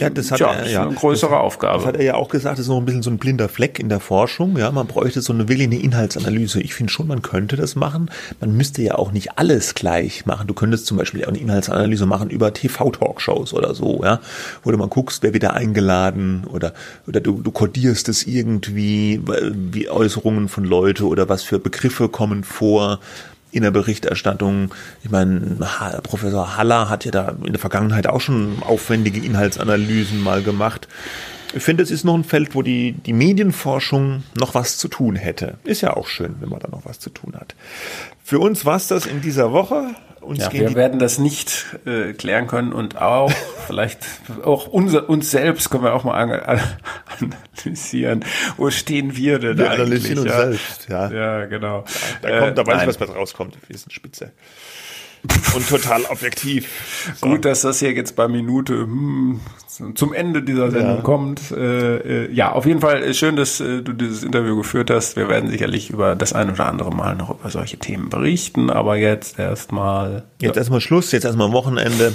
ja, 0.00 0.10
das 0.10 0.30
hat 0.30 0.40
ja, 0.40 0.52
er, 0.52 0.68
ja. 0.68 0.82
eine 0.82 0.94
größere 0.94 1.30
das, 1.30 1.40
Aufgabe. 1.40 1.78
Das 1.78 1.86
hat 1.86 1.96
er 1.96 2.04
ja 2.04 2.14
auch 2.14 2.28
gesagt, 2.28 2.58
das 2.58 2.66
ist 2.66 2.68
noch 2.68 2.78
ein 2.78 2.84
bisschen 2.84 3.02
so 3.02 3.10
ein 3.10 3.18
blinder 3.18 3.48
Fleck 3.48 3.78
in 3.78 3.88
der 3.88 4.00
Forschung. 4.00 4.56
Ja, 4.56 4.70
man 4.70 4.86
bräuchte 4.86 5.20
so 5.20 5.32
eine 5.32 5.48
wirklich 5.48 5.66
eine 5.66 5.78
Inhaltsanalyse. 5.78 6.60
Ich 6.60 6.74
finde 6.74 6.92
schon, 6.92 7.06
man 7.06 7.22
könnte 7.22 7.56
das 7.56 7.76
machen. 7.76 8.10
Man 8.40 8.56
müsste 8.56 8.82
ja 8.82 8.96
auch 8.96 9.12
nicht 9.12 9.38
alles 9.38 9.74
gleich 9.74 10.26
machen. 10.26 10.46
Du 10.46 10.54
könntest 10.54 10.86
zum 10.86 10.96
Beispiel 10.96 11.24
auch 11.24 11.28
eine 11.28 11.38
Inhaltsanalyse 11.38 12.06
machen 12.06 12.30
über 12.30 12.52
TV-Talkshows 12.52 13.54
oder 13.58 13.74
so, 13.74 14.00
ja, 14.02 14.20
wo 14.62 14.70
du 14.70 14.78
mal 14.78 14.88
guckst, 14.88 15.22
wer 15.22 15.34
wieder 15.34 15.54
eingeladen 15.54 16.44
oder 16.50 16.72
oder 17.06 17.20
du, 17.20 17.42
du 17.42 17.50
kodierst 17.50 18.08
es 18.08 18.26
irgendwie, 18.26 19.20
wie 19.54 19.90
Äußerungen 19.90 20.48
von 20.48 20.64
Leute 20.64 21.06
oder 21.06 21.28
was 21.28 21.42
für 21.42 21.58
Begriffe 21.58 22.08
kommen 22.08 22.44
vor 22.44 23.00
in 23.50 23.62
der 23.62 23.70
Berichterstattung. 23.70 24.70
Ich 25.02 25.10
meine, 25.10 25.58
Professor 26.02 26.56
Haller 26.56 26.88
hat 26.88 27.04
ja 27.04 27.10
da 27.10 27.34
in 27.44 27.52
der 27.52 27.60
Vergangenheit 27.60 28.06
auch 28.06 28.20
schon 28.20 28.62
aufwendige 28.62 29.24
Inhaltsanalysen 29.24 30.22
mal 30.22 30.42
gemacht. 30.42 30.88
Ich 31.54 31.62
finde, 31.62 31.82
es 31.82 31.90
ist 31.90 32.04
noch 32.04 32.14
ein 32.14 32.24
Feld, 32.24 32.54
wo 32.54 32.60
die, 32.60 32.92
die 32.92 33.14
Medienforschung 33.14 34.22
noch 34.38 34.54
was 34.54 34.76
zu 34.76 34.88
tun 34.88 35.16
hätte. 35.16 35.56
Ist 35.64 35.80
ja 35.80 35.96
auch 35.96 36.06
schön, 36.06 36.36
wenn 36.40 36.50
man 36.50 36.60
da 36.60 36.68
noch 36.68 36.84
was 36.84 36.98
zu 36.98 37.08
tun 37.08 37.34
hat. 37.38 37.54
Für 38.22 38.38
uns 38.38 38.66
war 38.66 38.76
es 38.76 38.88
das 38.88 39.06
in 39.06 39.22
dieser 39.22 39.50
Woche. 39.52 39.94
Uns 40.28 40.40
ja, 40.40 40.52
wir 40.52 40.74
werden 40.74 40.98
das 40.98 41.18
nicht 41.18 41.64
äh, 41.86 42.12
klären 42.12 42.48
können 42.48 42.74
und 42.74 43.00
auch 43.00 43.32
vielleicht 43.66 44.00
auch 44.44 44.66
unser, 44.66 45.08
uns 45.08 45.30
selbst 45.30 45.70
können 45.70 45.84
wir 45.84 45.94
auch 45.94 46.04
mal 46.04 46.60
analysieren. 47.64 48.26
Wo 48.58 48.68
stehen 48.68 49.16
wir 49.16 49.38
denn 49.38 49.56
wir 49.56 49.70
eigentlich? 49.70 49.78
Wir 49.78 49.84
analysieren 49.84 50.18
uns 50.18 50.28
ja. 50.30 50.38
selbst, 50.38 50.88
ja. 50.90 51.10
Ja, 51.10 51.46
genau. 51.46 51.84
Ja, 52.22 52.28
da 52.28 52.40
kommt, 52.40 52.58
da 52.58 52.62
äh, 52.62 52.66
weiß 52.66 52.74
nein. 52.74 52.80
ich, 52.80 53.00
was 53.00 53.08
bei 53.08 53.14
rauskommt. 53.14 53.56
Wir 53.68 53.78
sind 53.78 53.90
spitze. 53.90 54.32
und 55.54 55.66
total 55.66 56.04
objektiv. 56.04 57.14
So. 57.16 57.28
Gut, 57.28 57.46
dass 57.46 57.62
das 57.62 57.78
hier 57.78 57.92
jetzt 57.92 58.14
bei 58.14 58.28
Minute 58.28 58.74
hm, 58.74 59.40
zum 59.94 60.12
Ende 60.12 60.42
dieser 60.42 60.70
Sendung 60.70 60.96
ja. 60.96 61.02
kommt. 61.02 61.50
Äh, 61.50 62.24
äh, 62.24 62.32
ja, 62.32 62.52
auf 62.52 62.66
jeden 62.66 62.80
Fall 62.80 63.12
schön, 63.14 63.36
dass 63.36 63.60
äh, 63.60 63.82
du 63.82 63.92
dieses 63.92 64.22
Interview 64.22 64.56
geführt 64.56 64.90
hast. 64.90 65.16
Wir 65.16 65.28
werden 65.28 65.50
sicherlich 65.50 65.90
über 65.90 66.16
das 66.16 66.32
ein 66.32 66.50
oder 66.50 66.66
andere 66.66 66.90
Mal 66.90 67.14
noch 67.16 67.30
über 67.30 67.50
solche 67.50 67.78
Themen 67.78 68.08
berichten, 68.08 68.70
aber 68.70 68.96
jetzt 68.96 69.38
erstmal. 69.38 70.24
Jetzt 70.40 70.56
erstmal 70.56 70.80
Schluss, 70.80 71.12
jetzt 71.12 71.24
erstmal 71.24 71.52
Wochenende. 71.52 72.12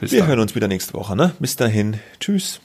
Bis 0.00 0.12
Wir 0.12 0.20
dann. 0.20 0.28
hören 0.28 0.40
uns 0.40 0.54
wieder 0.54 0.68
nächste 0.68 0.94
Woche. 0.94 1.16
Ne? 1.16 1.32
Bis 1.38 1.56
dahin. 1.56 1.98
Tschüss. 2.20 2.60